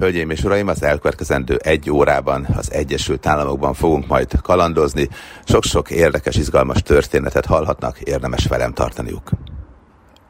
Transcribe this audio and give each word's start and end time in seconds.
Hölgyeim 0.00 0.30
és 0.30 0.44
uraim, 0.44 0.68
az 0.68 0.82
elkövetkezendő 0.82 1.56
egy 1.62 1.90
órában 1.90 2.46
az 2.56 2.72
Egyesült 2.72 3.26
Államokban 3.26 3.74
fogunk 3.74 4.06
majd 4.06 4.40
kalandozni. 4.42 5.08
Sok-sok 5.44 5.90
érdekes, 5.90 6.36
izgalmas 6.36 6.82
történetet 6.82 7.46
hallhatnak, 7.46 8.00
érdemes 8.00 8.46
velem 8.46 8.72
tartaniuk. 8.72 9.30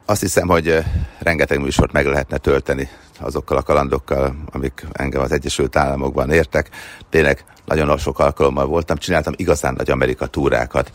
Azt 0.05 0.21
hiszem, 0.21 0.47
hogy 0.47 0.83
rengeteg 1.19 1.59
műsort 1.59 1.91
meg 1.91 2.05
lehetne 2.05 2.37
tölteni 2.37 2.89
azokkal 3.19 3.57
a 3.57 3.61
kalandokkal, 3.61 4.35
amik 4.51 4.85
engem 4.91 5.21
az 5.21 5.31
Egyesült 5.31 5.75
Államokban 5.75 6.31
értek. 6.31 6.69
Tényleg 7.09 7.43
nagyon 7.65 7.97
sok 7.97 8.19
alkalommal 8.19 8.65
voltam, 8.65 8.97
csináltam 8.97 9.33
igazán 9.35 9.73
nagy 9.73 9.91
Amerika 9.91 10.27
túrákat. 10.27 10.91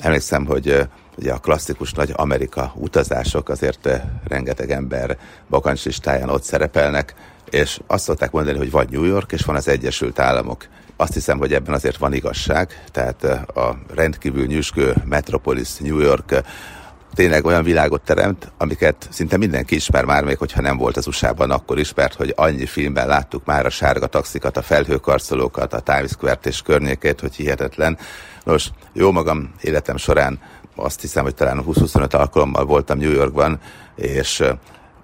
Emlékszem, 0.00 0.46
hogy 0.46 0.88
ugye 1.16 1.32
a 1.32 1.38
klasszikus 1.38 1.92
nagy 1.92 2.12
Amerika 2.16 2.72
utazások 2.74 3.48
azért 3.48 3.88
rengeteg 4.28 4.70
ember 4.70 5.18
bakancslistáján 5.48 6.28
ott 6.28 6.42
szerepelnek, 6.42 7.14
és 7.50 7.80
azt 7.86 8.04
szokták 8.04 8.30
mondani, 8.30 8.58
hogy 8.58 8.70
vagy 8.70 8.90
New 8.90 9.04
York, 9.04 9.32
és 9.32 9.42
van 9.42 9.56
az 9.56 9.68
Egyesült 9.68 10.18
Államok. 10.18 10.66
Azt 10.96 11.14
hiszem, 11.14 11.38
hogy 11.38 11.52
ebben 11.52 11.74
azért 11.74 11.96
van 11.96 12.12
igazság, 12.12 12.84
tehát 12.90 13.24
a 13.54 13.78
rendkívül 13.94 14.46
nyüskő 14.46 14.94
Metropolis 15.04 15.76
New 15.76 15.98
York 15.98 16.42
tényleg 17.14 17.44
olyan 17.44 17.62
világot 17.62 18.02
teremt, 18.02 18.52
amiket 18.58 19.08
szinte 19.10 19.36
mindenki 19.36 19.74
ismer 19.74 20.04
már, 20.04 20.24
még 20.24 20.38
hogyha 20.38 20.60
nem 20.60 20.76
volt 20.76 20.96
az 20.96 21.06
USA-ban, 21.06 21.50
akkor 21.50 21.78
ismert, 21.78 22.14
hogy 22.14 22.32
annyi 22.36 22.66
filmben 22.66 23.06
láttuk 23.06 23.44
már 23.44 23.66
a 23.66 23.70
sárga 23.70 24.06
taxikat, 24.06 24.56
a 24.56 24.62
felhőkarcolókat, 24.62 25.72
a 25.72 25.80
Times 25.80 26.10
Square-t 26.10 26.46
és 26.46 26.62
környékét, 26.62 27.20
hogy 27.20 27.34
hihetetlen. 27.34 27.98
Nos, 28.44 28.70
jó 28.92 29.12
magam 29.12 29.52
életem 29.60 29.96
során 29.96 30.40
azt 30.74 31.00
hiszem, 31.00 31.22
hogy 31.22 31.34
talán 31.34 31.64
20-25 31.66 32.14
alkalommal 32.14 32.64
voltam 32.64 32.98
New 32.98 33.12
Yorkban, 33.12 33.60
és 33.94 34.44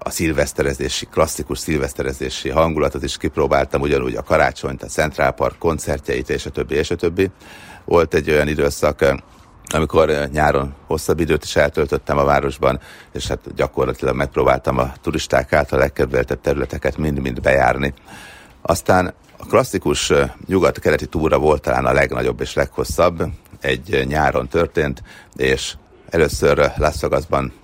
a 0.03 0.09
szilveszterezési, 0.09 1.05
klasszikus 1.05 1.59
szilveszterezési 1.59 2.49
hangulatot 2.49 3.03
is 3.03 3.17
kipróbáltam, 3.17 3.81
ugyanúgy 3.81 4.15
a 4.15 4.23
karácsonyt, 4.23 4.83
a 4.83 4.87
Central 4.87 5.31
Park 5.31 5.57
koncertjeit, 5.57 6.29
és 6.29 6.45
a 6.45 6.49
többi, 6.49 6.75
és 6.75 6.91
a 6.91 6.95
többi. 6.95 7.29
Volt 7.85 8.13
egy 8.13 8.29
olyan 8.29 8.47
időszak, 8.47 9.05
amikor 9.73 10.29
nyáron 10.31 10.73
hosszabb 10.87 11.19
időt 11.19 11.43
is 11.43 11.55
eltöltöttem 11.55 12.17
a 12.17 12.23
városban, 12.23 12.79
és 13.13 13.27
hát 13.27 13.53
gyakorlatilag 13.55 14.15
megpróbáltam 14.15 14.77
a 14.77 14.93
turisták 15.01 15.53
által 15.53 15.79
legkedveltebb 15.79 16.41
területeket 16.41 16.97
mind-mind 16.97 17.41
bejárni. 17.41 17.93
Aztán 18.61 19.13
a 19.37 19.45
klasszikus 19.45 20.11
nyugat-keleti 20.45 21.05
túra 21.05 21.37
volt 21.37 21.61
talán 21.61 21.85
a 21.85 21.93
legnagyobb 21.93 22.41
és 22.41 22.53
leghosszabb, 22.53 23.23
egy 23.61 24.05
nyáron 24.07 24.47
történt, 24.47 25.03
és 25.35 25.75
először 26.09 26.71
Las 26.77 27.03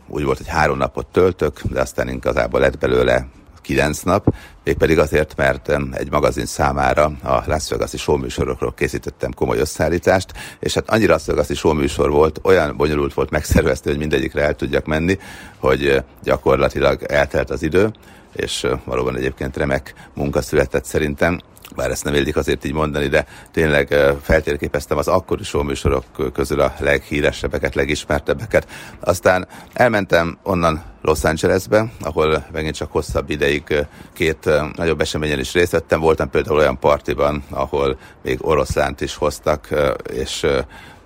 úgy 0.09 0.23
volt, 0.23 0.37
hogy 0.37 0.47
három 0.47 0.77
napot 0.77 1.07
töltök, 1.07 1.61
de 1.61 1.81
aztán 1.81 2.09
igazából 2.09 2.59
lett 2.59 2.77
belőle 2.77 3.27
kilenc 3.61 4.01
nap, 4.01 4.33
mégpedig 4.63 4.99
azért, 4.99 5.35
mert 5.35 5.69
egy 5.91 6.11
magazin 6.11 6.45
számára 6.45 7.11
a 7.23 7.43
Las 7.45 7.69
Vegas-i 7.69 7.97
showműsorokról 7.97 8.73
készítettem 8.73 9.31
komoly 9.33 9.59
összeállítást, 9.59 10.33
és 10.59 10.73
hát 10.73 10.89
annyira 10.89 11.13
Las 11.13 11.25
Vegas-i 11.25 11.53
showműsor 11.53 12.09
volt, 12.09 12.39
olyan 12.43 12.77
bonyolult 12.77 13.13
volt 13.13 13.29
megszervezni, 13.29 13.89
hogy 13.89 13.99
mindegyikre 13.99 14.41
el 14.41 14.55
tudjak 14.55 14.85
menni, 14.85 15.19
hogy 15.57 16.03
gyakorlatilag 16.23 17.03
eltelt 17.03 17.49
az 17.49 17.63
idő, 17.63 17.91
és 18.35 18.67
valóban 18.83 19.15
egyébként 19.15 19.57
remek 19.57 19.93
munka 20.13 20.41
született 20.41 20.85
szerintem 20.85 21.39
bár 21.79 21.91
ezt 21.91 22.03
nem 22.03 22.13
illik 22.13 22.35
azért 22.35 22.65
így 22.65 22.73
mondani, 22.73 23.07
de 23.07 23.25
tényleg 23.51 23.95
feltérképeztem 24.21 24.97
az 24.97 25.07
akkori 25.07 25.43
showműsorok 25.43 26.03
közül 26.33 26.59
a 26.61 26.73
leghíresebbeket, 26.79 27.75
legismertebbeket. 27.75 28.67
Aztán 28.99 29.47
elmentem 29.73 30.37
onnan 30.43 30.83
Los 31.01 31.23
Angelesbe, 31.23 31.91
ahol 32.01 32.45
megint 32.51 32.75
csak 32.75 32.91
hosszabb 32.91 33.29
ideig 33.29 33.85
két 34.13 34.49
nagyobb 34.75 35.01
eseményen 35.01 35.39
is 35.39 35.53
részt 35.53 35.71
vettem. 35.71 35.99
Voltam 35.99 36.29
például 36.29 36.57
olyan 36.57 36.79
partiban, 36.79 37.43
ahol 37.49 37.97
még 38.23 38.37
oroszlánt 38.41 39.01
is 39.01 39.15
hoztak, 39.15 39.67
és 40.13 40.45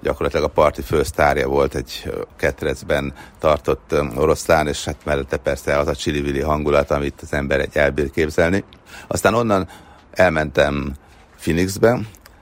gyakorlatilag 0.01 0.45
a 0.45 0.53
parti 0.53 0.81
fősztárja 0.81 1.47
volt 1.47 1.75
egy 1.75 2.13
ketrecben 2.37 3.13
tartott 3.39 3.95
oroszlán, 4.15 4.67
és 4.67 4.85
hát 4.85 5.05
mellette 5.05 5.37
persze 5.37 5.77
az 5.77 5.87
a 5.87 5.95
csili 5.95 6.39
hangulat, 6.39 6.91
amit 6.91 7.21
az 7.21 7.33
ember 7.33 7.59
egy 7.59 7.77
elbír 7.77 8.11
képzelni. 8.11 8.63
Aztán 9.07 9.33
onnan 9.33 9.67
elmentem 10.13 10.93
Phoenixbe, 11.39 11.99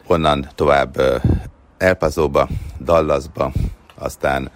onnan 0.07 0.49
tovább 0.55 1.01
El 1.77 1.93
Paso-ba, 1.93 2.47
Dallasba, 2.79 3.51
aztán 3.95 4.51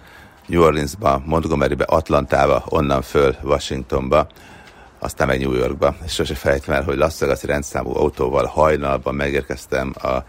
New 0.46 0.62
Orleansba, 0.62 1.22
Montgomerybe, 1.24 1.84
Atlantába, 1.84 2.64
onnan 2.68 3.02
föl 3.02 3.36
Washingtonba, 3.42 4.26
aztán 4.98 5.26
meg 5.26 5.40
New 5.40 5.52
Yorkba. 5.52 5.94
És 6.04 6.12
sose 6.12 6.34
felejtem 6.34 6.74
el, 6.74 6.82
hogy 6.82 6.96
Las 6.96 7.18
Vegas-i 7.18 7.46
rendszámú 7.46 7.96
autóval 7.96 8.44
hajnalban 8.44 9.14
megérkeztem 9.14 9.94
a 10.02 10.24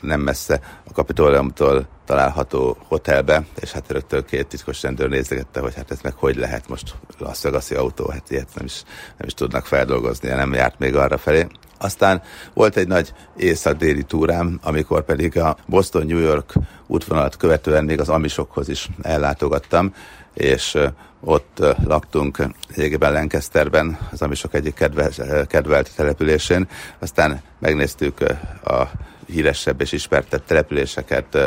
nem 0.00 0.20
messze 0.20 0.60
a 0.88 0.92
Kapitóliumtól 0.92 1.88
található 2.04 2.76
hotelbe, 2.88 3.44
és 3.60 3.72
hát 3.72 3.90
rögtön 3.90 4.24
két 4.24 4.46
titkos 4.46 4.82
rendőr 4.82 5.08
nézegette, 5.08 5.60
hogy 5.60 5.74
hát 5.74 5.90
ez 5.90 6.00
meg 6.02 6.12
hogy 6.16 6.36
lehet 6.36 6.68
most 6.68 6.94
Las 7.18 7.42
Vegas-i 7.42 7.74
autó, 7.74 8.08
hát 8.08 8.30
ilyet 8.30 8.48
nem 8.54 8.64
is, 8.64 8.82
nem 9.16 9.26
is 9.26 9.34
tudnak 9.34 9.66
feldolgozni, 9.66 10.28
nem 10.28 10.52
járt 10.52 10.78
még 10.78 10.96
arra 10.96 11.18
felé. 11.18 11.46
Aztán 11.82 12.22
volt 12.54 12.76
egy 12.76 12.88
nagy 12.88 13.12
észak-déli 13.36 14.02
túrám, 14.02 14.58
amikor 14.62 15.04
pedig 15.04 15.38
a 15.38 15.56
Boston-New 15.66 16.18
York 16.18 16.52
útvonalat 16.86 17.36
követően 17.36 17.84
még 17.84 18.00
az 18.00 18.08
Amisokhoz 18.08 18.68
is 18.68 18.88
ellátogattam, 19.02 19.94
és 20.34 20.78
ott 21.20 21.62
laktunk 21.84 22.46
egyébben 22.74 23.12
Lancasterben, 23.12 23.98
az 24.10 24.22
Amisok 24.22 24.54
egyik 24.54 24.74
kedvelt, 24.74 25.46
kedvelt 25.46 25.94
településén. 25.96 26.68
Aztán 26.98 27.42
megnéztük 27.58 28.20
a 28.64 28.82
híresebb 29.26 29.80
és 29.80 29.92
ismertebb 29.92 30.44
településeket, 30.44 31.38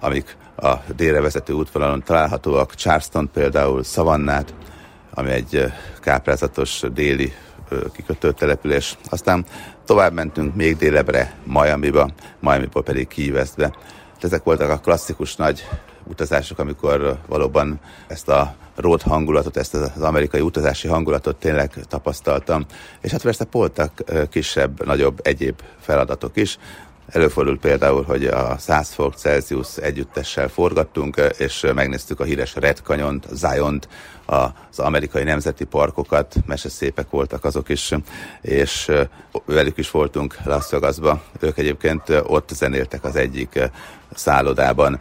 amik 0.00 0.36
a 0.56 0.74
délre 0.96 1.20
vezető 1.20 1.52
útvonalon 1.52 2.02
találhatóak. 2.02 2.74
Charleston 2.74 3.30
például, 3.32 3.82
Savannát, 3.82 4.54
ami 5.10 5.30
egy 5.30 5.72
káprázatos 6.00 6.82
déli 6.92 7.32
kikötő 7.92 8.32
település. 8.32 8.98
Aztán 9.10 9.44
tovább 9.84 10.12
mentünk 10.12 10.54
még 10.54 10.76
délebbre, 10.76 11.34
Miami-ba, 11.42 12.10
Miami-ból 12.40 12.82
pedig 12.82 13.08
Key 13.08 13.30
Westbe. 13.30 13.74
Ezek 14.20 14.42
voltak 14.42 14.70
a 14.70 14.78
klasszikus 14.78 15.36
nagy 15.36 15.68
utazások, 16.04 16.58
amikor 16.58 17.18
valóban 17.26 17.80
ezt 18.06 18.28
a 18.28 18.54
road 18.76 19.02
hangulatot, 19.02 19.56
ezt 19.56 19.74
az 19.74 20.02
amerikai 20.02 20.40
utazási 20.40 20.88
hangulatot 20.88 21.36
tényleg 21.36 21.72
tapasztaltam. 21.88 22.64
És 23.00 23.10
hát 23.10 23.22
persze 23.22 23.46
voltak 23.50 24.02
kisebb, 24.30 24.86
nagyobb 24.86 25.20
egyéb 25.22 25.60
feladatok 25.80 26.36
is. 26.36 26.58
Előfordult 27.06 27.60
például, 27.60 28.02
hogy 28.02 28.24
a 28.26 28.58
100 28.58 28.92
fok 28.92 29.14
Celsius 29.14 29.76
együttessel 29.76 30.48
forgattunk, 30.48 31.20
és 31.38 31.66
megnéztük 31.74 32.20
a 32.20 32.24
híres 32.24 32.54
Red 32.54 32.80
Canyon-t, 32.84 33.26
Zion-t, 33.32 33.88
az 34.26 34.78
amerikai 34.78 35.22
nemzeti 35.22 35.64
parkokat, 35.64 36.34
szépek 36.56 37.10
voltak 37.10 37.44
azok 37.44 37.68
is, 37.68 37.90
és 38.40 38.92
velük 39.44 39.78
is 39.78 39.90
voltunk 39.90 40.36
Las 40.44 40.70
Vegasba. 40.70 41.22
Ők 41.40 41.58
egyébként 41.58 42.02
ott 42.26 42.48
zenéltek 42.48 43.04
az 43.04 43.16
egyik 43.16 43.60
szállodában. 44.14 45.00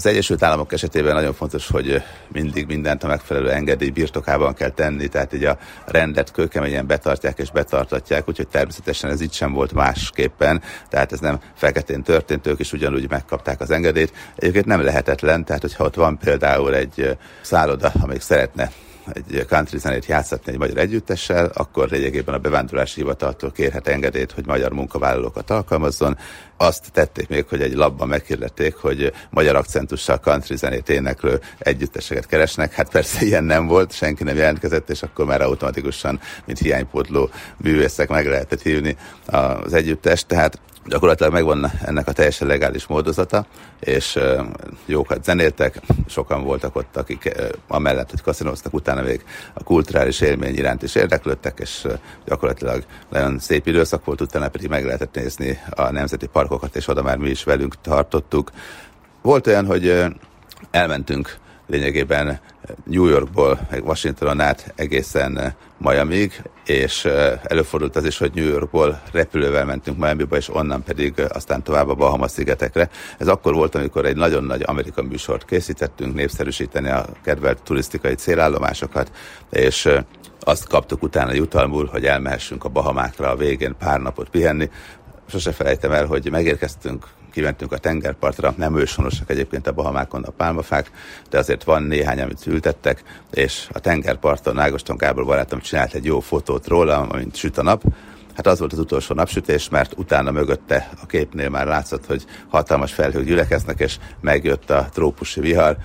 Az 0.00 0.06
Egyesült 0.06 0.42
Államok 0.42 0.72
esetében 0.72 1.14
nagyon 1.14 1.32
fontos, 1.32 1.68
hogy 1.68 2.02
mindig 2.28 2.66
mindent 2.66 3.04
a 3.04 3.06
megfelelő 3.06 3.50
engedély 3.50 3.90
birtokában 3.90 4.54
kell 4.54 4.70
tenni, 4.70 5.08
tehát 5.08 5.32
így 5.32 5.44
a 5.44 5.58
rendet 5.86 6.32
kőkeményen 6.32 6.86
betartják 6.86 7.38
és 7.38 7.50
betartatják, 7.50 8.28
úgyhogy 8.28 8.48
természetesen 8.48 9.10
ez 9.10 9.20
itt 9.20 9.32
sem 9.32 9.52
volt 9.52 9.72
másképpen, 9.72 10.62
tehát 10.88 11.12
ez 11.12 11.18
nem 11.18 11.40
feketén 11.54 12.02
történt, 12.02 12.46
ők 12.46 12.60
is 12.60 12.72
ugyanúgy 12.72 13.10
megkapták 13.10 13.60
az 13.60 13.70
engedélyt. 13.70 14.12
Egyébként 14.36 14.66
nem 14.66 14.82
lehetetlen, 14.82 15.44
tehát 15.44 15.62
hogyha 15.62 15.84
ott 15.84 15.94
van 15.94 16.18
például 16.18 16.74
egy 16.74 17.16
szálloda, 17.42 17.92
amelyik 18.00 18.22
szeretne 18.22 18.70
egy 19.12 19.46
country 19.48 19.78
zenét 19.78 20.06
játszatni 20.06 20.52
egy 20.52 20.58
magyar 20.58 20.78
együttessel, 20.78 21.50
akkor 21.54 21.88
lényegében 21.88 22.34
a 22.34 22.38
bevándorlási 22.38 23.00
hivataltól 23.00 23.52
kérhet 23.52 23.88
engedélyt, 23.88 24.32
hogy 24.32 24.46
magyar 24.46 24.72
munkavállalókat 24.72 25.50
alkalmazzon. 25.50 26.18
Azt 26.56 26.92
tették 26.92 27.28
még, 27.28 27.46
hogy 27.48 27.62
egy 27.62 27.74
labban 27.74 28.08
meghirdették, 28.08 28.74
hogy 28.74 29.12
magyar 29.30 29.56
akcentussal 29.56 30.18
country 30.18 30.56
zenét 30.56 30.88
éneklő 30.88 31.40
együtteseket 31.58 32.26
keresnek. 32.26 32.72
Hát 32.72 32.90
persze 32.90 33.24
ilyen 33.24 33.44
nem 33.44 33.66
volt, 33.66 33.92
senki 33.92 34.24
nem 34.24 34.36
jelentkezett, 34.36 34.90
és 34.90 35.02
akkor 35.02 35.24
már 35.24 35.40
automatikusan, 35.40 36.20
mint 36.44 36.58
hiánypótló 36.58 37.30
művészek 37.56 38.08
meg 38.08 38.26
lehetett 38.26 38.62
hívni 38.62 38.96
az 39.26 39.72
együttest. 39.72 40.26
Tehát 40.26 40.60
gyakorlatilag 40.90 41.32
megvan 41.32 41.70
ennek 41.84 42.08
a 42.08 42.12
teljesen 42.12 42.46
legális 42.48 42.86
módozata, 42.86 43.46
és 43.80 44.18
jókat 44.86 45.24
zenéltek, 45.24 45.80
sokan 46.06 46.44
voltak 46.44 46.76
ott, 46.76 46.96
akik 46.96 47.32
amellett, 47.68 48.10
hogy 48.10 48.22
kaszinóztak, 48.22 48.74
utána 48.74 49.02
még 49.02 49.24
a 49.54 49.62
kulturális 49.62 50.20
élmény 50.20 50.54
iránt 50.54 50.82
is 50.82 50.94
érdeklődtek, 50.94 51.58
és 51.58 51.86
gyakorlatilag 52.26 52.84
nagyon 53.08 53.38
szép 53.38 53.66
időszak 53.66 54.04
volt, 54.04 54.20
utána 54.20 54.48
pedig 54.48 54.68
meg 54.68 54.84
lehetett 54.84 55.14
nézni 55.14 55.58
a 55.70 55.90
nemzeti 55.90 56.26
parkokat, 56.26 56.76
és 56.76 56.88
oda 56.88 57.02
már 57.02 57.16
mi 57.16 57.28
is 57.28 57.44
velünk 57.44 57.80
tartottuk. 57.80 58.50
Volt 59.22 59.46
olyan, 59.46 59.66
hogy 59.66 60.04
elmentünk 60.70 61.38
lényegében 61.70 62.40
New 62.84 63.06
Yorkból, 63.06 63.60
meg 63.70 63.86
Washingtonon 63.86 64.40
át 64.40 64.72
egészen 64.76 65.54
Miami-ig, 65.78 66.42
és 66.66 67.04
előfordult 67.42 67.96
az 67.96 68.04
is, 68.04 68.18
hogy 68.18 68.30
New 68.34 68.48
Yorkból 68.48 69.00
repülővel 69.12 69.64
mentünk 69.64 69.98
Miami-ba, 69.98 70.36
és 70.36 70.54
onnan 70.54 70.82
pedig 70.82 71.14
aztán 71.28 71.62
tovább 71.62 71.88
a 71.88 71.94
Bahamas-szigetekre. 71.94 72.90
Ez 73.18 73.28
akkor 73.28 73.54
volt, 73.54 73.74
amikor 73.74 74.04
egy 74.04 74.16
nagyon 74.16 74.44
nagy 74.44 74.62
amerikai 74.66 75.06
műsort 75.06 75.44
készítettünk, 75.44 76.14
népszerűsíteni 76.14 76.88
a 76.88 77.06
kedvelt 77.24 77.62
turisztikai 77.62 78.14
célállomásokat, 78.14 79.10
és 79.50 79.88
azt 80.40 80.68
kaptuk 80.68 81.02
utána 81.02 81.32
jutalmul, 81.32 81.86
hogy 81.86 82.04
elmehessünk 82.04 82.64
a 82.64 82.68
Bahamákra 82.68 83.30
a 83.30 83.36
végén 83.36 83.74
pár 83.78 84.00
napot 84.00 84.28
pihenni. 84.28 84.70
Sose 85.26 85.52
felejtem 85.52 85.92
el, 85.92 86.06
hogy 86.06 86.30
megérkeztünk 86.30 87.06
kimentünk 87.30 87.72
a 87.72 87.78
tengerpartra, 87.78 88.54
nem 88.56 88.78
őshonosak 88.78 89.30
egyébként 89.30 89.66
a 89.66 89.72
Bahamákon 89.72 90.22
a 90.22 90.30
pálmafák, 90.30 90.90
de 91.30 91.38
azért 91.38 91.64
van 91.64 91.82
néhány, 91.82 92.20
amit 92.20 92.46
ültettek, 92.46 93.02
és 93.30 93.68
a 93.72 93.78
tengerparton 93.78 94.58
Ágoston 94.58 94.96
Gábor 94.96 95.24
barátom 95.24 95.60
csinált 95.60 95.94
egy 95.94 96.04
jó 96.04 96.20
fotót 96.20 96.66
róla, 96.66 96.98
amint 96.98 97.36
süt 97.36 97.58
a 97.58 97.62
nap, 97.62 97.82
Hát 98.40 98.46
az 98.46 98.58
volt 98.58 98.72
az 98.72 98.78
utolsó 98.78 99.14
napsütés, 99.14 99.68
mert 99.68 99.92
utána 99.96 100.30
mögötte 100.30 100.88
a 101.02 101.06
képnél 101.06 101.48
már 101.48 101.66
látszott, 101.66 102.06
hogy 102.06 102.24
hatalmas 102.48 102.92
felhők 102.92 103.24
gyülekeznek, 103.24 103.80
és 103.80 103.98
megjött 104.20 104.70
a 104.70 104.88
trópusi 104.92 105.40
vihar. 105.40 105.76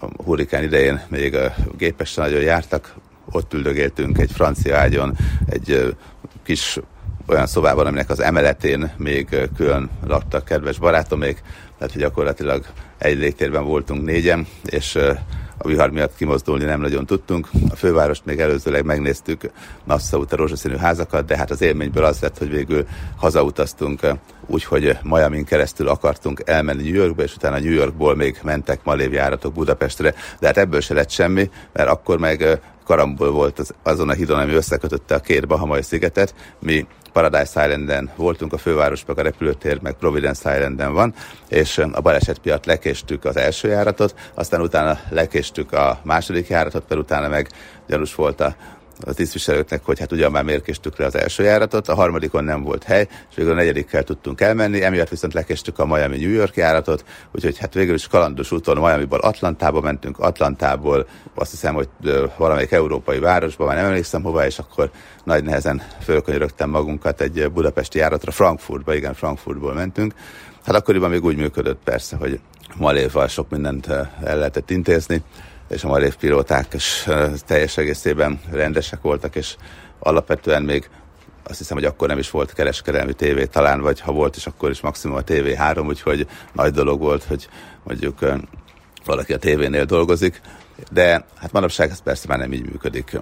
A 0.00 0.22
hurrikán 0.24 0.62
idején 0.62 1.00
még 1.08 1.34
a 1.34 1.54
gépesen 1.76 2.24
nagyon 2.24 2.40
jártak, 2.40 2.94
ott 3.30 3.54
üldögéltünk 3.54 4.18
egy 4.18 4.30
francia 4.32 4.76
ágyon, 4.76 5.16
egy 5.46 5.96
kis 6.42 6.78
olyan 7.30 7.46
szobában, 7.46 7.86
aminek 7.86 8.10
az 8.10 8.20
emeletén 8.20 8.92
még 8.96 9.48
külön 9.56 9.90
laktak 10.06 10.44
kedves 10.44 10.78
barátomék, 10.78 11.42
tehát 11.78 11.92
hogy 11.92 12.02
gyakorlatilag 12.02 12.64
egy 12.98 13.18
légtérben 13.18 13.64
voltunk 13.64 14.04
négyen, 14.04 14.46
és 14.64 14.98
a 15.62 15.68
vihar 15.68 15.90
miatt 15.90 16.16
kimozdulni 16.16 16.64
nem 16.64 16.80
nagyon 16.80 17.06
tudtunk. 17.06 17.48
A 17.70 17.76
fővárost 17.76 18.24
még 18.24 18.40
előzőleg 18.40 18.84
megnéztük, 18.84 19.50
Nassau 19.84 20.24
a 20.30 20.36
rózsaszínű 20.36 20.76
házakat, 20.76 21.24
de 21.24 21.36
hát 21.36 21.50
az 21.50 21.62
élményből 21.62 22.04
az 22.04 22.20
lett, 22.20 22.38
hogy 22.38 22.50
végül 22.50 22.86
hazautaztunk 23.16 24.00
úgyhogy 24.46 24.98
Miami 25.02 25.44
keresztül 25.44 25.88
akartunk 25.88 26.42
elmenni 26.44 26.82
New 26.82 27.00
Yorkba, 27.00 27.22
és 27.22 27.34
utána 27.34 27.58
New 27.58 27.72
Yorkból 27.72 28.16
még 28.16 28.38
mentek 28.42 28.80
malév 28.84 29.12
járatok 29.12 29.52
Budapestre, 29.52 30.14
de 30.40 30.46
hát 30.46 30.58
ebből 30.58 30.80
se 30.80 30.94
lett 30.94 31.10
semmi, 31.10 31.50
mert 31.72 31.88
akkor 31.88 32.18
meg 32.18 32.60
karambol 32.84 33.30
volt 33.30 33.58
az, 33.58 33.74
azon 33.82 34.08
a 34.08 34.12
hídon, 34.12 34.38
ami 34.38 34.52
összekötötte 34.52 35.14
a 35.14 35.20
két 35.20 35.46
Bahamai 35.46 35.82
szigetet. 35.82 36.34
Mi 36.58 36.86
Paradise 37.12 37.66
Islanden 37.66 38.10
voltunk, 38.16 38.52
a 38.52 38.58
fővárosban 38.58 39.16
a 39.16 39.22
repülőtér, 39.22 39.80
meg 39.82 39.94
Providence 39.94 40.56
Islanden 40.56 40.92
van, 40.92 41.14
és 41.48 41.78
a 41.92 42.00
baleset 42.00 42.40
miatt 42.42 42.64
lekéstük 42.64 43.24
az 43.24 43.36
első 43.36 43.68
járatot, 43.68 44.14
aztán 44.34 44.60
utána 44.60 44.98
lekéstük 45.08 45.72
a 45.72 46.00
második 46.02 46.48
járatot, 46.48 46.84
mert 46.88 47.00
utána 47.00 47.28
meg 47.28 47.48
gyanús 47.86 48.14
volt 48.14 48.40
a 48.40 48.54
a 49.04 49.12
tisztviselőknek, 49.12 49.84
hogy 49.84 49.98
hát 49.98 50.12
ugyan 50.12 50.30
már 50.30 50.44
mérkéstük 50.44 50.98
le 50.98 51.04
az 51.06 51.14
első 51.14 51.42
járatot, 51.42 51.88
a 51.88 51.94
harmadikon 51.94 52.44
nem 52.44 52.62
volt 52.62 52.84
hely, 52.84 53.08
és 53.30 53.36
végül 53.36 53.52
a 53.52 53.54
negyedikkel 53.54 54.02
tudtunk 54.02 54.40
elmenni, 54.40 54.82
emiatt 54.82 55.08
viszont 55.08 55.32
lekéstük 55.34 55.78
a 55.78 55.86
Miami-New 55.86 56.30
York 56.30 56.56
járatot, 56.56 57.04
úgyhogy 57.32 57.58
hát 57.58 57.74
végül 57.74 57.94
is 57.94 58.06
kalandos 58.06 58.52
úton 58.52 58.76
Miami-ból 58.76 59.18
Atlantába 59.18 59.80
mentünk, 59.80 60.18
Atlantából 60.18 61.06
azt 61.34 61.50
hiszem, 61.50 61.74
hogy 61.74 61.88
valamelyik 62.36 62.72
európai 62.72 63.18
városba, 63.18 63.64
már 63.64 63.76
nem 63.76 63.84
emlékszem 63.84 64.22
hova, 64.22 64.46
és 64.46 64.58
akkor 64.58 64.90
nagy 65.24 65.44
nehezen 65.44 65.82
fölkönyörögtem 66.02 66.70
magunkat 66.70 67.20
egy 67.20 67.50
budapesti 67.50 67.98
járatra, 67.98 68.30
Frankfurtba, 68.30 68.94
igen, 68.94 69.14
Frankfurtból 69.14 69.74
mentünk. 69.74 70.14
Hát 70.64 70.74
akkoriban 70.74 71.10
még 71.10 71.24
úgy 71.24 71.36
működött 71.36 71.80
persze, 71.84 72.16
hogy 72.16 72.40
Maléval 72.76 73.28
sok 73.28 73.50
mindent 73.50 73.86
el 73.86 74.36
lehetett 74.36 74.70
intézni, 74.70 75.22
és 75.70 75.84
a 75.84 75.88
marév 75.88 76.16
pilóták 76.16 76.74
is 76.74 77.08
teljes 77.46 77.76
egészében 77.76 78.40
rendesek 78.50 79.00
voltak, 79.00 79.36
és 79.36 79.56
alapvetően 79.98 80.62
még 80.62 80.90
azt 81.42 81.58
hiszem, 81.58 81.76
hogy 81.76 81.86
akkor 81.86 82.08
nem 82.08 82.18
is 82.18 82.30
volt 82.30 82.52
kereskedelmi 82.52 83.12
tévé 83.12 83.44
talán, 83.44 83.80
vagy 83.80 84.00
ha 84.00 84.12
volt 84.12 84.36
is, 84.36 84.46
akkor 84.46 84.70
is 84.70 84.80
maximum 84.80 85.16
a 85.16 85.22
TV3, 85.22 85.86
úgyhogy 85.86 86.26
nagy 86.52 86.72
dolog 86.72 87.00
volt, 87.00 87.24
hogy 87.24 87.48
mondjuk 87.82 88.18
valaki 89.04 89.32
a 89.32 89.38
tévénél 89.38 89.84
dolgozik, 89.84 90.40
de 90.90 91.24
hát 91.36 91.52
manapság 91.52 91.90
ez 91.90 92.02
persze 92.02 92.24
már 92.28 92.38
nem 92.38 92.52
így 92.52 92.70
működik. 92.70 93.18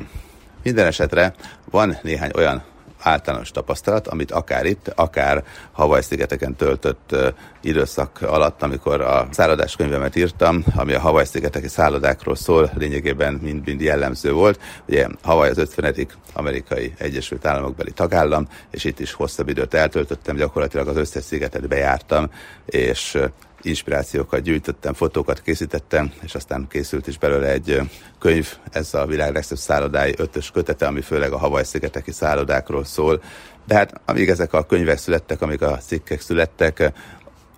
Minden 0.63 0.87
esetre 0.87 1.35
van 1.71 1.99
néhány 2.03 2.31
olyan 2.35 2.63
általános 3.01 3.51
tapasztalat, 3.51 4.09
amit 4.09 4.31
akár 4.31 4.67
itt, 4.67 4.93
akár 4.95 5.45
Havaj-szigeteken 5.73 6.57
töltött 6.57 7.17
időszak 7.61 8.23
alatt, 8.23 8.63
amikor 8.63 9.01
a 9.01 9.29
szállodáskönyvemet 9.31 10.17
írtam, 10.17 10.65
ami 10.77 10.93
a 10.93 11.01
Havaj-szigeteki 11.01 11.69
szállodákról 11.69 12.37
szól, 12.37 12.71
lényegében 12.75 13.35
mind-mind 13.43 13.81
jellemző 13.81 14.33
volt. 14.33 14.61
Ugye 14.89 15.07
Havaj 15.23 15.49
az 15.51 15.59
50. 15.59 15.95
amerikai 16.33 16.95
Egyesült 16.99 17.47
Államokbeli 17.47 17.93
tagállam, 17.93 18.49
és 18.71 18.85
itt 18.85 19.01
is 19.01 19.13
hosszabb 19.13 19.49
időt 19.49 19.75
eltöltöttem, 19.75 20.37
gyakorlatilag 20.37 20.89
az 20.89 20.97
összes 20.97 21.25
szigetet 21.25 21.69
bejártam, 21.69 22.31
és 22.67 23.19
inspirációkat 23.63 24.41
gyűjtöttem, 24.41 24.95
fotókat 24.95 25.43
készítettem, 25.43 26.13
és 26.23 26.35
aztán 26.35 26.67
készült 26.69 27.07
is 27.07 27.19
belőle 27.19 27.49
egy 27.49 27.81
könyv, 28.19 28.57
ez 28.71 28.95
a 28.95 29.07
világ 29.07 29.33
legszebb 29.33 29.59
szállodái 29.59 30.15
ötös 30.17 30.51
kötete, 30.51 30.87
ami 30.87 31.01
főleg 31.01 31.33
a 31.33 31.39
Havaj-szigeteki 31.39 32.13
szállodákról 32.13 32.85
szól. 32.85 33.23
De 33.67 33.75
hát 33.75 34.01
amíg 34.05 34.29
ezek 34.29 34.53
a 34.53 34.67
könyvek 34.67 34.99
születtek, 34.99 35.43
amíg 35.43 35.63
a 35.63 35.77
cikkek 35.77 36.21
születtek, 36.21 36.93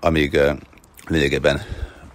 amíg 0.00 0.41
lényegében 1.08 1.61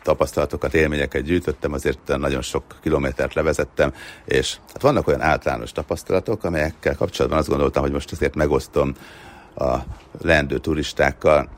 tapasztalatokat, 0.03 0.73
élményeket 0.73 1.21
gyűjtöttem, 1.21 1.73
azért 1.73 2.17
nagyon 2.17 2.41
sok 2.41 2.63
kilométert 2.81 3.33
levezettem, 3.33 3.93
és 4.25 4.57
hát 4.67 4.81
vannak 4.81 5.07
olyan 5.07 5.21
általános 5.21 5.71
tapasztalatok, 5.71 6.43
amelyekkel 6.43 6.95
kapcsolatban 6.95 7.39
azt 7.39 7.47
gondoltam, 7.47 7.83
hogy 7.83 7.91
most 7.91 8.11
azért 8.11 8.35
megosztom 8.35 8.93
a 9.55 9.75
leendő 10.21 10.57
turistákkal, 10.57 11.49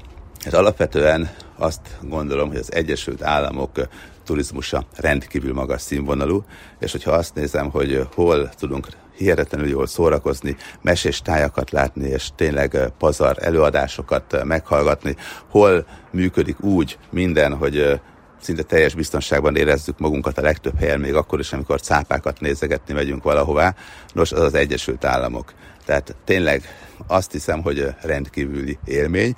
ez 0.45 0.53
alapvetően 0.53 1.29
azt 1.57 1.97
gondolom, 2.01 2.47
hogy 2.47 2.57
az 2.57 2.73
Egyesült 2.73 3.23
Államok 3.23 3.87
turizmusa 4.23 4.83
rendkívül 4.95 5.53
magas 5.53 5.81
színvonalú, 5.81 6.43
és 6.79 6.91
hogyha 6.91 7.11
azt 7.11 7.35
nézem, 7.35 7.69
hogy 7.69 8.07
hol 8.13 8.49
tudunk 8.49 8.87
hihetetlenül 9.17 9.67
jól 9.67 9.87
szórakozni, 9.87 10.55
mesés 10.81 11.21
tájakat 11.21 11.71
látni, 11.71 12.07
és 12.07 12.29
tényleg 12.35 12.91
pazar 12.97 13.37
előadásokat 13.39 14.43
meghallgatni, 14.43 15.15
hol 15.49 15.85
működik 16.11 16.63
úgy 16.63 16.97
minden, 17.09 17.55
hogy 17.55 17.99
szinte 18.41 18.63
teljes 18.63 18.93
biztonságban 18.93 19.55
érezzük 19.55 19.99
magunkat 19.99 20.37
a 20.37 20.41
legtöbb 20.41 20.79
helyen, 20.79 20.99
még 20.99 21.15
akkor 21.15 21.39
is, 21.39 21.53
amikor 21.53 21.81
cápákat 21.81 22.39
nézegetni 22.39 22.93
megyünk 22.93 23.23
valahová. 23.23 23.75
Nos, 24.13 24.31
az 24.31 24.41
az 24.41 24.53
Egyesült 24.53 25.05
Államok. 25.05 25.53
Tehát 25.85 26.15
tényleg 26.25 26.63
azt 27.07 27.31
hiszem, 27.31 27.61
hogy 27.61 27.87
rendkívüli 28.01 28.77
élmény 28.85 29.35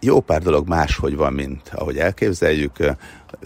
jó 0.00 0.20
pár 0.20 0.42
dolog 0.42 0.68
máshogy 0.68 1.16
van, 1.16 1.32
mint 1.32 1.70
ahogy 1.74 1.98
elképzeljük, 1.98 2.76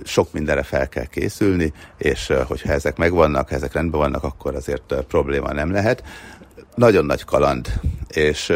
sok 0.04 0.32
mindenre 0.32 0.62
fel 0.62 0.88
kell 0.88 1.04
készülni, 1.04 1.72
és 1.98 2.32
hogyha 2.46 2.72
ezek 2.72 2.96
megvannak, 2.96 3.48
ha 3.48 3.54
ezek 3.54 3.72
rendben 3.72 4.00
vannak, 4.00 4.24
akkor 4.24 4.54
azért 4.54 4.94
probléma 5.08 5.52
nem 5.52 5.72
lehet. 5.72 6.02
Nagyon 6.74 7.04
nagy 7.04 7.24
kaland, 7.24 7.80
és 8.08 8.52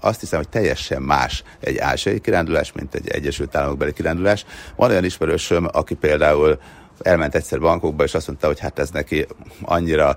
azt 0.00 0.20
hiszem, 0.20 0.38
hogy 0.38 0.48
teljesen 0.48 1.02
más 1.02 1.42
egy 1.60 1.78
ázsiai 1.78 2.20
kirándulás, 2.20 2.72
mint 2.72 2.94
egy 2.94 3.08
Egyesült 3.08 3.56
Államokbeli 3.56 3.92
kirándulás. 3.92 4.44
Van 4.76 4.90
olyan 4.90 5.04
ismerősöm, 5.04 5.68
aki 5.72 5.94
például 5.94 6.58
elment 7.00 7.34
egyszer 7.34 7.60
bankokba, 7.60 8.04
és 8.04 8.14
azt 8.14 8.26
mondta, 8.26 8.46
hogy 8.46 8.58
hát 8.58 8.78
ez 8.78 8.90
neki 8.90 9.26
annyira 9.62 10.16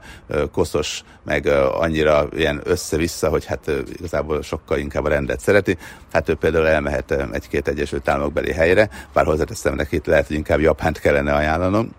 koszos, 0.52 1.04
meg 1.24 1.46
annyira 1.72 2.28
ilyen 2.36 2.62
össze-vissza, 2.64 3.30
hogy 3.30 3.46
hát 3.46 3.72
igazából 3.98 4.42
sokkal 4.42 4.78
inkább 4.78 5.06
a 5.06 5.10
rendet 5.10 5.40
szereti. 5.40 5.78
Hát 6.12 6.30
ő 6.30 6.36
például 6.36 6.68
elmehet 6.68 7.12
egy-két 7.32 7.68
Egyesült 7.68 8.10
Államokbeli 8.10 8.52
helyre, 8.52 8.90
bár 9.14 9.26
hozzáteszem 9.26 9.76
neki, 9.76 10.02
lehet, 10.06 10.28
hogy 10.28 10.36
inkább 10.36 10.60
Japánt 10.60 11.00
kellene 11.00 11.34
ajánlanom, 11.34 11.90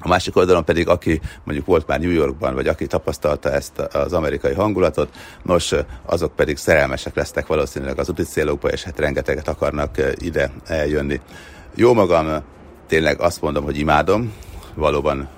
a 0.00 0.08
másik 0.08 0.36
oldalon 0.36 0.64
pedig, 0.64 0.88
aki 0.88 1.20
mondjuk 1.44 1.66
volt 1.66 1.86
már 1.86 2.00
New 2.00 2.10
Yorkban, 2.10 2.54
vagy 2.54 2.66
aki 2.66 2.86
tapasztalta 2.86 3.52
ezt 3.52 3.78
az 3.78 4.12
amerikai 4.12 4.54
hangulatot, 4.54 5.08
nos, 5.42 5.74
azok 6.04 6.36
pedig 6.36 6.56
szerelmesek 6.56 7.14
lesznek 7.14 7.46
valószínűleg 7.46 7.98
az 7.98 8.08
úti 8.08 8.22
célokba, 8.22 8.68
és 8.68 8.82
hát 8.82 8.98
rengeteget 8.98 9.48
akarnak 9.48 9.90
ide 10.14 10.50
eljönni. 10.66 11.20
Jó 11.74 11.94
magam, 11.94 12.42
tényleg 12.86 13.20
azt 13.20 13.40
mondom, 13.40 13.64
hogy 13.64 13.78
imádom, 13.78 14.32
valóban 14.74 15.28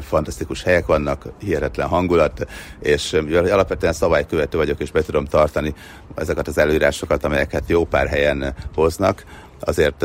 fantasztikus 0.00 0.62
helyek 0.62 0.86
vannak, 0.86 1.26
hihetetlen 1.40 1.88
hangulat, 1.88 2.46
és 2.80 3.12
alapvetően 3.30 3.92
szabálykövető 3.92 4.58
vagyok, 4.58 4.80
és 4.80 4.90
be 4.90 5.02
tudom 5.02 5.24
tartani 5.24 5.74
ezeket 6.14 6.48
az 6.48 6.58
előírásokat, 6.58 7.24
amelyeket 7.24 7.62
jó 7.66 7.84
pár 7.84 8.06
helyen 8.06 8.54
hoznak, 8.74 9.24
azért 9.60 10.04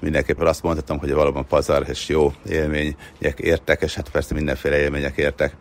mindenképpen 0.00 0.46
azt 0.46 0.62
mondhatom, 0.62 0.98
hogy 0.98 1.12
valóban 1.12 1.46
pazar 1.46 1.84
és 1.88 2.08
jó 2.08 2.32
élmények 2.48 3.38
értek, 3.38 3.82
és 3.82 3.94
hát 3.94 4.08
persze 4.08 4.34
mindenféle 4.34 4.76
élmények 4.76 5.16
értek. 5.16 5.56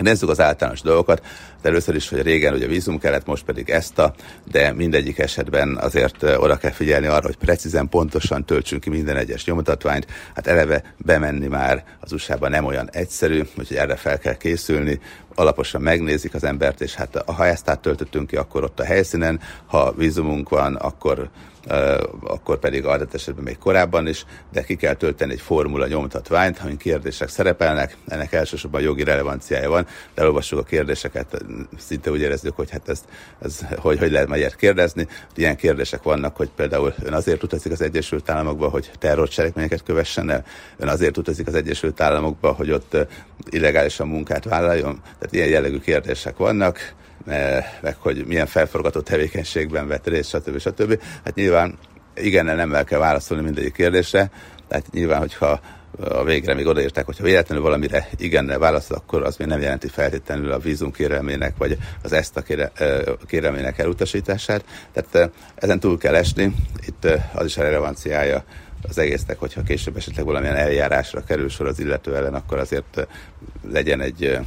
Nézzük 0.00 0.28
az 0.28 0.40
általános 0.40 0.80
dolgokat. 0.80 1.22
De 1.62 1.68
először 1.68 1.94
is, 1.94 2.08
hogy 2.08 2.22
régen 2.22 2.54
ugye 2.54 2.66
vízum 2.66 2.98
kellett, 2.98 3.26
most 3.26 3.44
pedig 3.44 3.70
ezt 3.70 3.98
a, 3.98 4.14
de 4.50 4.72
mindegyik 4.72 5.18
esetben 5.18 5.76
azért 5.80 6.22
oda 6.22 6.56
kell 6.56 6.70
figyelni 6.70 7.06
arra, 7.06 7.26
hogy 7.26 7.36
precízen, 7.36 7.88
pontosan 7.88 8.44
töltsünk 8.44 8.80
ki 8.80 8.90
minden 8.90 9.16
egyes 9.16 9.44
nyomutatványt. 9.44 10.06
Hát 10.34 10.46
eleve 10.46 10.94
bemenni 10.96 11.46
már 11.46 11.84
az 12.00 12.12
USA-ba 12.12 12.48
nem 12.48 12.64
olyan 12.64 12.88
egyszerű, 12.92 13.42
úgyhogy 13.58 13.76
erre 13.76 13.96
fel 13.96 14.18
kell 14.18 14.36
készülni, 14.36 15.00
alaposan 15.34 15.80
megnézik 15.80 16.34
az 16.34 16.44
embert, 16.44 16.80
és 16.80 16.94
hát 16.94 17.22
ha 17.26 17.46
ezt 17.46 17.68
áttöltöttünk 17.68 18.26
ki, 18.26 18.36
akkor 18.36 18.64
ott 18.64 18.80
a 18.80 18.84
helyszínen, 18.84 19.40
ha 19.66 19.92
vízumunk 19.92 20.48
van, 20.48 20.74
akkor 20.74 21.30
akkor 22.22 22.58
pedig 22.58 22.84
adott 22.84 23.14
esetben 23.14 23.44
még 23.44 23.58
korábban 23.58 24.06
is, 24.06 24.24
de 24.52 24.62
ki 24.62 24.76
kell 24.76 24.94
tölteni 24.94 25.32
egy 25.32 25.40
formula 25.40 25.86
nyomtatványt, 25.86 26.58
amin 26.58 26.76
kérdések 26.76 27.28
szerepelnek, 27.28 27.96
ennek 28.08 28.32
elsősorban 28.32 28.80
jogi 28.80 29.04
relevanciája 29.04 29.68
van, 29.68 29.86
de 30.14 30.24
olvassuk 30.24 30.58
a 30.58 30.62
kérdéseket, 30.62 31.44
szinte 31.78 32.10
úgy 32.10 32.20
érezzük, 32.20 32.56
hogy 32.56 32.70
hát 32.70 32.88
ezt, 32.88 33.04
ez, 33.42 33.58
hogy, 33.76 33.98
hogy 33.98 34.10
lehet 34.10 34.28
majd 34.28 34.56
kérdezni. 34.56 35.06
Ilyen 35.34 35.56
kérdések 35.56 36.02
vannak, 36.02 36.36
hogy 36.36 36.50
például 36.56 36.94
ön 37.02 37.12
azért 37.12 37.42
utazik 37.42 37.72
az 37.72 37.80
Egyesült 37.80 38.30
Államokba, 38.30 38.68
hogy 38.68 38.90
terrorcselekményeket 38.98 39.82
kövessen 39.82 40.30
el, 40.30 40.44
ön 40.76 40.88
azért 40.88 41.16
utazik 41.16 41.46
az 41.46 41.54
Egyesült 41.54 42.00
Államokba, 42.00 42.52
hogy 42.52 42.70
ott 42.70 42.96
illegálisan 43.50 44.08
munkát 44.08 44.44
vállaljon. 44.44 45.00
Tehát 45.02 45.29
ilyen 45.32 45.48
jellegű 45.48 45.78
kérdések 45.78 46.36
vannak 46.36 46.94
meg 47.80 47.96
hogy 47.98 48.24
milyen 48.26 48.46
felforgatott 48.46 49.04
tevékenységben 49.04 49.88
vett 49.88 50.06
részt, 50.06 50.28
stb. 50.28 50.58
stb. 50.58 51.02
Hát 51.24 51.34
nyilván 51.34 51.78
igen, 52.14 52.44
nem 52.44 52.84
kell 52.84 52.98
válaszolni 52.98 53.42
mindegyik 53.42 53.72
kérdésre, 53.72 54.30
tehát 54.68 54.92
nyilván, 54.92 55.18
hogyha 55.18 55.60
a 55.98 56.24
végre 56.24 56.54
még 56.54 56.66
odaértek, 56.66 57.06
hogyha 57.06 57.24
véletlenül 57.24 57.64
valamire 57.64 58.08
igennel 58.16 58.58
válaszol, 58.58 58.96
akkor 58.96 59.22
az 59.22 59.36
még 59.36 59.48
nem 59.48 59.60
jelenti 59.60 59.88
feltétlenül 59.88 60.52
a 60.52 60.58
vízum 60.58 60.92
kérelmének, 60.92 61.56
vagy 61.56 61.78
az 62.02 62.12
ezt 62.12 62.36
a 62.36 62.42
kérelmének 63.26 63.78
elutasítását. 63.78 64.64
Tehát 64.92 65.30
ezen 65.54 65.80
túl 65.80 65.98
kell 65.98 66.14
esni, 66.14 66.54
itt 66.86 67.06
az 67.32 67.46
is 67.46 67.56
a 67.56 67.62
relevanciája 67.62 68.44
az 68.88 68.98
egésznek, 68.98 69.38
hogyha 69.38 69.62
később 69.62 69.96
esetleg 69.96 70.24
valamilyen 70.24 70.56
eljárásra 70.56 71.24
kerül 71.24 71.48
sor 71.48 71.66
az 71.66 71.80
illető 71.80 72.16
ellen, 72.16 72.34
akkor 72.34 72.58
azért 72.58 73.06
legyen 73.70 74.00
egy 74.00 74.38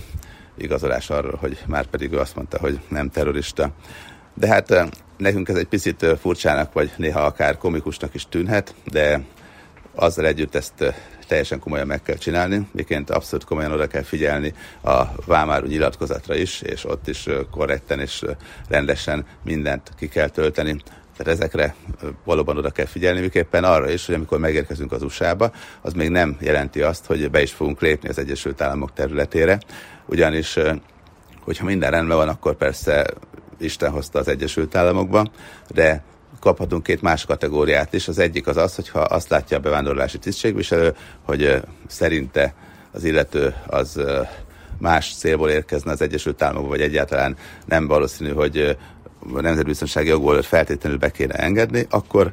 igazolás 0.57 1.09
arról, 1.09 1.35
hogy 1.39 1.57
már 1.67 1.85
pedig 1.85 2.11
ő 2.11 2.17
azt 2.17 2.35
mondta, 2.35 2.59
hogy 2.59 2.79
nem 2.87 3.09
terrorista. 3.09 3.71
De 4.33 4.47
hát 4.47 4.91
nekünk 5.17 5.49
ez 5.49 5.55
egy 5.55 5.67
picit 5.67 6.05
furcsának, 6.19 6.73
vagy 6.73 6.91
néha 6.97 7.21
akár 7.21 7.57
komikusnak 7.57 8.13
is 8.13 8.25
tűnhet, 8.29 8.75
de 8.83 9.21
azzal 9.95 10.25
együtt 10.25 10.55
ezt 10.55 10.93
teljesen 11.27 11.59
komolyan 11.59 11.87
meg 11.87 12.01
kell 12.01 12.15
csinálni, 12.15 12.67
miként 12.71 13.09
abszolút 13.09 13.45
komolyan 13.45 13.71
oda 13.71 13.87
kell 13.87 14.01
figyelni 14.01 14.53
a 14.83 15.01
vámáru 15.25 15.67
nyilatkozatra 15.67 16.35
is, 16.35 16.61
és 16.61 16.85
ott 16.85 17.07
is 17.07 17.27
korrekten 17.51 17.99
és 17.99 18.23
rendesen 18.69 19.25
mindent 19.43 19.91
ki 19.97 20.07
kell 20.07 20.29
tölteni. 20.29 20.81
Tehát 21.17 21.39
ezekre 21.39 21.75
valóban 22.23 22.57
oda 22.57 22.69
kell 22.69 22.85
figyelni, 22.85 23.19
miképpen 23.19 23.63
arra 23.63 23.89
is, 23.89 24.05
hogy 24.05 24.15
amikor 24.15 24.39
megérkezünk 24.39 24.91
az 24.91 25.03
USA-ba, 25.03 25.51
az 25.81 25.93
még 25.93 26.09
nem 26.09 26.37
jelenti 26.39 26.81
azt, 26.81 27.05
hogy 27.05 27.31
be 27.31 27.41
is 27.41 27.51
fogunk 27.51 27.81
lépni 27.81 28.09
az 28.09 28.17
Egyesült 28.17 28.61
Államok 28.61 28.93
területére, 28.93 29.59
ugyanis 30.05 30.57
hogyha 31.43 31.65
minden 31.65 31.91
rendben 31.91 32.17
van, 32.17 32.29
akkor 32.29 32.55
persze 32.55 33.05
Isten 33.59 33.91
hozta 33.91 34.19
az 34.19 34.27
Egyesült 34.27 34.75
Államokba, 34.75 35.25
de 35.73 36.03
kaphatunk 36.39 36.83
két 36.83 37.01
más 37.01 37.25
kategóriát 37.25 37.93
is. 37.93 38.07
Az 38.07 38.19
egyik 38.19 38.47
az 38.47 38.57
az, 38.57 38.75
hogyha 38.75 38.99
azt 38.99 39.29
látja 39.29 39.57
a 39.57 39.59
bevándorlási 39.59 40.17
tisztségviselő, 40.17 40.95
hogy 41.21 41.61
szerinte 41.87 42.53
az 42.91 43.03
illető 43.03 43.55
az 43.67 44.01
más 44.79 45.15
célból 45.15 45.49
érkezne 45.49 45.91
az 45.91 46.01
Egyesült 46.01 46.41
Államokba, 46.41 46.69
vagy 46.69 46.81
egyáltalán 46.81 47.37
nem 47.65 47.87
valószínű, 47.87 48.31
hogy 48.31 48.77
nemzetbiztonsági 49.41 50.07
jogból 50.07 50.41
feltétlenül 50.41 50.97
be 50.97 51.11
kéne 51.11 51.33
engedni, 51.33 51.85
akkor 51.89 52.31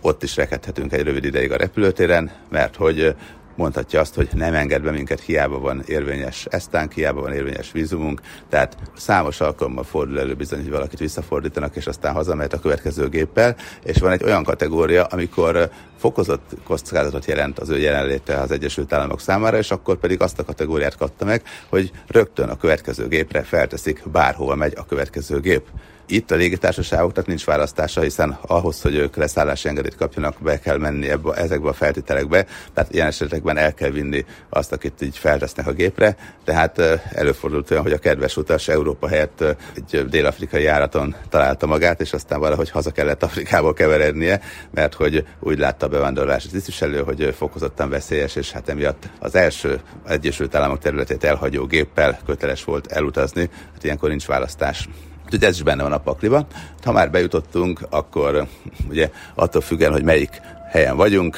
ott 0.00 0.22
is 0.22 0.36
rekedhetünk 0.36 0.92
egy 0.92 1.02
rövid 1.02 1.24
ideig 1.24 1.52
a 1.52 1.56
repülőtéren, 1.56 2.30
mert 2.50 2.76
hogy 2.76 3.14
mondhatja 3.56 4.00
azt, 4.00 4.14
hogy 4.14 4.28
nem 4.32 4.54
enged 4.54 4.82
be 4.82 4.90
minket, 4.90 5.20
hiába 5.20 5.58
van 5.58 5.82
érvényes 5.86 6.46
esztánk, 6.50 6.92
hiába 6.92 7.20
van 7.20 7.32
érvényes 7.32 7.72
vízumunk, 7.72 8.20
tehát 8.48 8.76
számos 8.96 9.40
alkalommal 9.40 9.84
fordul 9.84 10.20
elő 10.20 10.34
bizony, 10.34 10.60
hogy 10.60 10.70
valakit 10.70 10.98
visszafordítanak, 10.98 11.76
és 11.76 11.86
aztán 11.86 12.14
hazamehet 12.14 12.52
a 12.52 12.60
következő 12.60 13.08
géppel, 13.08 13.56
és 13.82 13.98
van 13.98 14.12
egy 14.12 14.22
olyan 14.22 14.44
kategória, 14.44 15.04
amikor 15.04 15.70
fokozott 16.04 16.50
kockázatot 16.64 17.24
jelent 17.24 17.58
az 17.58 17.68
ő 17.68 17.78
jelenléte 17.78 18.40
az 18.40 18.50
Egyesült 18.50 18.92
Államok 18.92 19.20
számára, 19.20 19.58
és 19.58 19.70
akkor 19.70 19.96
pedig 19.96 20.20
azt 20.20 20.38
a 20.38 20.44
kategóriát 20.44 20.96
kapta 20.96 21.24
meg, 21.24 21.42
hogy 21.68 21.90
rögtön 22.06 22.48
a 22.48 22.56
következő 22.56 23.08
gépre 23.08 23.42
felteszik, 23.42 24.02
bárhova 24.10 24.54
megy 24.54 24.72
a 24.76 24.86
következő 24.86 25.40
gép. 25.40 25.62
Itt 26.06 26.30
a 26.30 26.34
légitársaságoknak 26.34 27.26
nincs 27.26 27.44
választása, 27.44 28.00
hiszen 28.00 28.38
ahhoz, 28.46 28.82
hogy 28.82 28.94
ők 28.94 29.16
leszállási 29.16 29.68
engedélyt 29.68 29.96
kapjanak, 29.96 30.36
be 30.42 30.58
kell 30.58 30.76
menni 30.76 31.08
ebbe, 31.10 31.32
ezekbe 31.32 31.68
a 31.68 31.72
feltételekbe, 31.72 32.46
tehát 32.72 32.94
ilyen 32.94 33.06
esetekben 33.06 33.56
el 33.56 33.74
kell 33.74 33.90
vinni 33.90 34.24
azt, 34.48 34.72
akit 34.72 35.02
így 35.02 35.18
feltesznek 35.18 35.66
a 35.66 35.72
gépre, 35.72 36.16
tehát 36.44 36.78
előfordult 37.12 37.70
olyan, 37.70 37.82
hogy 37.82 37.92
a 37.92 37.98
kedves 37.98 38.36
utas 38.36 38.68
Európa 38.68 39.08
helyett 39.08 39.44
egy 39.74 40.04
dél-afrikai 40.08 40.62
járaton 40.62 41.14
találta 41.28 41.66
magát, 41.66 42.00
és 42.00 42.12
aztán 42.12 42.40
valahogy 42.40 42.70
haza 42.70 42.90
kellett 42.90 43.22
Afrikából 43.22 43.72
keverednie, 43.72 44.40
mert 44.70 44.94
hogy 44.94 45.26
úgy 45.40 45.58
látta 45.58 45.88
a 45.94 45.96
bevándorlási 45.96 46.48
tisztviselő, 46.48 47.02
hogy 47.02 47.34
fokozottan 47.36 47.88
veszélyes, 47.88 48.36
és 48.36 48.50
hát 48.50 48.68
emiatt 48.68 49.08
az 49.18 49.34
első 49.34 49.80
Egyesült 50.06 50.54
Államok 50.54 50.78
területét 50.78 51.24
elhagyó 51.24 51.66
géppel 51.66 52.18
köteles 52.26 52.64
volt 52.64 52.86
elutazni, 52.86 53.50
hát 53.72 53.84
ilyenkor 53.84 54.08
nincs 54.08 54.26
választás. 54.26 54.88
Úgyhogy 55.24 55.44
ez 55.44 55.54
is 55.54 55.62
benne 55.62 55.82
van 55.82 55.92
a 55.92 55.98
pakliba. 55.98 56.46
Ha 56.82 56.92
már 56.92 57.10
bejutottunk, 57.10 57.80
akkor 57.90 58.46
ugye 58.88 59.10
attól 59.34 59.60
függően, 59.60 59.92
hogy 59.92 60.04
melyik 60.04 60.40
helyen 60.70 60.96
vagyunk, 60.96 61.36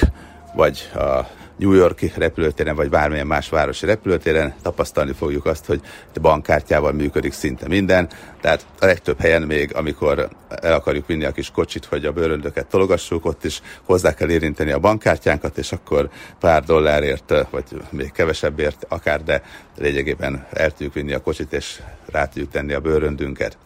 vagy 0.54 0.90
a 0.94 1.20
New 1.56 1.72
Yorki 1.72 2.12
repülőtéren, 2.16 2.76
vagy 2.76 2.88
bármilyen 2.88 3.26
más 3.26 3.48
városi 3.48 3.86
repülőtéren 3.86 4.54
tapasztalni 4.62 5.12
fogjuk 5.12 5.46
azt, 5.46 5.66
hogy 5.66 5.80
bankkártyával 6.20 6.92
működik 6.92 7.32
szinte 7.32 7.68
minden. 7.68 8.08
Tehát 8.40 8.66
a 8.80 8.86
legtöbb 8.86 9.20
helyen 9.20 9.42
még, 9.42 9.74
amikor 9.74 10.28
el 10.48 10.72
akarjuk 10.72 11.06
vinni 11.06 11.24
a 11.24 11.32
kis 11.32 11.50
kocsit, 11.50 11.84
hogy 11.84 12.04
a 12.04 12.12
bőröndöket 12.12 12.66
tologassuk, 12.66 13.24
ott 13.24 13.44
is 13.44 13.60
hozzá 13.82 14.14
kell 14.14 14.30
érinteni 14.30 14.70
a 14.70 14.78
bankkártyánkat, 14.78 15.58
és 15.58 15.72
akkor 15.72 16.10
pár 16.40 16.64
dollárért, 16.64 17.34
vagy 17.50 17.64
még 17.90 18.12
kevesebbért 18.12 18.86
akár, 18.88 19.22
de 19.22 19.42
lényegében 19.78 20.46
el 20.52 20.70
tudjuk 20.70 20.94
vinni 20.94 21.12
a 21.12 21.20
kocsit, 21.20 21.52
és 21.52 21.80
rá 22.10 22.26
tudjuk 22.26 22.50
tenni 22.50 22.72
a 22.72 22.80
bőröndünket. 22.80 23.56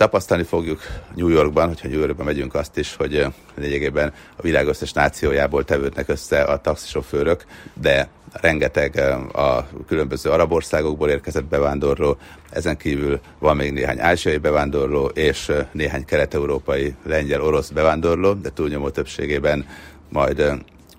Tapasztalni 0.00 0.42
fogjuk 0.42 0.80
New 1.14 1.28
Yorkban, 1.28 1.66
hogyha 1.68 1.88
New 1.88 1.98
Yorkban 1.98 2.26
megyünk 2.26 2.54
azt 2.54 2.78
is, 2.78 2.96
hogy 2.96 3.26
lényegében 3.54 4.12
a 4.36 4.42
világ 4.42 4.66
összes 4.66 4.92
nációjából 4.92 5.64
tevődnek 5.64 6.08
össze 6.08 6.42
a 6.42 6.60
taxisofőrök, 6.60 7.44
de 7.80 8.08
rengeteg 8.32 8.96
a 9.32 9.66
különböző 9.86 10.30
arab 10.30 10.52
országokból 10.52 11.08
érkezett 11.08 11.44
bevándorló, 11.44 12.16
ezen 12.50 12.76
kívül 12.76 13.20
van 13.38 13.56
még 13.56 13.72
néhány 13.72 14.00
ázsiai 14.00 14.36
bevándorló, 14.36 15.06
és 15.06 15.52
néhány 15.72 16.04
kelet-európai, 16.04 16.94
lengyel, 17.06 17.42
orosz 17.42 17.68
bevándorló, 17.68 18.32
de 18.32 18.50
túlnyomó 18.50 18.88
többségében 18.90 19.66
majd 20.08 20.52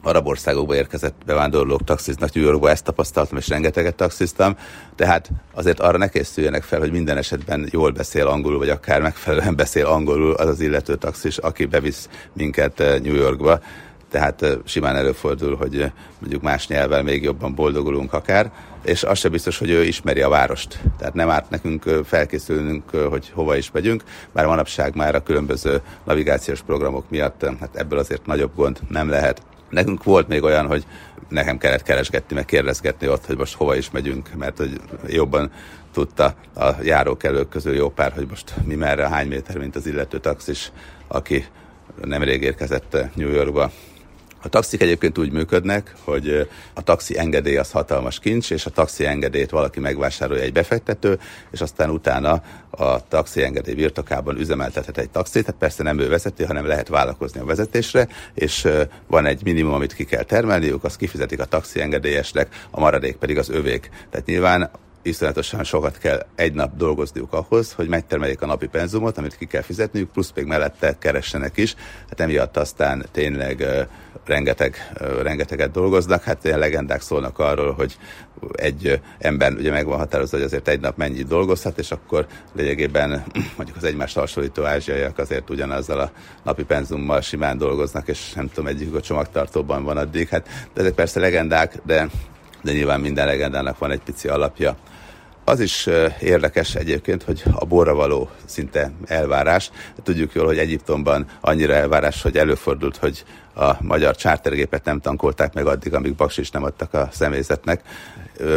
arab 0.04 0.28
országokba 0.28 0.76
érkezett 0.76 1.16
bevándorlók 1.26 1.84
taxiznak 1.84 2.34
New 2.34 2.44
Yorkba, 2.44 2.70
ezt 2.70 2.84
tapasztaltam, 2.84 3.38
és 3.38 3.48
rengeteget 3.48 3.96
taxiztam, 3.96 4.56
tehát 4.96 5.30
azért 5.54 5.80
arra 5.80 5.98
ne 5.98 6.10
készüljenek 6.10 6.64
fel, 6.64 6.80
hogy 6.80 6.92
minden 6.92 7.18
esetben 7.18 7.68
jól 7.72 7.92
beszél 7.92 8.28
angolul, 8.28 8.58
vagy 8.58 8.70
akár 8.70 9.02
megfelelően 9.02 9.56
beszél 9.56 9.86
angolul 9.86 10.34
az 10.34 10.48
az 10.48 10.60
illető 10.60 10.96
taxis, 10.96 11.38
aki 11.38 11.66
bevisz 11.66 12.10
minket 12.34 12.80
eh, 12.80 13.00
New 13.00 13.16
Yorkba. 13.16 13.60
Tehát 14.10 14.42
eh, 14.42 14.52
simán 14.66 14.96
előfordul, 14.96 15.56
hogy 15.56 15.82
eh, 15.82 15.92
mondjuk 16.20 16.42
más 16.42 16.68
nyelvvel 16.68 17.04
még 17.04 17.24
jobban 17.24 17.56
boldogulunk 17.56 18.14
akár, 18.14 18.52
és 18.84 19.04
az 19.04 19.20
sem 19.20 19.32
biztos, 19.32 19.58
hogy 19.58 19.70
ő 19.70 19.84
ismeri 19.84 20.22
a 20.22 20.30
várost. 20.30 20.80
Tehát 20.98 21.14
nem 21.14 21.30
árt 21.30 21.50
nekünk 21.50 21.84
felkészülnünk, 22.06 22.90
hogy 22.90 23.32
hova 23.34 23.56
is 23.56 23.72
megyünk, 23.72 24.04
bár 24.32 24.46
manapság 24.46 24.96
már 24.96 25.16
a 25.16 25.24
különböző 25.24 25.82
navigációs 26.04 26.62
programok 26.62 27.10
miatt 27.10 27.46
hát 27.60 27.76
ebből 27.76 28.00
azért 28.00 28.26
nagyobb 28.26 28.56
gond 28.56 28.80
nem 28.90 29.10
lehet. 29.10 29.42
Nekünk 29.72 30.04
volt 30.04 30.28
még 30.28 30.44
olyan, 30.44 30.68
hogy 30.68 30.86
nekem 31.30 31.58
kellett 31.58 31.84
keresgetni, 31.84 32.36
meg 32.36 32.46
kérdezgetni 32.46 33.08
ott, 33.08 33.26
hogy 33.26 33.38
most 33.38 33.54
hova 33.54 33.76
is 33.76 33.92
megyünk, 33.92 34.30
mert 34.38 34.58
hogy 34.58 34.82
jobban 35.08 35.52
tudta 35.94 36.36
a 36.56 36.70
járókelők 36.84 37.50
közül 37.50 37.76
jó 37.76 37.90
pár, 37.90 38.12
hogy 38.12 38.28
most 38.30 38.54
mi 38.66 38.76
merre, 38.76 39.10
hány 39.10 39.28
méter, 39.28 39.58
mint 39.58 39.76
az 39.76 39.88
illető 39.88 40.20
taxis, 40.20 40.72
aki 41.08 41.46
nemrég 42.04 42.42
érkezett 42.42 42.98
New 43.16 43.30
Yorkba 43.30 43.72
a 44.44 44.50
taxik 44.50 44.82
egyébként 44.82 45.18
úgy 45.18 45.32
működnek, 45.32 45.96
hogy 46.04 46.48
a 46.74 46.84
taxi 46.84 47.18
engedély 47.18 47.58
az 47.58 47.72
hatalmas 47.72 48.20
kincs, 48.20 48.52
és 48.52 48.66
a 48.66 48.70
taxi 48.70 49.06
engedélyt 49.06 49.50
valaki 49.50 49.80
megvásárolja 49.80 50.44
egy 50.44 50.54
befektető, 50.54 51.20
és 51.52 51.62
aztán 51.62 51.90
utána 51.90 52.44
a 52.70 53.08
taxi 53.08 53.44
engedély 53.44 53.74
birtokában 53.74 54.40
üzemeltethet 54.40 54.98
egy 54.98 55.10
taxit, 55.10 55.46
tehát 55.46 55.60
persze 55.60 55.84
nem 55.84 56.00
ő 56.00 56.08
vezeti, 56.08 56.44
hanem 56.44 56.66
lehet 56.66 56.88
vállalkozni 56.88 57.40
a 57.40 57.46
vezetésre, 57.46 58.08
és 58.34 58.68
van 59.08 59.26
egy 59.26 59.44
minimum, 59.44 59.74
amit 59.74 59.94
ki 59.94 60.06
kell 60.06 60.24
termelniük, 60.24 60.84
azt 60.84 60.98
kifizetik 60.98 61.40
a 61.40 61.46
taxi 61.46 61.82
engedélyesnek, 61.82 62.68
a 62.72 62.80
maradék 62.80 63.16
pedig 63.16 63.38
az 63.38 63.50
övék. 63.50 63.90
Tehát 64.10 64.26
nyilván 64.28 64.70
iszonyatosan 65.02 65.64
sokat 65.64 65.98
kell 65.98 66.26
egy 66.36 66.54
nap 66.54 66.76
dolgozniuk 66.76 67.34
ahhoz, 67.34 67.74
hogy 67.74 67.88
megtermeljék 67.88 68.42
a 68.42 68.46
napi 68.46 68.68
penzumot, 68.68 69.18
amit 69.18 69.38
ki 69.38 69.46
kell 69.46 69.62
fizetniük, 69.62 70.12
plusz 70.12 70.32
még 70.36 70.46
mellette 70.46 70.98
keressenek 71.00 71.58
is. 71.58 71.76
Hát 72.10 72.20
emiatt 72.20 72.58
aztán 72.58 73.06
tényleg 73.12 73.88
rengeteg, 74.26 74.92
rengeteget 75.22 75.72
dolgoznak. 75.72 76.24
Hát 76.24 76.44
ilyen 76.44 76.60
legendák 76.60 77.02
szólnak 77.02 77.40
arról, 77.40 77.72
hogy 77.72 77.98
egy 78.52 79.02
ember 79.20 79.54
ugye 79.54 79.72
meg 79.72 79.86
van 79.86 79.98
határozva, 79.98 80.38
hogy 80.38 80.46
azért 80.46 80.68
egy 80.68 80.80
nap 80.80 80.98
mennyit 80.98 81.28
dolgozhat, 81.28 81.78
és 81.78 81.92
akkor 81.92 82.28
lényegében 82.54 83.24
mondjuk 83.58 83.78
az 83.78 83.84
egymást 83.84 84.16
hasonlító 84.16 84.64
ázsiaiak 84.64 85.18
azért 85.18 85.50
ugyanazzal 85.50 86.00
a 86.00 86.12
napi 86.44 86.64
penzummal 86.64 87.22
simán 87.22 87.58
dolgoznak, 87.58 88.08
és 88.08 88.34
nem 88.34 88.48
tudom, 88.48 88.68
egyik 88.68 88.96
a 88.96 89.02
csomagtartóban 89.02 89.84
van 89.84 89.98
addig. 89.98 90.28
Hát 90.28 90.48
de 90.74 90.82
ezek 90.82 90.94
persze 90.94 91.20
legendák, 91.20 91.78
de 91.86 92.10
de 92.62 92.72
nyilván 92.72 93.00
minden 93.00 93.26
legendának 93.26 93.78
van 93.78 93.92
egy 93.92 94.02
pici 94.02 94.28
alapja. 94.28 94.76
Az 95.44 95.60
is 95.60 95.88
érdekes 96.22 96.76
egyébként, 96.76 97.24
hogy 97.24 97.44
a 97.52 97.66
borra 97.66 97.94
való 97.94 98.30
szinte 98.46 98.92
elvárás. 99.06 99.72
Tudjuk 100.04 100.34
jól, 100.34 100.46
hogy 100.46 100.58
Egyiptomban 100.58 101.26
annyira 101.42 101.74
elvárás, 101.74 102.22
hogy 102.22 102.38
előfordult, 102.38 102.98
hogy 102.98 103.24
a 103.56 103.72
magyar 103.80 104.16
csártergépet 104.16 104.86
nem 104.86 105.00
tankolták 105.00 105.54
meg 105.54 105.66
addig, 105.66 105.94
amíg 105.94 106.16
baksis 106.16 106.52
nem 106.52 106.64
adtak 106.64 106.94
a 106.94 107.10
személyzetnek. 107.12 107.82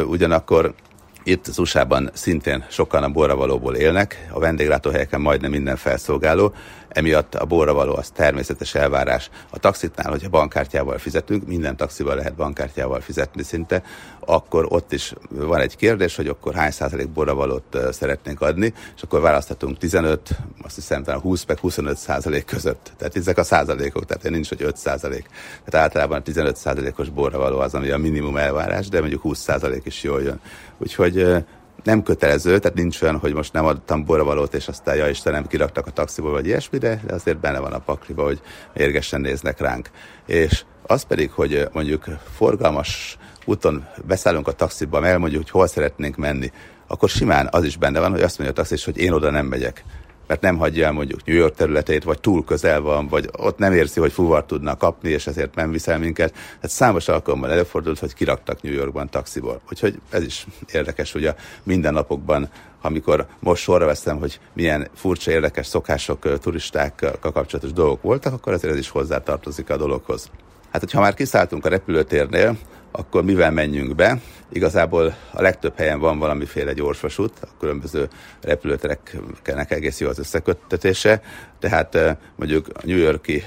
Ugyanakkor 0.07 0.75
itt 1.23 1.47
az 1.47 1.59
USA-ban 1.59 2.11
szintén 2.12 2.64
sokan 2.69 3.03
a 3.03 3.09
borravalóból 3.09 3.75
élnek, 3.75 4.26
a 4.31 4.38
vendéglátóhelyeken 4.38 5.21
majdnem 5.21 5.50
minden 5.50 5.76
felszolgáló, 5.76 6.55
emiatt 6.95 7.35
a 7.35 7.45
borravaló 7.45 7.97
az 7.97 8.11
természetes 8.11 8.75
elvárás. 8.75 9.31
A 9.51 9.59
taxitnál, 9.59 10.11
hogyha 10.11 10.29
bankkártyával 10.29 10.99
fizetünk, 10.99 11.47
minden 11.47 11.77
taxival 11.77 12.17
lehet 12.17 12.35
bankkártyával 12.35 13.01
fizetni 13.01 13.43
szinte, 13.43 13.83
akkor 14.21 14.67
ott 14.69 14.93
is 14.93 15.13
van 15.29 15.61
egy 15.61 15.77
kérdés, 15.77 16.17
hogy 16.17 16.29
akkor 16.29 16.55
hány 16.55 16.71
százalék 16.71 17.09
borravalót 17.09 17.79
szeretnénk 17.91 18.41
adni, 18.41 18.75
és 18.97 19.03
akkor 19.03 19.21
választhatunk 19.21 19.79
15, 19.79 20.39
azt 20.63 20.75
hiszem 20.75 21.03
talán 21.03 21.21
20 21.21 21.45
meg 21.45 21.59
25 21.59 21.97
százalék 21.97 22.45
között. 22.45 22.93
Tehát 22.97 23.17
ezek 23.17 23.39
a 23.39 23.45
százalékok, 23.45 24.05
tehát 24.05 24.31
nincs, 24.31 24.49
hogy 24.49 24.63
5 24.63 24.77
százalék. 24.77 25.27
Tehát 25.65 25.87
általában 25.87 26.19
a 26.19 26.23
15 26.23 26.57
százalékos 26.57 27.09
borravaló 27.09 27.59
az, 27.59 27.75
ami 27.75 27.91
a 27.91 27.99
minimum 27.99 28.37
elvárás, 28.37 28.89
de 28.89 29.01
mondjuk 29.01 29.23
20 29.23 29.39
százalék 29.39 29.85
is 29.85 30.03
jól 30.03 30.23
jön. 30.23 30.41
Úgyhogy 30.79 31.45
nem 31.85 32.03
kötelező, 32.03 32.59
tehát 32.59 32.76
nincs 32.76 33.03
olyan, 33.03 33.19
hogy 33.19 33.35
most 33.35 33.53
nem 33.53 33.67
adtam 33.67 34.05
borravalót, 34.05 34.55
és 34.55 34.69
aztán, 34.69 34.97
ja 34.97 35.09
Istenem, 35.09 35.47
kiraktak 35.47 35.87
a 35.87 35.91
taxiból, 35.91 36.31
vagy 36.31 36.47
ilyesmi, 36.47 36.79
de, 36.79 37.00
azért 37.09 37.38
benne 37.38 37.59
van 37.59 37.73
a 37.73 37.79
pakliba, 37.79 38.23
hogy 38.23 38.41
mérgesen 38.75 39.21
néznek 39.21 39.61
ránk. 39.61 39.91
És 40.26 40.64
az 40.87 41.03
pedig, 41.03 41.31
hogy 41.31 41.69
mondjuk 41.73 42.05
forgalmas 42.37 43.19
úton 43.45 43.87
beszállunk 44.07 44.49
a 44.49 44.53
taxiba, 44.53 45.07
elmondjuk, 45.07 45.43
hogy 45.43 45.50
hol 45.50 45.67
szeretnénk 45.67 46.17
menni, 46.17 46.53
akkor 46.87 47.09
simán 47.09 47.49
az 47.50 47.64
is 47.64 47.76
benne 47.76 48.00
van, 48.00 48.11
hogy 48.11 48.23
azt 48.23 48.38
mondja 48.38 48.57
a 48.57 48.62
taxis, 48.62 48.85
hogy 48.85 48.99
én 48.99 49.12
oda 49.12 49.31
nem 49.31 49.47
megyek 49.47 49.85
mert 50.26 50.40
nem 50.40 50.57
hagyja 50.57 50.87
el 50.87 50.93
mondjuk 50.93 51.25
New 51.25 51.37
York 51.37 51.54
területét, 51.54 52.04
vagy 52.04 52.21
túl 52.21 52.45
közel 52.45 52.81
van, 52.81 53.09
vagy 53.09 53.28
ott 53.38 53.59
nem 53.59 53.73
érzi, 53.73 54.00
hogy 54.00 54.12
fuvar 54.12 54.45
tudna 54.45 54.76
kapni, 54.76 55.11
és 55.11 55.26
ezért 55.26 55.54
nem 55.54 55.71
viszel 55.71 55.99
minket. 55.99 56.35
Hát 56.61 56.71
számos 56.71 57.09
alkalommal 57.09 57.50
előfordult, 57.50 57.99
hogy 57.99 58.14
kiraktak 58.14 58.62
New 58.62 58.73
Yorkban 58.73 59.09
taxiból. 59.09 59.61
Úgyhogy 59.71 60.00
ez 60.11 60.23
is 60.23 60.47
érdekes, 60.73 61.12
hogy 61.12 61.26
a 61.26 61.35
mindennapokban, 61.62 62.49
amikor 62.81 63.26
most 63.38 63.62
sorra 63.62 63.87
veszem, 63.87 64.19
hogy 64.19 64.40
milyen 64.52 64.88
furcsa, 64.95 65.31
érdekes 65.31 65.66
szokások, 65.66 66.38
turistákkal 66.38 67.19
kapcsolatos 67.21 67.73
dolgok 67.73 68.02
voltak, 68.02 68.33
akkor 68.33 68.52
azért 68.52 68.73
ez 68.73 68.78
is 68.78 68.88
hozzátartozik 68.88 69.71
a 69.71 69.76
dologhoz. 69.76 70.31
Hát, 70.73 70.81
hogyha 70.83 71.00
már 71.00 71.14
kiszálltunk 71.14 71.66
a 71.66 71.69
repülőtérnél, 71.69 72.57
akkor 72.97 73.25
mivel 73.25 73.51
menjünk 73.51 73.95
be? 73.95 74.21
Igazából 74.53 75.15
a 75.33 75.43
legtöbb 75.43 75.77
helyen 75.77 75.99
van 75.99 76.19
valamiféle 76.19 76.73
gyorsvasút, 76.73 77.33
a 77.41 77.47
különböző 77.61 78.09
repülőtereknek 78.41 79.71
egész 79.71 80.01
jó 80.01 80.09
az 80.09 80.19
összeköttetése, 80.19 81.23
tehát 81.59 81.95
eh, 81.95 82.17
mondjuk 82.37 82.69
a 82.73 82.81
New 82.83 82.97
Yorki 82.97 83.45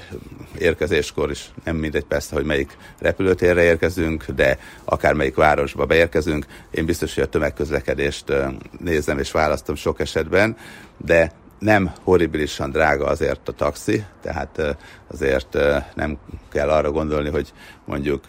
érkezéskor 0.58 1.30
is 1.30 1.50
nem 1.64 1.76
mindegy 1.76 2.04
persze, 2.04 2.34
hogy 2.34 2.44
melyik 2.44 2.76
repülőtérre 2.98 3.62
érkezünk, 3.62 4.24
de 4.24 4.58
akár 4.84 5.14
melyik 5.14 5.34
városba 5.34 5.86
beérkezünk. 5.86 6.46
Én 6.70 6.84
biztos, 6.84 7.14
hogy 7.14 7.22
a 7.22 7.28
tömegközlekedést 7.28 8.32
nézem 8.80 9.18
és 9.18 9.30
választom 9.30 9.74
sok 9.74 10.00
esetben, 10.00 10.56
de 10.96 11.32
nem 11.58 11.92
horribilisan 12.04 12.70
drága 12.70 13.06
azért 13.06 13.48
a 13.48 13.52
taxi, 13.52 14.04
tehát 14.22 14.76
azért 15.06 15.58
nem 15.94 16.18
kell 16.50 16.68
arra 16.68 16.90
gondolni, 16.90 17.28
hogy 17.28 17.52
mondjuk 17.84 18.24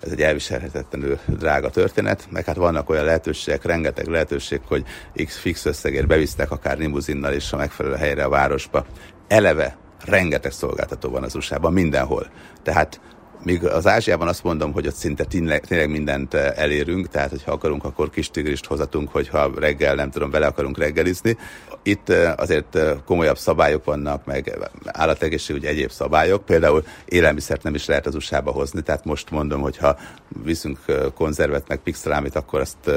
ez 0.00 0.10
egy 0.10 0.22
elviselhetetlenül 0.22 1.18
drága 1.26 1.70
történet, 1.70 2.26
meg 2.30 2.44
hát 2.44 2.56
vannak 2.56 2.90
olyan 2.90 3.04
lehetőségek, 3.04 3.64
rengeteg 3.64 4.06
lehetőség, 4.06 4.60
hogy 4.66 4.84
x 5.24 5.38
fix 5.38 5.64
összegért 5.64 6.06
bevisztek 6.06 6.50
akár 6.50 6.78
limuzinnal 6.78 7.32
is 7.32 7.52
a 7.52 7.56
megfelelő 7.56 7.94
helyre 7.94 8.24
a 8.24 8.28
városba. 8.28 8.86
Eleve 9.28 9.76
rengeteg 10.04 10.52
szolgáltató 10.52 11.10
van 11.10 11.22
az 11.22 11.34
USA-ban, 11.34 11.72
mindenhol. 11.72 12.26
Tehát 12.62 13.00
Míg 13.44 13.64
az 13.64 13.86
Ázsiában 13.86 14.28
azt 14.28 14.42
mondom, 14.42 14.72
hogy 14.72 14.86
ott 14.86 14.94
szinte 14.94 15.24
tényleg, 15.24 15.88
mindent 15.88 16.34
eh, 16.34 16.50
elérünk, 16.56 17.08
tehát 17.08 17.30
hogyha 17.30 17.52
akarunk, 17.52 17.84
akkor 17.84 18.10
kis 18.10 18.30
tigrist 18.30 18.66
hozatunk, 18.66 19.10
hogyha 19.10 19.50
reggel, 19.58 19.94
nem 19.94 20.10
tudom, 20.10 20.30
vele 20.30 20.46
akarunk 20.46 20.78
reggelizni. 20.78 21.36
Itt 21.82 22.08
eh, 22.08 22.32
azért 22.36 22.76
eh, 22.76 22.92
komolyabb 23.04 23.38
szabályok 23.38 23.84
vannak, 23.84 24.24
meg 24.24 24.58
állategészségügy 24.84 25.64
egyéb 25.64 25.90
szabályok. 25.90 26.44
Például 26.44 26.84
élelmiszert 27.04 27.62
nem 27.62 27.74
is 27.74 27.86
lehet 27.86 28.06
az 28.06 28.14
USA-ba 28.14 28.50
hozni, 28.50 28.82
tehát 28.82 29.04
most 29.04 29.30
mondom, 29.30 29.60
hogy 29.60 29.76
ha 29.76 29.96
viszünk 30.44 30.78
konzervet, 31.14 31.68
meg 31.68 31.78
pixelámit, 31.78 32.36
akkor 32.36 32.60
azt 32.60 32.90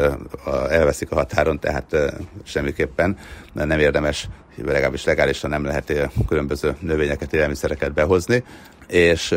elveszik 0.70 1.12
a 1.12 1.16
határon, 1.16 1.60
tehát 1.60 1.96
semmiképpen 2.44 3.18
nem 3.54 3.80
érdemes 3.80 4.28
legalábbis 4.64 5.06
legálisan 5.06 5.50
nem 5.50 5.66
lehet 5.66 6.10
különböző 6.28 6.76
növényeket, 6.80 7.34
élelmiszereket 7.34 7.94
behozni, 7.94 8.44
és 8.88 9.34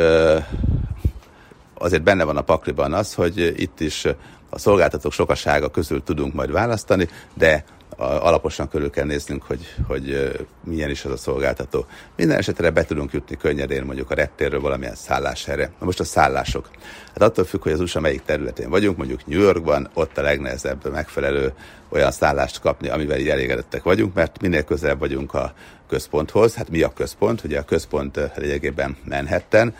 azért 1.78 2.02
benne 2.02 2.24
van 2.24 2.36
a 2.36 2.42
pakliban 2.42 2.92
az, 2.92 3.14
hogy 3.14 3.54
itt 3.56 3.80
is 3.80 4.04
a 4.50 4.58
szolgáltatók 4.58 5.12
sokasága 5.12 5.68
közül 5.68 6.02
tudunk 6.02 6.34
majd 6.34 6.50
választani, 6.50 7.08
de 7.34 7.64
alaposan 7.98 8.68
körül 8.68 8.90
kell 8.90 9.04
néznünk, 9.04 9.42
hogy, 9.42 9.74
hogy 9.86 10.32
milyen 10.64 10.90
is 10.90 11.04
az 11.04 11.12
a 11.12 11.16
szolgáltató. 11.16 11.86
Minden 12.16 12.38
esetre 12.38 12.70
be 12.70 12.84
tudunk 12.84 13.12
jutni 13.12 13.36
könnyedén 13.36 13.84
mondjuk 13.84 14.10
a 14.10 14.14
reptérről 14.14 14.60
valamilyen 14.60 14.94
szálláshelyre. 14.94 15.70
Na 15.78 15.84
most 15.86 16.00
a 16.00 16.04
szállások. 16.04 16.70
Hát 17.06 17.22
attól 17.22 17.44
függ, 17.44 17.62
hogy 17.62 17.72
az 17.72 17.80
USA 17.80 18.00
melyik 18.00 18.22
területén 18.22 18.70
vagyunk, 18.70 18.96
mondjuk 18.96 19.26
New 19.26 19.40
Yorkban, 19.40 19.88
ott 19.94 20.18
a 20.18 20.22
legnehezebb 20.22 20.90
megfelelő 20.90 21.52
olyan 21.88 22.10
szállást 22.10 22.60
kapni, 22.60 22.88
amivel 22.88 23.18
így 23.18 23.28
elégedettek 23.28 23.82
vagyunk, 23.82 24.14
mert 24.14 24.40
minél 24.40 24.62
közelebb 24.62 24.98
vagyunk 24.98 25.34
a 25.34 25.52
központhoz. 25.88 26.54
Hát 26.54 26.70
mi 26.70 26.82
a 26.82 26.92
központ? 26.92 27.44
Ugye 27.44 27.58
a 27.58 27.64
központ 27.64 28.20
lényegében 28.36 28.96
Manhattan, 29.04 29.74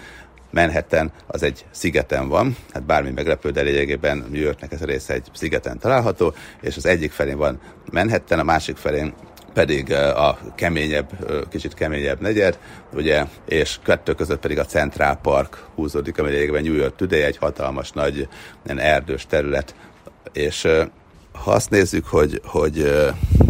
Manhattan 0.50 1.12
az 1.26 1.42
egy 1.42 1.66
szigeten 1.70 2.28
van, 2.28 2.56
hát 2.72 2.84
bármi 2.84 3.10
meglepő, 3.10 3.50
de 3.50 3.60
lényegében 3.60 4.24
New 4.30 4.42
Yorknek 4.42 4.72
ez 4.72 4.82
a 4.82 4.86
része 4.86 5.14
egy 5.14 5.26
szigeten 5.34 5.78
található, 5.78 6.34
és 6.60 6.76
az 6.76 6.86
egyik 6.86 7.12
felén 7.12 7.36
van 7.36 7.60
Manhattan, 7.92 8.38
a 8.38 8.42
másik 8.42 8.76
felén 8.76 9.14
pedig 9.54 9.92
a 9.92 10.38
keményebb, 10.54 11.08
kicsit 11.50 11.74
keményebb 11.74 12.20
negyed, 12.20 12.58
ugye, 12.92 13.24
és 13.48 13.78
kettő 13.84 14.14
között 14.14 14.40
pedig 14.40 14.58
a 14.58 14.64
Central 14.64 15.16
Park 15.16 15.64
húzódik, 15.74 16.18
ami 16.18 16.30
lényegében 16.30 16.62
New 16.62 16.74
York 16.74 16.96
Today, 16.96 17.22
egy 17.22 17.36
hatalmas 17.36 17.90
nagy 17.90 18.28
erdős 18.64 19.26
terület, 19.26 19.74
és 20.32 20.68
ha 21.42 21.50
azt 21.50 21.70
nézzük, 21.70 22.06
hogy, 22.06 22.40
hogy 22.44 22.92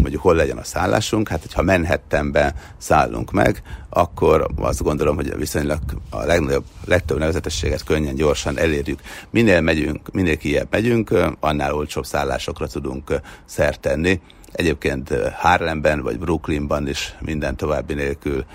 mondjuk 0.01 0.21
hol 0.21 0.35
legyen 0.35 0.57
a 0.57 0.63
szállásunk, 0.63 1.27
hát 1.27 1.41
hogyha 1.41 1.63
Manhattanben 1.63 2.53
szállunk 2.77 3.31
meg, 3.31 3.61
akkor 3.89 4.47
azt 4.55 4.83
gondolom, 4.83 5.15
hogy 5.15 5.37
viszonylag 5.37 5.79
a 6.09 6.25
legnagyobb, 6.25 6.63
legtöbb 6.85 7.17
nevezetességet 7.17 7.83
könnyen, 7.83 8.15
gyorsan 8.15 8.57
elérjük. 8.57 8.99
Minél 9.29 9.61
megyünk, 9.61 10.11
minél 10.11 10.37
kijebb 10.37 10.67
megyünk, 10.69 11.13
annál 11.39 11.73
olcsóbb 11.73 12.05
szállásokra 12.05 12.67
tudunk 12.67 13.21
szert 13.45 13.79
tenni. 13.79 14.21
Egyébként 14.51 15.13
Harlemben 15.33 16.01
vagy 16.01 16.19
Brooklynban 16.19 16.87
is 16.87 17.15
minden 17.19 17.55
további 17.55 17.93
nélkül 17.93 18.45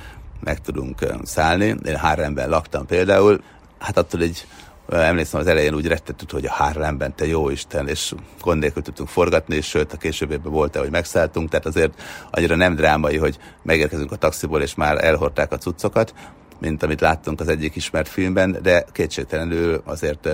meg 0.40 0.60
tudunk 0.60 1.06
szállni. 1.22 1.74
Én 1.84 1.96
Harlemben 1.96 2.48
laktam 2.48 2.86
például, 2.86 3.42
hát 3.78 3.98
attól 3.98 4.20
egy 4.20 4.46
Emlékszem, 4.88 5.40
az 5.40 5.46
elején 5.46 5.74
úgy 5.74 5.86
rettettük, 5.86 6.30
hogy 6.30 6.46
a 6.46 6.52
Harlemben, 6.52 7.14
te 7.14 7.26
jó 7.26 7.50
Isten, 7.50 7.88
és 7.88 8.12
gond 8.40 8.60
nélkül 8.60 8.82
tudtunk 8.82 9.08
forgatni, 9.08 9.56
és 9.56 9.66
sőt, 9.66 9.92
a 9.92 9.96
későbbiekben 9.96 10.52
volt-e, 10.52 10.78
hogy 10.78 10.90
megszálltunk, 10.90 11.48
tehát 11.48 11.66
azért 11.66 12.02
annyira 12.30 12.56
nem 12.56 12.74
drámai, 12.74 13.16
hogy 13.16 13.38
megérkezünk 13.62 14.12
a 14.12 14.16
taxiból, 14.16 14.62
és 14.62 14.74
már 14.74 15.04
elhordták 15.04 15.52
a 15.52 15.58
cuccokat, 15.58 16.14
mint 16.58 16.82
amit 16.82 17.00
láttunk 17.00 17.40
az 17.40 17.48
egyik 17.48 17.76
ismert 17.76 18.08
filmben, 18.08 18.58
de 18.62 18.84
kétségtelenül 18.92 19.82
azért 19.84 20.28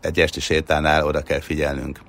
egy 0.00 0.20
esti 0.20 0.40
sétánál 0.40 1.06
oda 1.06 1.22
kell 1.22 1.40
figyelnünk. 1.40 2.00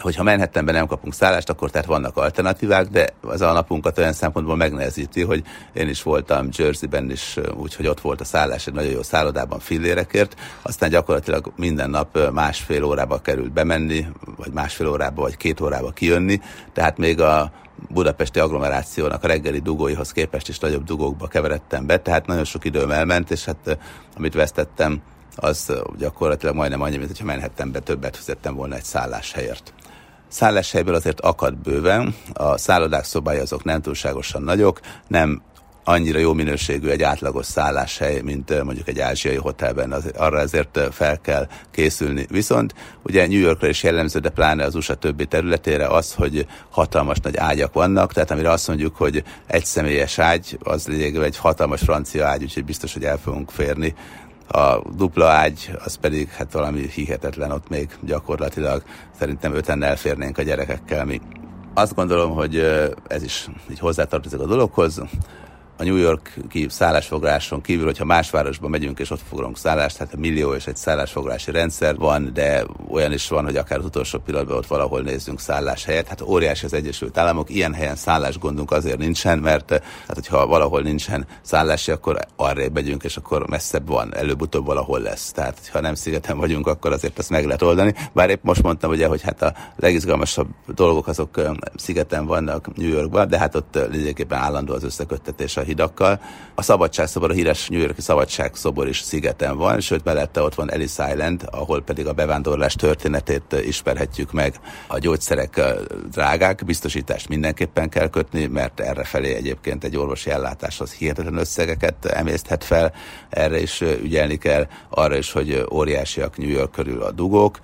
Hogyha 0.00 0.22
Manhattanben 0.22 0.74
nem 0.74 0.86
kapunk 0.86 1.14
szállást, 1.14 1.50
akkor 1.50 1.70
tehát 1.70 1.86
vannak 1.86 2.16
alternatívák, 2.16 2.88
de 2.88 3.08
az 3.20 3.40
a 3.40 3.52
napunkat 3.52 3.98
olyan 3.98 4.12
szempontból 4.12 4.56
megnehezíti, 4.56 5.22
hogy 5.22 5.42
én 5.72 5.88
is 5.88 6.02
voltam 6.02 6.48
Jerseyben 6.56 7.10
is, 7.10 7.36
úgyhogy 7.56 7.86
ott 7.86 8.00
volt 8.00 8.20
a 8.20 8.24
szállás 8.24 8.66
egy 8.66 8.74
nagyon 8.74 8.90
jó 8.90 9.02
szállodában 9.02 9.58
fillérekért, 9.58 10.36
aztán 10.62 10.90
gyakorlatilag 10.90 11.52
minden 11.56 11.90
nap 11.90 12.30
másfél 12.32 12.84
órába 12.84 13.18
került 13.18 13.52
bemenni, 13.52 14.06
vagy 14.36 14.52
másfél 14.52 14.88
órába, 14.88 15.22
vagy 15.22 15.36
két 15.36 15.60
órába 15.60 15.90
kijönni, 15.90 16.40
tehát 16.72 16.98
még 16.98 17.20
a 17.20 17.52
budapesti 17.88 18.38
agglomerációnak 18.38 19.24
a 19.24 19.26
reggeli 19.26 19.58
dugóihoz 19.58 20.12
képest 20.12 20.48
is 20.48 20.58
nagyobb 20.58 20.84
dugókba 20.84 21.26
keveredtem 21.26 21.86
be, 21.86 21.98
tehát 21.98 22.26
nagyon 22.26 22.44
sok 22.44 22.64
időm 22.64 22.90
elment, 22.90 23.30
és 23.30 23.44
hát 23.44 23.78
amit 24.16 24.34
vesztettem, 24.34 25.02
az 25.40 25.72
gyakorlatilag 25.98 26.54
majdnem 26.54 26.80
annyi, 26.80 26.96
mint 26.96 27.08
hogyha 27.08 27.24
menhettem 27.24 27.72
be, 27.72 27.78
többet 27.78 28.16
fizettem 28.16 28.54
volna 28.54 28.74
egy 28.74 28.84
szálláshelyért. 28.84 29.72
Szálláshelyből 30.28 30.94
azért 30.94 31.20
akad 31.20 31.56
bőven, 31.56 32.14
a 32.32 32.58
szállodák 32.58 33.04
szobái 33.04 33.38
azok 33.38 33.64
nem 33.64 33.80
túlságosan 33.80 34.42
nagyok, 34.42 34.80
nem 35.06 35.42
annyira 35.88 36.18
jó 36.18 36.32
minőségű 36.32 36.88
egy 36.88 37.02
átlagos 37.02 37.46
szálláshely, 37.46 38.20
mint 38.20 38.62
mondjuk 38.62 38.88
egy 38.88 39.00
ázsiai 39.00 39.36
hotelben, 39.36 39.92
az, 39.92 40.10
arra 40.16 40.40
ezért 40.40 40.80
fel 40.90 41.20
kell 41.20 41.48
készülni. 41.70 42.26
Viszont 42.30 42.74
ugye 43.02 43.26
New 43.26 43.38
Yorkra 43.38 43.68
is 43.68 43.82
jellemző, 43.82 44.18
de 44.18 44.28
pláne 44.28 44.64
az 44.64 44.74
USA 44.74 44.94
többi 44.94 45.26
területére 45.26 45.86
az, 45.86 46.14
hogy 46.14 46.46
hatalmas 46.70 47.18
nagy 47.18 47.36
ágyak 47.36 47.72
vannak, 47.72 48.12
tehát 48.12 48.30
amire 48.30 48.50
azt 48.50 48.68
mondjuk, 48.68 48.96
hogy 48.96 49.22
egy 49.46 49.64
személyes 49.64 50.18
ágy, 50.18 50.58
az 50.62 50.88
lényegében 50.88 51.26
egy 51.26 51.36
hatalmas 51.36 51.80
francia 51.80 52.26
ágy, 52.26 52.42
úgyhogy 52.42 52.64
biztos, 52.64 52.92
hogy 52.92 53.04
el 53.04 53.18
fogunk 53.18 53.50
férni 53.50 53.94
a 54.48 54.82
dupla 54.96 55.28
ágy, 55.28 55.70
az 55.84 55.94
pedig 55.94 56.28
hát 56.28 56.52
valami 56.52 56.88
hihetetlen, 56.88 57.50
ott 57.50 57.68
még 57.68 57.88
gyakorlatilag 58.00 58.82
szerintem 59.18 59.54
öten 59.54 59.82
elférnénk 59.82 60.38
a 60.38 60.42
gyerekekkel 60.42 61.04
mi. 61.04 61.20
Azt 61.74 61.94
gondolom, 61.94 62.34
hogy 62.34 62.56
ez 63.06 63.22
is 63.22 63.48
így 63.70 63.78
hozzátartozik 63.78 64.40
a 64.40 64.46
dologhoz 64.46 65.02
a 65.80 65.84
New 65.84 65.96
Yorki 65.96 66.66
szállásfoglaláson 66.68 67.60
kívül, 67.60 67.84
hogyha 67.84 68.04
más 68.04 68.30
városba 68.30 68.68
megyünk 68.68 68.98
és 68.98 69.10
ott 69.10 69.20
foglalunk 69.28 69.58
szállást, 69.58 69.96
hát 69.96 70.14
a 70.14 70.16
millió 70.16 70.54
és 70.54 70.66
egy 70.66 70.76
szállásfoglalási 70.76 71.50
rendszer 71.50 71.96
van, 71.96 72.30
de 72.34 72.64
olyan 72.90 73.12
is 73.12 73.28
van, 73.28 73.44
hogy 73.44 73.56
akár 73.56 73.78
az 73.78 73.84
utolsó 73.84 74.18
pillanatban 74.18 74.56
ott 74.56 74.66
valahol 74.66 75.00
nézzünk 75.00 75.40
szálláshelyet. 75.40 76.08
Hát 76.08 76.20
óriási 76.20 76.64
az 76.64 76.72
Egyesült 76.72 77.18
Államok, 77.18 77.50
ilyen 77.50 77.74
helyen 77.74 77.96
szállásgondunk 77.96 78.70
azért 78.70 78.98
nincsen, 78.98 79.38
mert 79.38 79.70
hát 80.06 80.14
hogyha 80.14 80.46
valahol 80.46 80.80
nincsen 80.82 81.26
szállási, 81.42 81.90
akkor 81.90 82.18
arrébb 82.36 82.74
megyünk, 82.74 83.04
és 83.04 83.16
akkor 83.16 83.48
messzebb 83.48 83.88
van, 83.88 84.14
előbb-utóbb 84.14 84.66
valahol 84.66 85.00
lesz. 85.00 85.32
Tehát 85.32 85.68
ha 85.72 85.80
nem 85.80 85.94
szigeten 85.94 86.38
vagyunk, 86.38 86.66
akkor 86.66 86.92
azért 86.92 87.18
ezt 87.18 87.30
meg 87.30 87.44
lehet 87.44 87.62
oldani. 87.62 87.94
Bár 88.12 88.30
épp 88.30 88.42
most 88.42 88.62
mondtam 88.62 88.90
ugye, 88.90 89.06
hogy 89.06 89.22
hát 89.22 89.42
a 89.42 89.54
legizgalmasabb 89.76 90.48
dolgok 90.74 91.06
azok 91.06 91.40
szigeten 91.76 92.26
vannak 92.26 92.76
New 92.76 92.88
Yorkban, 92.88 93.28
de 93.28 93.38
hát 93.38 93.54
ott 93.54 93.78
lényegében 93.90 94.38
állandó 94.38 94.74
az 94.74 94.84
összeköttetés 94.84 95.56
a 95.56 95.66
hidakkal. 95.68 96.20
A 96.54 96.62
szabadságszobor, 96.62 97.30
a 97.30 97.34
híres 97.34 97.68
New 97.68 97.80
Yorki 97.80 98.00
szabadságszobor 98.00 98.88
is 98.88 99.00
szigeten 99.00 99.56
van, 99.56 99.80
sőt 99.80 100.04
mellette 100.04 100.42
ott 100.42 100.54
van 100.54 100.70
Ellis 100.70 100.90
Island, 100.90 101.48
ahol 101.50 101.82
pedig 101.82 102.06
a 102.06 102.12
bevándorlás 102.12 102.74
történetét 102.74 103.56
ismerhetjük 103.66 104.32
meg. 104.32 104.54
A 104.86 104.98
gyógyszerek 104.98 105.60
drágák, 106.10 106.64
biztosítást 106.64 107.28
mindenképpen 107.28 107.88
kell 107.88 108.08
kötni, 108.08 108.46
mert 108.46 108.80
erre 108.80 109.04
felé 109.04 109.34
egyébként 109.34 109.84
egy 109.84 109.96
orvosi 109.96 110.30
ellátáshoz 110.30 110.92
hihetetlen 110.92 111.36
összegeket 111.36 112.04
emészthet 112.04 112.64
fel, 112.64 112.92
erre 113.28 113.60
is 113.60 113.80
ügyelni 113.80 114.36
kell, 114.36 114.66
arra 114.88 115.16
is, 115.16 115.32
hogy 115.32 115.66
óriásiak 115.72 116.36
New 116.36 116.50
York 116.50 116.72
körül 116.72 117.02
a 117.02 117.10
dugók, 117.10 117.58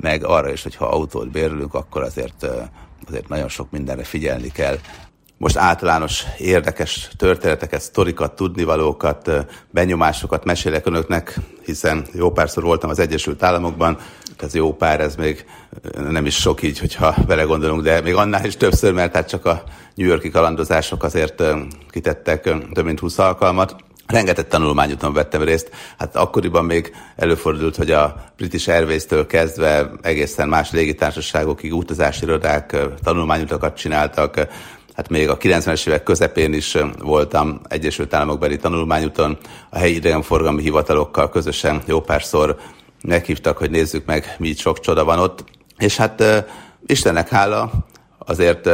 meg 0.00 0.24
arra 0.24 0.52
is, 0.52 0.62
hogy 0.62 0.76
ha 0.76 0.88
autót 0.88 1.30
bérlünk, 1.30 1.74
akkor 1.74 2.02
azért 2.02 2.46
azért 3.06 3.28
nagyon 3.28 3.48
sok 3.48 3.70
mindenre 3.70 4.04
figyelni 4.04 4.48
kell 4.48 4.78
most 5.38 5.56
általános 5.56 6.24
érdekes 6.38 7.08
történeteket, 7.16 7.80
sztorikat, 7.80 8.32
tudnivalókat, 8.32 9.30
benyomásokat 9.70 10.44
mesélek 10.44 10.86
önöknek, 10.86 11.38
hiszen 11.64 12.06
jó 12.12 12.30
párszor 12.30 12.62
voltam 12.62 12.90
az 12.90 12.98
Egyesült 12.98 13.42
Államokban, 13.42 13.98
ez 14.40 14.54
jó 14.54 14.74
pár, 14.74 15.00
ez 15.00 15.16
még 15.16 15.44
nem 16.08 16.26
is 16.26 16.34
sok 16.34 16.62
így, 16.62 16.78
hogyha 16.78 17.14
belegondolunk, 17.26 17.82
de 17.82 18.00
még 18.00 18.14
annál 18.14 18.44
is 18.44 18.56
többször, 18.56 18.92
mert 18.92 19.14
hát 19.14 19.28
csak 19.28 19.44
a 19.44 19.62
New 19.94 20.06
Yorki 20.06 20.30
kalandozások 20.30 21.02
azért 21.02 21.42
kitettek 21.90 22.42
több 22.72 22.84
mint 22.84 23.00
20 23.00 23.18
alkalmat. 23.18 23.76
Rengeteg 24.06 24.48
tanulmányúton 24.48 25.12
vettem 25.12 25.42
részt. 25.42 25.70
Hát 25.98 26.16
akkoriban 26.16 26.64
még 26.64 26.92
előfordult, 27.16 27.76
hogy 27.76 27.90
a 27.90 28.24
British 28.36 28.68
Airways-től 28.68 29.26
kezdve 29.26 29.90
egészen 30.02 30.48
más 30.48 30.70
légitársaságokig 30.70 31.74
utazási 31.74 32.24
irodák 32.24 32.76
tanulmányutakat 33.02 33.76
csináltak, 33.76 34.46
hát 34.96 35.08
még 35.08 35.28
a 35.28 35.36
90-es 35.36 35.86
évek 35.86 36.02
közepén 36.02 36.52
is 36.52 36.76
voltam 36.98 37.60
Egyesült 37.68 38.14
Államokbeli 38.14 38.56
tanulmányúton, 38.56 39.38
a 39.70 39.78
helyi 39.78 39.94
idegenforgalmi 39.94 40.62
hivatalokkal 40.62 41.28
közösen 41.28 41.82
jó 41.86 42.00
párszor 42.00 42.56
meghívtak, 43.02 43.58
hogy 43.58 43.70
nézzük 43.70 44.04
meg, 44.06 44.34
mi 44.38 44.54
sok 44.54 44.80
csoda 44.80 45.04
van 45.04 45.18
ott. 45.18 45.44
És 45.78 45.96
hát 45.96 46.24
Istennek 46.86 47.28
hála, 47.28 47.72
azért 48.18 48.66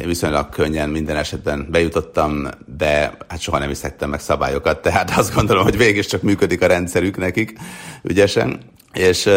én 0.00 0.06
viszonylag 0.06 0.48
könnyen 0.48 0.88
minden 0.88 1.16
esetben 1.16 1.68
bejutottam, 1.70 2.48
de 2.76 3.16
hát 3.28 3.40
soha 3.40 3.58
nem 3.58 3.70
is 3.70 3.76
szektem 3.76 4.10
meg 4.10 4.20
szabályokat, 4.20 4.82
tehát 4.82 5.10
azt 5.10 5.34
gondolom, 5.34 5.62
hogy 5.62 5.76
végig 5.76 6.04
csak 6.04 6.22
működik 6.22 6.62
a 6.62 6.66
rendszerük 6.66 7.16
nekik 7.16 7.58
ügyesen. 8.02 8.60
És 8.92 9.30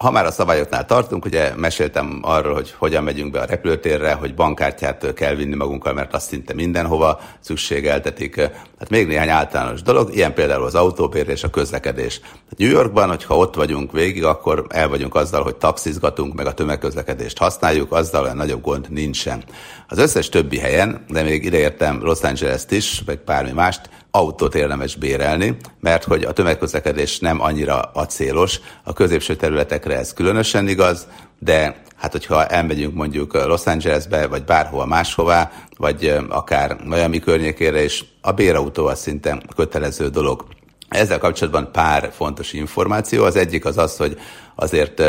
ha 0.00 0.10
már 0.10 0.26
a 0.26 0.30
szabályoknál 0.30 0.86
tartunk, 0.86 1.24
ugye 1.24 1.54
meséltem 1.56 2.20
arról, 2.22 2.54
hogy 2.54 2.74
hogyan 2.78 3.04
megyünk 3.04 3.30
be 3.30 3.40
a 3.40 3.44
repülőtérre, 3.44 4.12
hogy 4.12 4.34
bankkártyát 4.34 5.14
kell 5.14 5.34
vinni 5.34 5.54
magunkkal, 5.54 5.92
mert 5.92 6.14
azt 6.14 6.28
szinte 6.28 6.54
mindenhova 6.54 7.20
szükségeltetik. 7.40 8.36
Hát 8.78 8.88
még 8.88 9.06
néhány 9.06 9.28
általános 9.28 9.82
dolog, 9.82 10.14
ilyen 10.14 10.34
például 10.34 10.64
az 10.64 10.74
autóbér 10.74 11.38
a 11.42 11.50
közlekedés. 11.50 12.20
New 12.56 12.70
Yorkban, 12.70 13.08
hogyha 13.08 13.36
ott 13.36 13.54
vagyunk 13.54 13.92
végig, 13.92 14.24
akkor 14.24 14.66
el 14.68 14.88
vagyunk 14.88 15.14
azzal, 15.14 15.42
hogy 15.42 15.56
taxizgatunk, 15.56 16.34
meg 16.34 16.46
a 16.46 16.54
tömegközlekedést 16.54 17.38
használjuk, 17.38 17.92
azzal 17.92 18.22
olyan 18.22 18.36
nagyobb 18.36 18.62
gond 18.62 18.86
nincsen. 18.90 19.44
Az 19.88 19.98
összes 19.98 20.28
többi 20.28 20.58
helyen, 20.58 21.04
de 21.08 21.22
még 21.22 21.44
ideértem 21.44 22.02
Los 22.02 22.20
Angeles-t 22.20 22.70
is, 22.70 23.02
meg 23.06 23.20
bármi 23.24 23.52
mást, 23.52 23.88
autót 24.10 24.54
érdemes 24.54 24.96
bérelni, 24.96 25.56
mert 25.80 26.04
hogy 26.04 26.24
a 26.24 26.32
tömegközlekedés 26.32 27.18
nem 27.18 27.40
annyira 27.40 27.80
acélos, 27.80 28.60
a 28.84 28.92
középső 28.92 29.36
területekre 29.36 29.98
ez 29.98 30.12
különösen 30.12 30.68
igaz, 30.68 31.06
de 31.38 31.82
hát 31.96 32.12
hogyha 32.12 32.46
elmegyünk 32.46 32.94
mondjuk 32.94 33.34
Los 33.34 33.66
Angelesbe, 33.66 34.26
vagy 34.26 34.44
bárhova 34.44 34.86
máshová, 34.86 35.52
vagy 35.76 36.18
akár 36.28 36.76
Miami 36.84 37.18
környékére 37.18 37.84
is, 37.84 38.04
a 38.20 38.32
bérautó 38.32 38.86
az 38.86 39.00
szinte 39.00 39.42
kötelező 39.56 40.08
dolog. 40.08 40.44
Ezzel 40.88 41.18
kapcsolatban 41.18 41.72
pár 41.72 42.10
fontos 42.12 42.52
információ. 42.52 43.24
Az 43.24 43.36
egyik 43.36 43.64
az 43.64 43.78
az, 43.78 43.96
hogy 43.96 44.18
azért 44.54 45.02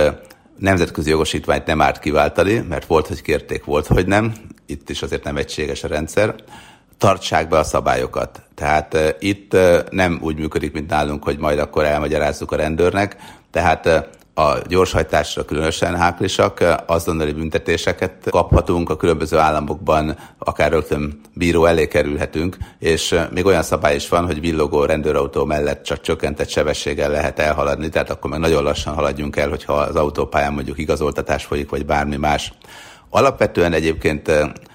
nemzetközi 0.58 1.10
jogosítványt 1.10 1.66
nem 1.66 1.82
árt 1.82 2.00
kiváltani, 2.00 2.66
mert 2.70 2.86
volt, 2.86 3.08
hogy 3.08 3.22
kérték, 3.22 3.64
volt, 3.64 3.88
hogy 3.88 4.08
nem. 4.08 4.34
Itt 4.66 4.90
is 4.90 5.02
azért 5.02 5.24
nem 5.24 5.38
egységes 5.38 5.84
a 5.84 5.88
rendszer 5.88 6.36
tartsák 7.02 7.48
be 7.48 7.58
a 7.58 7.64
szabályokat. 7.64 8.42
Tehát 8.56 8.94
uh, 8.94 9.10
itt 9.20 9.54
uh, 9.54 9.78
nem 9.90 10.20
úgy 10.22 10.38
működik, 10.38 10.74
mint 10.74 10.90
nálunk, 10.90 11.24
hogy 11.24 11.38
majd 11.38 11.60
akkor 11.60 11.86
elmagyarázzuk 11.86 12.52
a 12.52 12.56
rendőrnek. 12.56 13.16
Tehát 13.52 13.86
uh, 13.86 13.94
a 14.34 14.58
gyorshajtásra 14.68 15.46
különösen 15.46 15.96
háklisak, 15.96 16.64
azonnali 16.86 17.32
büntetéseket 17.32 18.30
kaphatunk 18.30 18.90
a 18.90 18.96
különböző 18.96 19.38
államokban, 19.38 20.18
akár 20.38 20.72
rögtön 20.72 21.22
bíró 21.34 21.66
elé 21.66 21.88
kerülhetünk, 21.88 22.58
és 22.80 23.16
még 23.32 23.46
olyan 23.46 23.64
szabály 23.64 23.96
is 23.96 24.10
van, 24.10 24.26
hogy 24.26 24.40
villogó 24.40 24.86
rendőrautó 24.86 25.46
mellett 25.46 25.84
csak 25.84 26.02
csökkentett 26.02 26.50
sebességgel 26.50 27.10
lehet 27.10 27.40
elhaladni, 27.40 27.90
tehát 27.90 28.10
akkor 28.10 28.30
meg 28.30 28.40
nagyon 28.40 28.64
lassan 28.64 28.94
haladjunk 28.94 29.36
el, 29.36 29.50
hogyha 29.50 29.74
az 29.74 29.96
autópályán 29.96 30.54
mondjuk 30.54 30.78
igazoltatás 30.78 31.46
folyik, 31.46 31.70
vagy 31.70 31.86
bármi 31.86 32.18
más. 32.18 32.54
Alapvetően 33.10 33.74
egyébként 33.74 34.32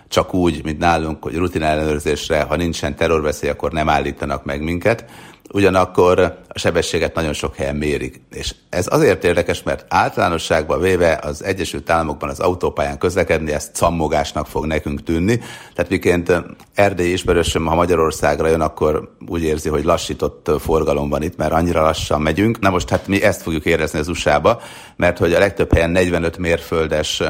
csak 0.08 0.34
úgy, 0.34 0.64
mint 0.64 0.78
nálunk, 0.78 1.22
hogy 1.22 1.36
rutin 1.36 1.62
ellenőrzésre, 1.62 2.42
ha 2.42 2.56
nincsen 2.56 2.96
terrorveszély, 2.96 3.50
akkor 3.50 3.72
nem 3.72 3.88
állítanak 3.88 4.44
meg 4.44 4.62
minket. 4.62 5.04
Ugyanakkor 5.52 6.18
a 6.48 6.58
sebességet 6.58 7.14
nagyon 7.14 7.32
sok 7.32 7.56
helyen 7.56 7.76
mérik. 7.76 8.20
És 8.30 8.54
ez 8.70 8.86
azért 8.90 9.24
érdekes, 9.24 9.62
mert 9.62 9.84
általánosságban 9.88 10.80
véve 10.80 11.18
az 11.22 11.44
Egyesült 11.44 11.90
Államokban 11.90 12.28
az 12.28 12.40
autópályán 12.40 12.98
közlekedni, 12.98 13.52
ez 13.52 13.70
cammogásnak 13.72 14.46
fog 14.46 14.66
nekünk 14.66 15.02
tűnni. 15.02 15.40
Tehát 15.74 15.90
miként 15.90 16.32
Erdély 16.74 17.12
ismerősöm, 17.12 17.66
ha 17.66 17.74
Magyarországra 17.74 18.48
jön, 18.48 18.60
akkor 18.60 19.16
úgy 19.28 19.42
érzi, 19.42 19.68
hogy 19.68 19.84
lassított 19.84 20.50
forgalom 20.60 21.08
van 21.08 21.22
itt, 21.22 21.36
mert 21.36 21.52
annyira 21.52 21.82
lassan 21.82 22.20
megyünk. 22.20 22.58
Na 22.58 22.70
most 22.70 22.88
hát 22.88 23.06
mi 23.06 23.22
ezt 23.22 23.42
fogjuk 23.42 23.64
érezni 23.64 23.98
az 23.98 24.08
USA-ba, 24.08 24.60
mert 24.96 25.18
hogy 25.18 25.34
a 25.34 25.38
legtöbb 25.38 25.72
helyen 25.72 25.90
45 25.90 26.38
mérföldes 26.38 27.22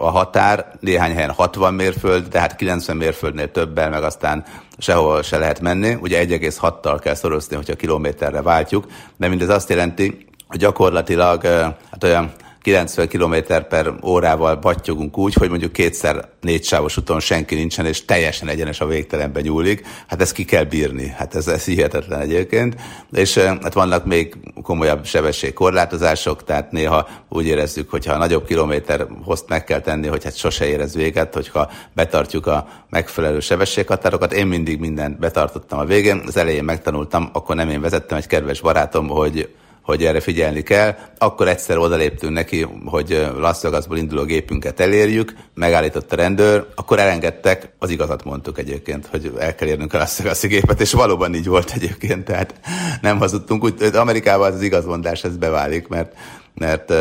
a 0.00 0.10
határ, 0.10 0.72
néhány 0.80 1.14
helyen 1.14 1.30
60 1.30 1.74
mérföld, 1.74 2.28
tehát 2.28 2.56
90 2.56 2.96
mérföldnél 2.96 3.50
többel, 3.50 3.90
meg 3.90 4.02
aztán 4.02 4.44
sehol 4.78 5.22
se 5.22 5.38
lehet 5.38 5.60
menni. 5.60 5.94
Ugye 6.00 6.24
1,6-tal 6.24 6.98
kell 7.02 7.14
szorozni, 7.14 7.56
hogyha 7.56 7.74
kilométerre 7.74 8.42
váltjuk, 8.42 8.86
de 9.16 9.28
mindez 9.28 9.48
azt 9.48 9.68
jelenti, 9.68 10.26
hogy 10.48 10.58
gyakorlatilag 10.58 11.44
hát 11.90 12.04
olyan 12.04 12.32
90 12.66 13.08
km 13.08 13.34
per 13.68 13.94
órával 14.02 14.56
battyogunk 14.56 15.18
úgy, 15.18 15.34
hogy 15.34 15.48
mondjuk 15.48 15.72
kétszer 15.72 16.28
négy 16.40 16.64
sávos 16.64 16.96
úton 16.96 17.20
senki 17.20 17.54
nincsen, 17.54 17.86
és 17.86 18.04
teljesen 18.04 18.48
egyenes 18.48 18.80
a 18.80 18.86
végtelenben 18.86 19.42
nyúlik. 19.42 19.86
Hát 20.06 20.20
ezt 20.20 20.32
ki 20.32 20.44
kell 20.44 20.64
bírni. 20.64 21.08
Hát 21.08 21.34
ez, 21.34 21.46
ez 21.46 21.64
hihetetlen 21.64 22.20
egyébként. 22.20 22.76
És 23.12 23.38
hát 23.38 23.72
vannak 23.72 24.04
még 24.04 24.36
komolyabb 24.62 25.04
sebességkorlátozások, 25.04 26.44
tehát 26.44 26.70
néha 26.70 27.08
úgy 27.28 27.46
érezzük, 27.46 27.90
hogyha 27.90 28.12
a 28.12 28.18
nagyobb 28.18 28.46
kilométer 28.46 29.06
hozt 29.24 29.48
meg 29.48 29.64
kell 29.64 29.80
tenni, 29.80 30.06
hogy 30.06 30.24
hát 30.24 30.36
sose 30.36 30.66
érez 30.68 30.94
véget, 30.94 31.34
hogyha 31.34 31.70
betartjuk 31.92 32.46
a 32.46 32.68
megfelelő 32.90 33.40
sebességhatárokat. 33.40 34.32
Én 34.32 34.46
mindig 34.46 34.80
mindent 34.80 35.18
betartottam 35.18 35.78
a 35.78 35.84
végén. 35.84 36.22
Az 36.26 36.36
elején 36.36 36.64
megtanultam, 36.64 37.30
akkor 37.32 37.56
nem 37.56 37.68
én 37.68 37.80
vezettem, 37.80 38.18
egy 38.18 38.26
kedves 38.26 38.60
barátom, 38.60 39.08
hogy 39.08 39.48
hogy 39.86 40.04
erre 40.04 40.20
figyelni 40.20 40.62
kell. 40.62 40.96
Akkor 41.18 41.48
egyszer 41.48 41.78
odaléptünk 41.78 42.32
neki, 42.32 42.66
hogy 42.84 43.26
Las 43.36 43.60
Vegasból 43.62 43.96
induló 43.96 44.24
gépünket 44.24 44.80
elérjük, 44.80 45.34
megállított 45.54 46.12
a 46.12 46.16
rendőr, 46.16 46.66
akkor 46.74 46.98
elengedtek, 46.98 47.68
az 47.78 47.90
igazat 47.90 48.24
mondtuk 48.24 48.58
egyébként, 48.58 49.06
hogy 49.06 49.32
el 49.38 49.54
kell 49.54 49.68
érnünk 49.68 49.92
a 49.92 49.98
Las 49.98 50.18
Vegas 50.18 50.40
gépet, 50.40 50.80
és 50.80 50.92
valóban 50.92 51.34
így 51.34 51.46
volt 51.46 51.72
egyébként, 51.74 52.24
tehát 52.24 52.54
nem 53.00 53.18
hazudtunk. 53.18 53.64
Úgy, 53.64 53.82
Amerikában 53.94 54.52
az 54.52 54.62
igazmondás 54.62 55.24
ez 55.24 55.36
beválik, 55.36 55.88
mert, 55.88 56.12
mert 56.54 56.92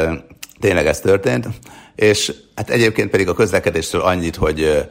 tényleg 0.60 0.86
ez 0.86 1.00
történt. 1.00 1.48
És 1.96 2.34
hát 2.56 2.70
egyébként 2.70 3.10
pedig 3.10 3.28
a 3.28 3.34
közlekedésről 3.34 4.02
annyit, 4.02 4.36
hogy 4.36 4.88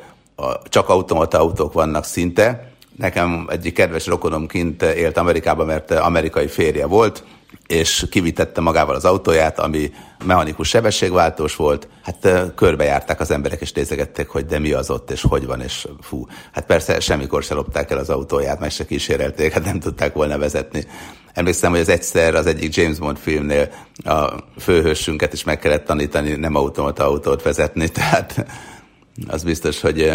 csak 0.68 0.88
automata 0.88 1.38
autók 1.38 1.72
vannak 1.72 2.04
szinte. 2.04 2.68
Nekem 2.96 3.46
egyik 3.50 3.74
kedves 3.74 4.06
rokonom 4.06 4.46
kint 4.46 4.82
élt 4.82 5.16
Amerikában, 5.16 5.66
mert 5.66 5.90
amerikai 5.90 6.46
férje 6.46 6.86
volt, 6.86 7.24
és 7.66 8.06
kivitette 8.10 8.60
magával 8.60 8.94
az 8.94 9.04
autóját, 9.04 9.58
ami 9.58 9.90
mechanikus 10.24 10.68
sebességváltós 10.68 11.56
volt, 11.56 11.88
hát 12.02 12.52
körbejárták 12.54 13.20
az 13.20 13.30
emberek, 13.30 13.60
és 13.60 13.72
nézegették, 13.72 14.28
hogy 14.28 14.46
de 14.46 14.58
mi 14.58 14.72
az 14.72 14.90
ott, 14.90 15.10
és 15.10 15.22
hogy 15.28 15.46
van, 15.46 15.60
és 15.60 15.86
fú. 16.00 16.26
Hát 16.52 16.66
persze 16.66 17.00
semmikor 17.00 17.42
se 17.42 17.54
lopták 17.54 17.90
el 17.90 17.98
az 17.98 18.10
autóját, 18.10 18.60
meg 18.60 18.70
se 18.70 18.86
kísérelték, 18.86 19.52
hát 19.52 19.64
nem 19.64 19.80
tudták 19.80 20.14
volna 20.14 20.38
vezetni. 20.38 20.86
Emlékszem, 21.32 21.70
hogy 21.70 21.80
az 21.80 21.88
egyszer 21.88 22.34
az 22.34 22.46
egyik 22.46 22.74
James 22.74 22.98
Bond 22.98 23.18
filmnél 23.18 23.68
a 24.04 24.32
főhősünket 24.58 25.32
is 25.32 25.44
meg 25.44 25.58
kellett 25.58 25.84
tanítani 25.84 26.34
nem 26.34 26.54
automata 26.54 27.04
autót 27.06 27.42
vezetni, 27.42 27.88
tehát 27.98 28.46
az 29.28 29.42
biztos, 29.42 29.80
hogy 29.80 30.12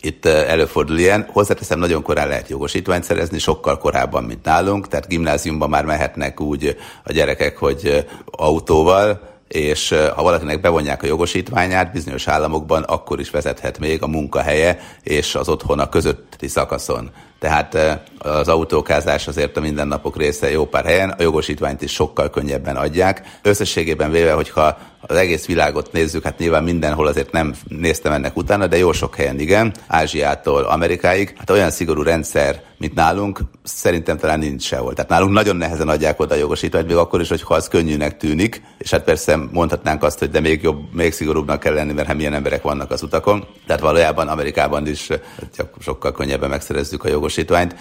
itt 0.00 0.26
előfordul 0.26 0.98
ilyen. 0.98 1.26
Hozzáteszem, 1.32 1.78
nagyon 1.78 2.02
korán 2.02 2.28
lehet 2.28 2.48
jogosítványt 2.48 3.04
szerezni, 3.04 3.38
sokkal 3.38 3.78
korábban, 3.78 4.24
mint 4.24 4.44
nálunk, 4.44 4.88
tehát 4.88 5.08
gimnáziumban 5.08 5.68
már 5.68 5.84
mehetnek 5.84 6.40
úgy 6.40 6.76
a 7.04 7.12
gyerekek, 7.12 7.56
hogy 7.56 8.06
autóval, 8.24 9.28
és 9.48 9.94
ha 10.14 10.22
valakinek 10.22 10.60
bevonják 10.60 11.02
a 11.02 11.06
jogosítványát 11.06 11.92
bizonyos 11.92 12.28
államokban, 12.28 12.82
akkor 12.82 13.20
is 13.20 13.30
vezethet 13.30 13.78
még 13.78 14.02
a 14.02 14.06
munkahelye 14.06 14.80
és 15.02 15.34
az 15.34 15.48
otthona 15.48 15.88
közötti 15.88 16.48
szakaszon. 16.48 17.10
Tehát 17.40 18.00
az 18.18 18.48
autókázás 18.48 19.28
azért 19.28 19.56
a 19.56 19.60
mindennapok 19.60 20.16
része 20.16 20.50
jó 20.50 20.66
pár 20.66 20.84
helyen, 20.84 21.10
a 21.10 21.22
jogosítványt 21.22 21.82
is 21.82 21.92
sokkal 21.92 22.30
könnyebben 22.30 22.76
adják. 22.76 23.38
Összességében 23.42 24.10
véve, 24.10 24.32
hogyha 24.32 24.78
az 25.00 25.16
egész 25.16 25.46
világot 25.46 25.92
nézzük, 25.92 26.24
hát 26.24 26.38
nyilván 26.38 26.64
mindenhol 26.64 27.06
azért 27.06 27.32
nem 27.32 27.54
néztem 27.68 28.12
ennek 28.12 28.36
utána, 28.36 28.66
de 28.66 28.76
jó 28.76 28.92
sok 28.92 29.16
helyen 29.16 29.38
igen, 29.38 29.74
Ázsiától 29.86 30.62
Amerikáig, 30.62 31.34
hát 31.38 31.50
olyan 31.50 31.70
szigorú 31.70 32.02
rendszer, 32.02 32.62
mint 32.78 32.94
nálunk, 32.94 33.40
szerintem 33.62 34.18
talán 34.18 34.38
nincs 34.38 34.62
sehol. 34.62 34.94
Tehát 34.94 35.10
nálunk 35.10 35.32
nagyon 35.32 35.56
nehezen 35.56 35.88
adják 35.88 36.20
oda 36.20 36.34
a 36.34 36.38
jogosítványt, 36.38 36.86
még 36.86 36.96
akkor 36.96 37.20
is, 37.20 37.28
hogyha 37.28 37.54
az 37.54 37.68
könnyűnek 37.68 38.16
tűnik, 38.16 38.62
és 38.78 38.90
hát 38.90 39.02
persze 39.02 39.36
mondhatnánk 39.36 40.02
azt, 40.02 40.18
hogy 40.18 40.30
de 40.30 40.40
még 40.40 40.62
jobb, 40.62 40.92
még 40.92 41.12
szigorúbbnak 41.12 41.60
kell 41.60 41.74
lenni, 41.74 41.92
mert 41.92 42.06
hát 42.06 42.16
milyen 42.16 42.34
emberek 42.34 42.62
vannak 42.62 42.90
az 42.90 43.02
utakon. 43.02 43.46
Tehát 43.66 43.82
valójában 43.82 44.28
Amerikában 44.28 44.86
is 44.86 45.08
hát 45.56 45.70
sokkal 45.80 46.12
könnyebben 46.12 46.50
megszerezzük 46.50 47.04
a 47.04 47.08
jogosítványt. 47.08 47.29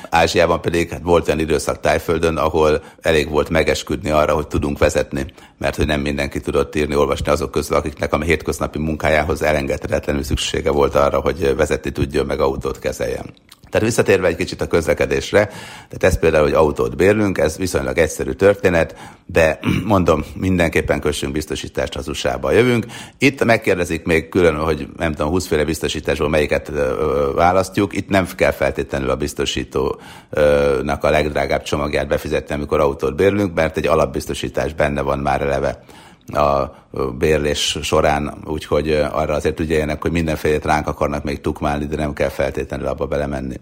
Ázsiában 0.10 0.62
pedig 0.62 0.90
hát 0.90 1.02
volt 1.04 1.28
olyan 1.28 1.40
időszak 1.40 1.80
Tájföldön, 1.80 2.38
ahol 2.38 2.84
elég 3.02 3.30
volt 3.30 3.50
megesküdni 3.50 4.10
arra, 4.10 4.34
hogy 4.34 4.48
tudunk 4.48 4.78
vezetni, 4.78 5.26
mert 5.58 5.76
hogy 5.76 5.86
nem 5.86 6.02
mindenki 6.02 6.40
tudott 6.40 6.76
írni, 6.76 6.96
olvasni 6.96 7.32
azok 7.32 7.52
közül, 7.52 7.76
akiknek 7.76 8.14
a 8.14 8.22
hétköznapi 8.22 8.80
munkájához 8.80 9.42
elengedhetetlenül 9.42 10.24
szüksége 10.24 10.72
volt 10.72 10.96
arra, 10.96 11.20
hogy 11.20 11.56
vezetni 11.56 11.92
tudjon, 11.92 12.26
meg 12.26 12.40
autót 12.40 12.80
kezeljen. 12.80 13.26
Tehát 13.70 13.88
visszatérve 13.88 14.28
egy 14.28 14.36
kicsit 14.36 14.62
a 14.62 14.68
közlekedésre, 14.68 15.46
tehát 15.46 16.04
ez 16.04 16.20
például, 16.20 16.44
hogy 16.44 16.54
autót 16.54 16.96
bérlünk, 16.96 17.38
ez 17.38 17.58
viszonylag 17.58 17.98
egyszerű 17.98 18.32
történet, 18.32 18.96
de 19.26 19.60
mondom, 19.86 20.26
mindenképpen 20.36 21.00
kössünk 21.00 21.34
biztosítást 21.34 21.96
az 21.96 22.08
usa 22.08 22.52
jövünk. 22.52 22.86
Itt 23.18 23.44
megkérdezik 23.44 24.04
még 24.04 24.30
külön, 24.30 24.56
hogy 24.56 24.88
nem 24.98 25.14
tudom, 25.14 25.32
20 25.32 25.48
féle 25.48 25.66
biztosításból 25.66 26.30
melyiket 26.30 26.72
választjuk. 27.36 27.96
Itt 27.96 28.10
nem 28.10 28.28
kell 28.36 28.52
feltétlenül 28.52 29.10
a 29.10 29.16
biztosítónak 29.16 31.04
a 31.04 31.10
legdrágább 31.10 31.64
csomagját 31.64 32.08
befizetni, 32.08 32.56
amikor 32.56 32.80
autót 32.80 33.16
bérlünk, 33.16 33.54
mert 33.54 33.78
egy 33.78 33.88
alapbiztosítás 33.88 34.74
benne 34.74 35.02
van 35.02 35.20
már 35.20 35.42
eleve 35.42 35.84
a 36.34 36.76
bérlés 37.18 37.78
során, 37.82 38.38
úgyhogy 38.46 38.92
arra 38.92 39.34
azért 39.34 39.60
ügyeljenek, 39.60 40.02
hogy 40.02 40.12
mindenfélét 40.12 40.66
ránk 40.66 40.88
akarnak 40.88 41.24
még 41.24 41.42
tukmálni, 41.42 41.86
de 41.86 41.96
nem 41.96 42.14
kell 42.14 42.30
feltétlenül 42.30 42.88
abba 42.88 43.06
belemenni. 43.06 43.56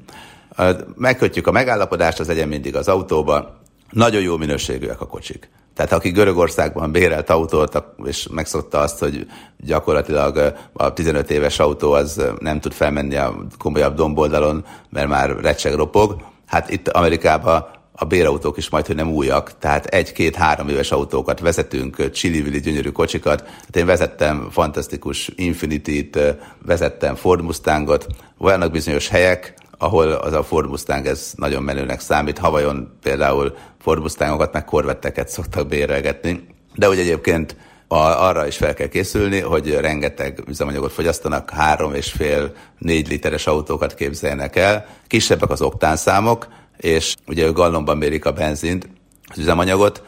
Megkötjük 0.96 1.48
a 1.48 1.52
megállapodást, 1.52 2.20
az 2.20 2.28
legyen 2.28 2.48
mindig 2.48 2.76
az 2.76 2.88
autóba. 2.88 3.56
Nagyon 3.90 4.22
jó 4.22 4.38
minőségűek 4.38 5.02
a 5.02 5.06
kocsik. 5.06 5.50
Tehát 5.76 5.92
aki 5.92 6.10
Görögországban 6.10 6.92
bérelt 6.92 7.30
autót, 7.30 7.84
és 8.06 8.28
megszokta 8.32 8.80
azt, 8.80 9.00
hogy 9.00 9.28
gyakorlatilag 9.58 10.54
a 10.74 10.94
15 10.94 11.32
éves 11.32 11.60
autó 11.60 11.92
az 11.92 12.22
nem 12.40 12.60
tud 12.60 12.74
felmenni 12.74 13.16
a 13.16 13.36
komolyabb 13.58 13.96
domboldalon, 13.96 14.66
mert 14.90 15.08
már 15.08 15.36
recseg 15.42 15.74
ropog, 15.74 16.16
hát 16.46 16.70
itt 16.70 16.88
Amerikában 16.88 17.66
a 18.00 18.06
bérautók 18.06 18.58
is 18.58 18.70
majd, 18.70 18.86
hogy 18.86 18.96
nem 18.96 19.12
újak, 19.12 19.58
tehát 19.60 19.86
egy-két-három 19.86 20.70
éves 20.70 20.92
autókat 20.92 21.40
vezetünk, 21.40 22.12
csili 22.12 22.60
gyönyörű 22.60 22.90
kocsikat. 22.90 23.48
Hát 23.48 23.76
én 23.76 23.86
vezettem 23.86 24.48
fantasztikus 24.52 25.32
Infinity-t, 25.36 26.20
vezettem 26.66 27.16
Ford 27.16 27.44
Mustangot, 27.44 28.08
vannak 28.38 28.72
bizonyos 28.72 29.08
helyek, 29.08 29.54
ahol 29.78 30.12
az 30.12 30.34
a 30.34 30.44
Ford 30.44 30.70
Mustang 30.70 31.06
ez 31.06 31.32
nagyon 31.36 31.64
menőnek 31.64 32.00
számít. 32.00 32.38
Havajon 32.38 32.98
például 33.02 33.56
Ford 33.82 34.02
Mustangokat, 34.02 34.54
meg 34.54 34.66
korvetteket 34.66 35.30
szoktak 35.30 35.68
bérelgetni. 35.68 36.48
De 36.76 36.90
úgy 36.90 37.00
egyébként 37.00 37.56
arra 37.88 38.48
is 38.48 38.58
fel 38.58 38.74
kell 38.74 38.88
készülni, 38.88 39.40
hogy 39.40 39.74
rengeteg 39.74 40.44
üzemanyagot 40.48 40.92
fogyasztanak, 40.92 41.50
három 41.50 41.94
és 41.94 42.12
fél, 42.12 42.54
négy 42.78 43.08
literes 43.08 43.48
autókat 43.48 43.96
képzeljenek 43.96 44.56
el. 44.56 44.86
Kisebbek 45.08 45.50
az 45.50 45.62
oktánszámok, 45.62 46.48
és 46.78 47.16
ugye 47.28 47.46
ők 47.46 47.56
gallonban 47.56 47.98
mérik 47.98 48.26
a 48.26 48.32
benzint, 48.32 48.90
az 49.28 49.38
üzemanyagot, 49.38 50.04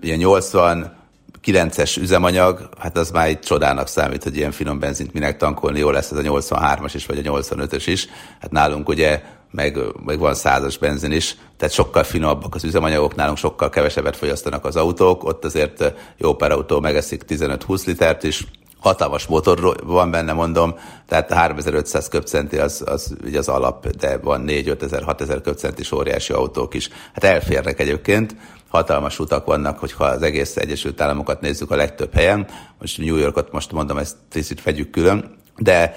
ilyen 0.00 0.18
80 0.18 0.96
9-es 1.44 2.00
üzemanyag, 2.00 2.68
hát 2.78 2.96
az 2.96 3.10
már 3.10 3.26
egy 3.26 3.38
csodának 3.38 3.88
számít, 3.88 4.22
hogy 4.22 4.36
ilyen 4.36 4.50
finom 4.52 4.78
benzint 4.78 5.12
minek 5.12 5.36
tankolni, 5.36 5.78
jó 5.78 5.90
lesz 5.90 6.10
ez 6.10 6.18
a 6.18 6.22
83-as 6.22 6.90
is, 6.94 7.06
vagy 7.06 7.26
a 7.26 7.32
85-ös 7.32 7.82
is. 7.86 8.08
Hát 8.40 8.50
nálunk 8.50 8.88
ugye 8.88 9.22
meg, 9.50 9.78
meg 10.04 10.18
van 10.18 10.34
százas 10.34 10.78
benzin 10.78 11.12
is, 11.12 11.36
tehát 11.56 11.74
sokkal 11.74 12.02
finomabbak 12.02 12.54
az 12.54 12.64
üzemanyagok, 12.64 13.14
nálunk 13.14 13.38
sokkal 13.38 13.68
kevesebbet 13.68 14.16
fogyasztanak 14.16 14.64
az 14.64 14.76
autók, 14.76 15.24
ott 15.24 15.44
azért 15.44 15.94
jó 16.16 16.34
pár 16.34 16.50
autó 16.50 16.80
megeszik 16.80 17.22
15-20 17.28 17.86
litert 17.86 18.22
is, 18.22 18.44
hatalmas 18.80 19.26
motor 19.26 19.76
van 19.84 20.10
benne, 20.10 20.32
mondom, 20.32 20.74
tehát 21.06 21.32
3500 21.32 22.08
köbcenti 22.08 22.58
az, 22.58 22.82
az 22.86 23.16
ugye 23.24 23.38
az 23.38 23.48
alap, 23.48 23.86
de 23.86 24.18
van 24.18 24.40
4 24.40 24.68
5000 24.68 25.02
6000 25.02 25.40
köbcentis 25.40 25.92
óriási 25.92 26.32
autók 26.32 26.74
is. 26.74 26.88
Hát 27.14 27.24
elférnek 27.24 27.80
egyébként, 27.80 28.36
hatalmas 28.68 29.18
utak 29.18 29.46
vannak, 29.46 29.78
hogyha 29.78 30.04
az 30.04 30.22
egész 30.22 30.56
Egyesült 30.56 31.00
Államokat 31.00 31.40
nézzük 31.40 31.70
a 31.70 31.76
legtöbb 31.76 32.14
helyen. 32.14 32.46
Most 32.80 32.98
New 32.98 33.16
Yorkot 33.16 33.52
most 33.52 33.72
mondom, 33.72 33.98
ezt 33.98 34.16
tisztít 34.30 34.62
vegyük 34.62 34.90
külön, 34.90 35.36
de 35.56 35.96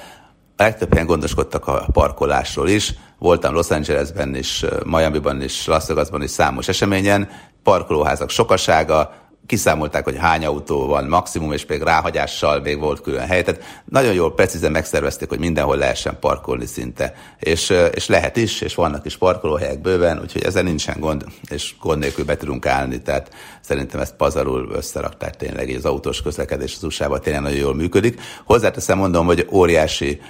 a 0.57 0.63
legtöbb 0.63 0.91
helyen 0.91 1.07
gondoskodtak 1.07 1.67
a 1.67 1.85
parkolásról 1.91 2.69
is. 2.69 2.93
Voltam 3.19 3.53
Los 3.53 3.69
Angelesben 3.69 4.35
is, 4.35 4.65
Miami-ban 4.83 5.41
is, 5.41 5.65
Las 5.65 5.87
Vegasban 5.87 6.23
is 6.23 6.29
számos 6.29 6.67
eseményen. 6.67 7.29
Parkolóházak 7.63 8.29
sokasága, 8.29 9.13
kiszámolták, 9.45 10.03
hogy 10.03 10.17
hány 10.17 10.45
autó 10.45 10.85
van 10.85 11.05
maximum, 11.05 11.51
és 11.51 11.65
még 11.65 11.81
ráhagyással 11.81 12.59
még 12.59 12.79
volt 12.79 13.01
külön 13.01 13.27
hely. 13.27 13.43
Tehát 13.43 13.61
nagyon 13.85 14.13
jól, 14.13 14.33
precízen 14.33 14.71
megszervezték, 14.71 15.29
hogy 15.29 15.39
mindenhol 15.39 15.77
lehessen 15.77 16.17
parkolni 16.19 16.65
szinte. 16.65 17.13
És, 17.39 17.73
és 17.93 18.07
lehet 18.07 18.37
is, 18.37 18.61
és 18.61 18.75
vannak 18.75 19.05
is 19.05 19.17
parkolóhelyek 19.17 19.81
bőven, 19.81 20.19
úgyhogy 20.19 20.43
ezzel 20.43 20.63
nincsen 20.63 20.99
gond, 20.99 21.25
és 21.49 21.75
gond 21.79 21.99
nélkül 21.99 22.25
be 22.25 22.37
tudunk 22.37 22.65
állni. 22.65 23.01
Tehát 23.01 23.31
szerintem 23.61 23.99
ezt 23.99 24.15
pazarul 24.15 24.69
összerakták 24.71 25.35
tényleg, 25.35 25.65
hogy 25.65 25.75
az 25.75 25.85
autós 25.85 26.21
közlekedés 26.21 26.75
az 26.75 26.83
usa 26.83 27.19
tényleg 27.19 27.41
nagyon 27.41 27.57
jól 27.57 27.75
működik. 27.75 28.21
Hozzáteszem 28.45 28.97
mondom, 28.97 29.25
hogy 29.25 29.47
óriási 29.51 30.21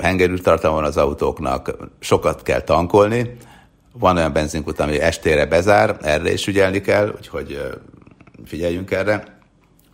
hengerűtartalma 0.00 0.76
van 0.76 0.86
az 0.86 0.96
autóknak, 0.96 1.76
sokat 2.00 2.42
kell 2.42 2.60
tankolni, 2.60 3.36
van 3.92 4.16
olyan 4.16 4.32
benzinkút, 4.32 4.80
ami 4.80 5.00
estére 5.00 5.46
bezár, 5.46 5.96
erre 6.02 6.32
is 6.32 6.46
ügyelni 6.46 6.80
kell, 6.80 7.12
úgyhogy 7.16 7.60
figyeljünk 8.46 8.90
erre. 8.90 9.38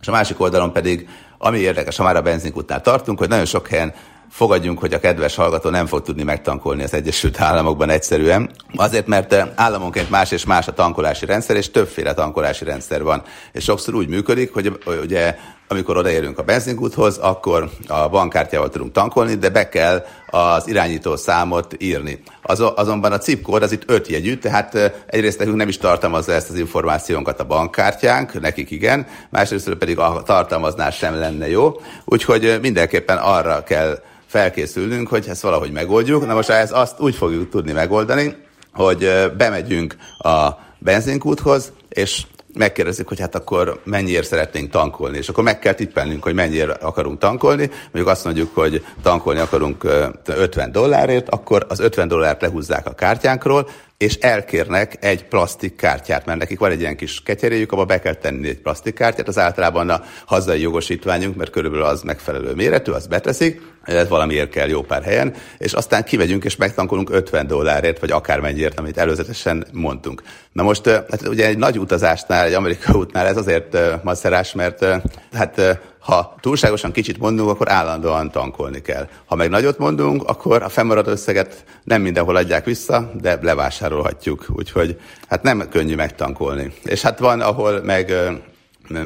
és 0.01 0.07
a 0.07 0.11
másik 0.11 0.39
oldalon 0.39 0.71
pedig, 0.71 1.07
ami 1.37 1.57
érdekes, 1.57 1.97
ha 1.97 2.03
már 2.03 2.15
a 2.15 2.21
benzinkútnál 2.21 2.81
tartunk, 2.81 3.19
hogy 3.19 3.29
nagyon 3.29 3.45
sok 3.45 3.67
helyen 3.67 3.93
fogadjunk, 4.29 4.79
hogy 4.79 4.93
a 4.93 4.99
kedves 4.99 5.35
hallgató 5.35 5.69
nem 5.69 5.85
fog 5.85 6.01
tudni 6.01 6.23
megtankolni 6.23 6.83
az 6.83 6.93
Egyesült 6.93 7.41
Államokban 7.41 7.89
egyszerűen. 7.89 8.49
Azért, 8.75 9.07
mert 9.07 9.33
eh, 9.33 9.47
államonként 9.55 10.09
más 10.09 10.31
és 10.31 10.45
más 10.45 10.67
a 10.67 10.73
tankolási 10.73 11.25
rendszer, 11.25 11.55
és 11.55 11.71
többféle 11.71 12.13
tankolási 12.13 12.63
rendszer 12.63 13.03
van. 13.03 13.23
És 13.51 13.63
sokszor 13.63 13.93
úgy 13.93 14.07
működik, 14.07 14.53
hogy 14.53 14.79
ugye 15.03 15.37
amikor 15.67 15.97
odaérünk 15.97 16.39
a 16.39 16.43
benzinkúthoz, 16.43 17.17
akkor 17.17 17.69
a 17.87 18.09
bankkártyával 18.09 18.69
tudunk 18.69 18.91
tankolni, 18.91 19.35
de 19.35 19.49
be 19.49 19.69
kell 19.69 20.05
az 20.27 20.67
irányító 20.67 21.15
számot 21.15 21.75
írni. 21.77 22.23
Az, 22.41 22.63
azonban 22.75 23.11
a 23.11 23.17
CIP 23.17 23.41
kód 23.41 23.63
az 23.63 23.71
itt 23.71 23.89
öt 23.89 24.07
jegyű, 24.07 24.37
tehát 24.37 24.75
eh, 24.75 24.91
egyrészt 25.05 25.39
nekünk 25.39 25.57
nem 25.57 25.67
is 25.67 25.77
tartalmazza 25.77 26.31
ezt 26.31 26.49
az 26.49 26.57
információnkat 26.57 27.39
a 27.39 27.45
bankkártyánk, 27.45 28.41
nekik 28.41 28.71
igen, 28.71 29.07
másrészt 29.29 29.69
pedig 29.69 29.99
a 29.99 30.23
tartalmaznál 30.25 30.91
sem 30.91 31.15
lenne 31.15 31.49
jó, 31.49 31.81
úgyhogy 32.05 32.57
mindenképpen 32.61 33.17
arra 33.17 33.63
kell 33.63 33.99
felkészülnünk, 34.25 35.07
hogy 35.07 35.25
ezt 35.27 35.41
valahogy 35.41 35.71
megoldjuk. 35.71 36.25
Na 36.25 36.33
most 36.33 36.49
ezt 36.49 36.71
azt 36.71 36.99
úgy 36.99 37.15
fogjuk 37.15 37.49
tudni 37.49 37.71
megoldani, 37.71 38.35
hogy 38.73 39.31
bemegyünk 39.37 39.95
a 40.17 40.49
benzinkúthoz, 40.79 41.71
és 41.89 42.23
megkérdezik, 42.57 43.07
hogy 43.07 43.19
hát 43.19 43.35
akkor 43.35 43.81
mennyiért 43.83 44.27
szeretnénk 44.27 44.71
tankolni, 44.71 45.17
és 45.17 45.29
akkor 45.29 45.43
meg 45.43 45.59
kell 45.59 45.73
tippelnünk, 45.73 46.23
hogy 46.23 46.33
mennyiért 46.33 46.83
akarunk 46.83 47.19
tankolni. 47.19 47.69
Mondjuk 47.83 48.07
azt 48.07 48.23
mondjuk, 48.23 48.55
hogy 48.55 48.85
tankolni 49.01 49.39
akarunk 49.39 49.83
50 50.25 50.71
dollárért, 50.71 51.29
akkor 51.29 51.65
az 51.69 51.79
50 51.79 52.07
dollárt 52.07 52.41
lehúzzák 52.41 52.85
a 52.85 52.93
kártyánkról, 52.93 53.69
és 53.97 54.15
elkérnek 54.15 54.97
egy 54.99 55.25
plastik 55.25 55.75
kártyát, 55.75 56.25
mert 56.25 56.39
nekik 56.39 56.59
van 56.59 56.71
egy 56.71 56.79
ilyen 56.79 56.95
kis 56.95 57.23
ketyeréjük, 57.23 57.71
abba 57.71 57.85
be 57.85 57.99
kell 57.99 58.13
tenni 58.13 58.47
egy 58.47 58.61
plastik 58.61 58.93
kártyát, 58.93 59.27
az 59.27 59.37
általában 59.37 59.89
a 59.89 60.03
hazai 60.25 60.61
jogosítványunk, 60.61 61.35
mert 61.35 61.51
körülbelül 61.51 61.85
az 61.85 62.01
megfelelő 62.01 62.53
méretű, 62.53 62.91
azt 62.91 63.09
beteszik, 63.09 63.61
ez 63.95 64.07
valamiért 64.07 64.49
kell 64.49 64.67
jó 64.67 64.81
pár 64.81 65.03
helyen, 65.03 65.33
és 65.57 65.73
aztán 65.73 66.03
kivegyünk 66.03 66.43
és 66.43 66.55
megtankolunk 66.55 67.09
50 67.09 67.47
dollárért, 67.47 67.99
vagy 67.99 68.11
akármennyiért, 68.11 68.79
amit 68.79 68.97
előzetesen 68.97 69.65
mondtunk. 69.71 70.21
Na 70.51 70.63
most, 70.63 70.85
hát 70.85 71.27
ugye 71.27 71.45
egy 71.45 71.57
nagy 71.57 71.79
utazásnál, 71.79 72.45
egy 72.45 72.53
amerikai 72.53 72.95
útnál 72.95 73.27
ez 73.27 73.37
azért 73.37 73.77
macerás, 74.03 74.53
mert 74.53 74.85
hát 75.33 75.79
ha 75.99 76.35
túlságosan 76.39 76.91
kicsit 76.91 77.17
mondunk, 77.17 77.49
akkor 77.49 77.71
állandóan 77.71 78.31
tankolni 78.31 78.81
kell. 78.81 79.07
Ha 79.25 79.35
meg 79.35 79.49
nagyot 79.49 79.77
mondunk, 79.77 80.23
akkor 80.23 80.63
a 80.63 80.69
fennmaradó 80.69 81.11
összeget 81.11 81.63
nem 81.83 82.01
mindenhol 82.01 82.35
adják 82.35 82.65
vissza, 82.65 83.11
de 83.21 83.39
levásárolhatjuk. 83.41 84.45
Úgyhogy 84.49 84.99
hát 85.27 85.43
nem 85.43 85.69
könnyű 85.69 85.95
megtankolni. 85.95 86.73
És 86.83 87.01
hát 87.01 87.19
van, 87.19 87.41
ahol 87.41 87.81
meg 87.81 88.13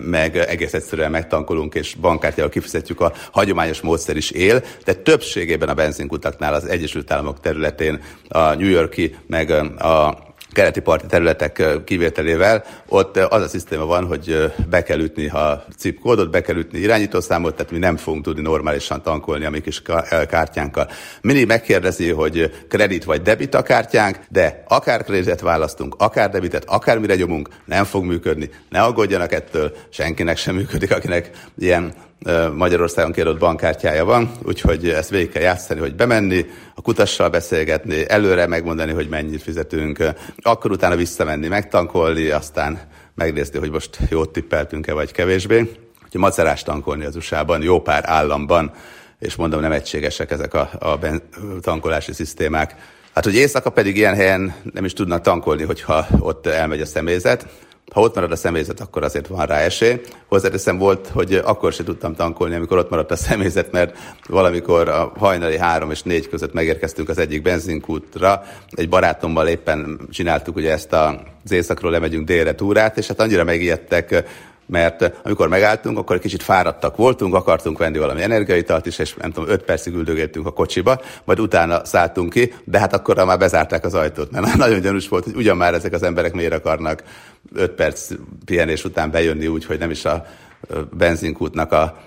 meg 0.03 0.37
egész 0.37 0.73
egyszerűen 0.73 1.11
megtankolunk, 1.11 1.75
és 1.75 1.95
bankkártyával 1.95 2.51
kifizetjük, 2.51 3.01
a 3.01 3.13
hagyományos 3.31 3.81
módszer 3.81 4.17
is 4.17 4.31
él, 4.31 4.63
de 4.85 4.93
többségében 4.93 5.69
a 5.69 5.73
benzinkutaknál 5.73 6.53
az 6.53 6.65
Egyesült 6.65 7.11
Államok 7.11 7.39
területén 7.39 8.01
a 8.27 8.53
New 8.53 8.69
Yorki, 8.69 9.15
meg 9.27 9.49
a 9.79 10.29
keleti 10.51 10.79
parti 10.79 11.05
területek 11.05 11.63
kivételével, 11.85 12.63
ott 12.87 13.17
az 13.17 13.41
a 13.41 13.47
szisztéma 13.47 13.85
van, 13.85 14.05
hogy 14.05 14.53
be 14.69 14.83
kell 14.83 14.99
ütni 14.99 15.27
a 15.27 15.65
CIP 15.77 15.99
kódot, 15.99 16.31
be 16.31 16.41
kell 16.41 16.55
ütni 16.55 16.79
irányítószámot, 16.79 17.55
tehát 17.55 17.71
mi 17.71 17.77
nem 17.77 17.97
fogunk 17.97 18.23
tudni 18.23 18.41
normálisan 18.41 19.01
tankolni 19.01 19.45
a 19.45 19.49
mi 19.49 19.61
kis 19.61 19.81
kártyánkkal. 20.27 20.89
Mindig 21.21 21.47
megkérdezi, 21.47 22.09
hogy 22.09 22.65
kredit 22.69 23.03
vagy 23.03 23.21
debit 23.21 23.55
a 23.55 23.61
kártyánk, 23.61 24.19
de 24.29 24.63
akár 24.67 25.03
kreditet 25.03 25.41
választunk, 25.41 25.95
akár 25.97 26.29
debitet, 26.29 26.63
akármire 26.65 27.15
nyomunk, 27.15 27.49
nem 27.65 27.83
fog 27.83 28.03
működni. 28.03 28.49
Ne 28.69 28.81
aggódjanak 28.81 29.31
ettől, 29.31 29.73
senkinek 29.89 30.37
sem 30.37 30.55
működik, 30.55 30.91
akinek 30.91 31.29
ilyen 31.57 31.93
Magyarországon 32.55 33.11
kiadott 33.11 33.39
bankkártyája 33.39 34.05
van, 34.05 34.31
úgyhogy 34.43 34.89
ezt 34.89 35.09
végig 35.09 35.29
kell 35.29 35.41
játszani, 35.41 35.79
hogy 35.79 35.95
bemenni, 35.95 36.45
a 36.75 36.81
kutassal 36.81 37.29
beszélgetni, 37.29 38.09
előre 38.09 38.47
megmondani, 38.47 38.91
hogy 38.91 39.09
mennyit 39.09 39.41
fizetünk, 39.41 40.03
akkor 40.37 40.71
utána 40.71 40.95
visszamenni, 40.95 41.47
megtankolni, 41.47 42.29
aztán 42.29 42.79
megnézni, 43.15 43.59
hogy 43.59 43.71
most 43.71 43.97
jót 44.09 44.31
tippeltünk-e, 44.31 44.93
vagy 44.93 45.11
kevésbé. 45.11 45.59
Úgyhogy 46.03 46.21
macerás 46.21 46.63
tankolni 46.63 47.05
az 47.05 47.15
USA-ban, 47.15 47.61
jó 47.61 47.81
pár 47.81 48.03
államban, 48.05 48.71
és 49.19 49.35
mondom, 49.35 49.61
nem 49.61 49.71
egységesek 49.71 50.31
ezek 50.31 50.53
a, 50.53 50.69
a 50.79 50.99
tankolási 51.61 52.13
szisztémák. 52.13 52.75
Hát, 53.13 53.23
hogy 53.23 53.35
éjszaka 53.35 53.69
pedig 53.69 53.97
ilyen 53.97 54.15
helyen 54.15 54.53
nem 54.73 54.85
is 54.85 54.93
tudnak 54.93 55.21
tankolni, 55.21 55.63
hogyha 55.63 56.07
ott 56.19 56.47
elmegy 56.47 56.81
a 56.81 56.85
személyzet, 56.85 57.45
ha 57.91 58.01
ott 58.01 58.15
marad 58.15 58.31
a 58.31 58.35
személyzet, 58.35 58.79
akkor 58.79 59.03
azért 59.03 59.27
van 59.27 59.45
rá 59.45 59.57
esély. 59.57 60.01
Hozzáteszem 60.27 60.77
volt, 60.77 61.07
hogy 61.07 61.33
akkor 61.33 61.73
se 61.73 61.83
tudtam 61.83 62.15
tankolni, 62.15 62.55
amikor 62.55 62.77
ott 62.77 62.89
maradt 62.89 63.11
a 63.11 63.15
személyzet, 63.15 63.71
mert 63.71 63.97
valamikor 64.27 64.89
a 64.89 65.11
hajnali 65.17 65.57
három 65.57 65.91
és 65.91 66.03
négy 66.03 66.29
között 66.29 66.53
megérkeztünk 66.53 67.09
az 67.09 67.17
egyik 67.17 67.41
benzinkútra. 67.41 68.43
Egy 68.69 68.89
barátommal 68.89 69.47
éppen 69.47 69.99
csináltuk 70.11 70.55
ugye 70.55 70.71
ezt 70.71 70.93
az 70.93 71.51
éjszakról 71.51 71.91
lemegyünk 71.91 72.27
délre 72.27 72.55
túrát, 72.55 72.97
és 72.97 73.07
hát 73.07 73.19
annyira 73.19 73.43
megijedtek 73.43 74.23
mert 74.71 75.11
amikor 75.23 75.47
megálltunk, 75.47 75.97
akkor 75.97 76.15
egy 76.15 76.21
kicsit 76.21 76.43
fáradtak 76.43 76.95
voltunk, 76.95 77.35
akartunk 77.35 77.77
venni 77.77 77.97
valami 77.97 78.21
energiaitalt 78.21 78.85
is, 78.85 78.99
és 78.99 79.13
nem 79.13 79.31
tudom, 79.31 79.49
öt 79.49 79.63
percig 79.63 79.93
üldögéltünk 79.93 80.45
a 80.45 80.51
kocsiba, 80.51 81.01
majd 81.23 81.39
utána 81.39 81.85
szálltunk 81.85 82.33
ki, 82.33 82.53
de 82.63 82.79
hát 82.79 82.93
akkor 82.93 83.15
már 83.15 83.37
bezárták 83.37 83.85
az 83.85 83.93
ajtót, 83.93 84.31
mert 84.31 84.55
nagyon 84.65 84.81
gyanús 84.81 85.07
volt, 85.07 85.23
hogy 85.23 85.35
ugyan 85.35 85.57
már 85.57 85.73
ezek 85.73 85.93
az 85.93 86.03
emberek 86.03 86.33
miért 86.33 86.53
akarnak 86.53 87.03
öt 87.55 87.71
perc 87.71 88.11
pihenés 88.45 88.83
után 88.83 89.11
bejönni 89.11 89.47
úgy, 89.47 89.65
hogy 89.65 89.79
nem 89.79 89.91
is 89.91 90.05
a 90.05 90.25
benzinkútnak 90.97 91.71
a 91.71 91.97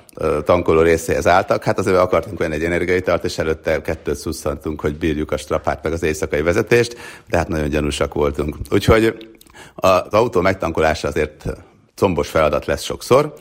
tankoló 0.44 0.80
részéhez 0.80 1.26
álltak. 1.26 1.64
Hát 1.64 1.78
azért 1.78 1.96
akartunk 1.96 2.38
venni 2.38 2.54
egy 2.54 2.64
energiaitalt, 2.64 3.24
és 3.24 3.38
előtte 3.38 3.80
kettőt 3.82 4.16
szusszantunk, 4.16 4.80
hogy 4.80 4.96
bírjuk 4.96 5.32
a 5.32 5.36
strapát 5.36 5.82
meg 5.82 5.92
az 5.92 6.02
éjszakai 6.02 6.42
vezetést, 6.42 6.96
de 7.28 7.36
hát 7.36 7.48
nagyon 7.48 7.68
gyanúsak 7.68 8.14
voltunk. 8.14 8.56
Úgyhogy 8.70 9.28
az 9.74 10.02
autó 10.10 10.40
megtankolása 10.40 11.08
azért 11.08 11.46
combos 11.94 12.28
feladat 12.28 12.66
lesz 12.66 12.82
sokszor, 12.82 13.34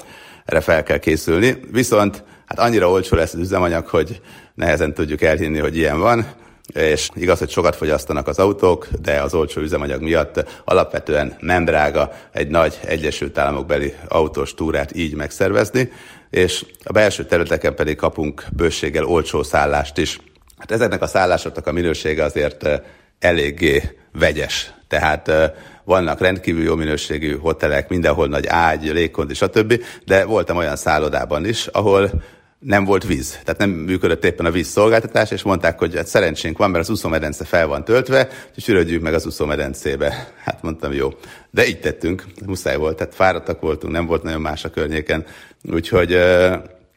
erre 0.45 0.61
fel 0.61 0.83
kell 0.83 0.97
készülni, 0.97 1.59
viszont 1.71 2.23
hát 2.45 2.59
annyira 2.59 2.89
olcsó 2.89 3.15
lesz 3.15 3.33
az 3.33 3.39
üzemanyag, 3.39 3.87
hogy 3.87 4.21
nehezen 4.55 4.93
tudjuk 4.93 5.21
elhinni, 5.21 5.59
hogy 5.59 5.77
ilyen 5.77 5.99
van, 5.99 6.25
és 6.73 7.09
igaz, 7.13 7.39
hogy 7.39 7.49
sokat 7.49 7.75
fogyasztanak 7.75 8.27
az 8.27 8.39
autók, 8.39 8.87
de 9.01 9.21
az 9.21 9.33
olcsó 9.33 9.61
üzemanyag 9.61 10.01
miatt 10.01 10.61
alapvetően 10.65 11.35
nem 11.39 11.65
drága 11.65 12.11
egy 12.31 12.47
nagy 12.47 12.79
Egyesült 12.85 13.37
Államok 13.37 13.65
beli 13.65 13.93
autós 14.07 14.53
túrát 14.53 14.95
így 14.95 15.15
megszervezni, 15.15 15.91
és 16.29 16.65
a 16.83 16.91
belső 16.91 17.25
területeken 17.25 17.75
pedig 17.75 17.95
kapunk 17.95 18.45
bőséggel 18.55 19.05
olcsó 19.05 19.43
szállást 19.43 19.97
is. 19.97 20.19
Hát 20.57 20.71
ezeknek 20.71 21.01
a 21.01 21.07
szállásoknak 21.07 21.67
a 21.67 21.71
minősége 21.71 22.23
azért 22.23 22.63
eh, 22.63 22.79
eléggé 23.19 23.81
vegyes. 24.11 24.73
Tehát 24.87 25.27
eh, 25.27 25.51
vannak 25.83 26.19
rendkívül 26.19 26.63
jó 26.63 26.75
minőségű 26.75 27.37
hotelek, 27.37 27.89
mindenhol 27.89 28.27
nagy 28.27 28.47
ágy, 28.47 28.91
légkondi, 28.91 29.33
stb. 29.33 29.83
De 30.05 30.25
voltam 30.25 30.57
olyan 30.57 30.75
szállodában 30.75 31.45
is, 31.45 31.67
ahol 31.67 32.11
nem 32.59 32.85
volt 32.85 33.03
víz, 33.03 33.39
tehát 33.43 33.57
nem 33.57 33.69
működött 33.69 34.25
éppen 34.25 34.45
a 34.45 34.51
vízszolgáltatás, 34.51 35.31
és 35.31 35.41
mondták, 35.41 35.79
hogy 35.79 35.95
hát 35.95 36.07
szerencsénk 36.07 36.57
van, 36.57 36.69
mert 36.69 36.83
az 36.83 36.89
úszómedence 36.89 37.45
fel 37.45 37.67
van 37.67 37.83
töltve, 37.83 38.27
és 38.55 38.63
sürödjük 38.63 39.01
meg 39.01 39.13
az 39.13 39.25
úszómedencébe. 39.25 40.31
Hát 40.43 40.61
mondtam, 40.61 40.93
jó. 40.93 41.09
De 41.51 41.67
így 41.67 41.79
tettünk, 41.79 42.25
muszáj 42.45 42.77
volt, 42.77 42.97
tehát 42.97 43.15
fáradtak 43.15 43.61
voltunk, 43.61 43.93
nem 43.93 44.05
volt 44.05 44.23
nagyon 44.23 44.41
más 44.41 44.65
a 44.65 44.69
környéken. 44.69 45.25
Úgyhogy, 45.71 46.17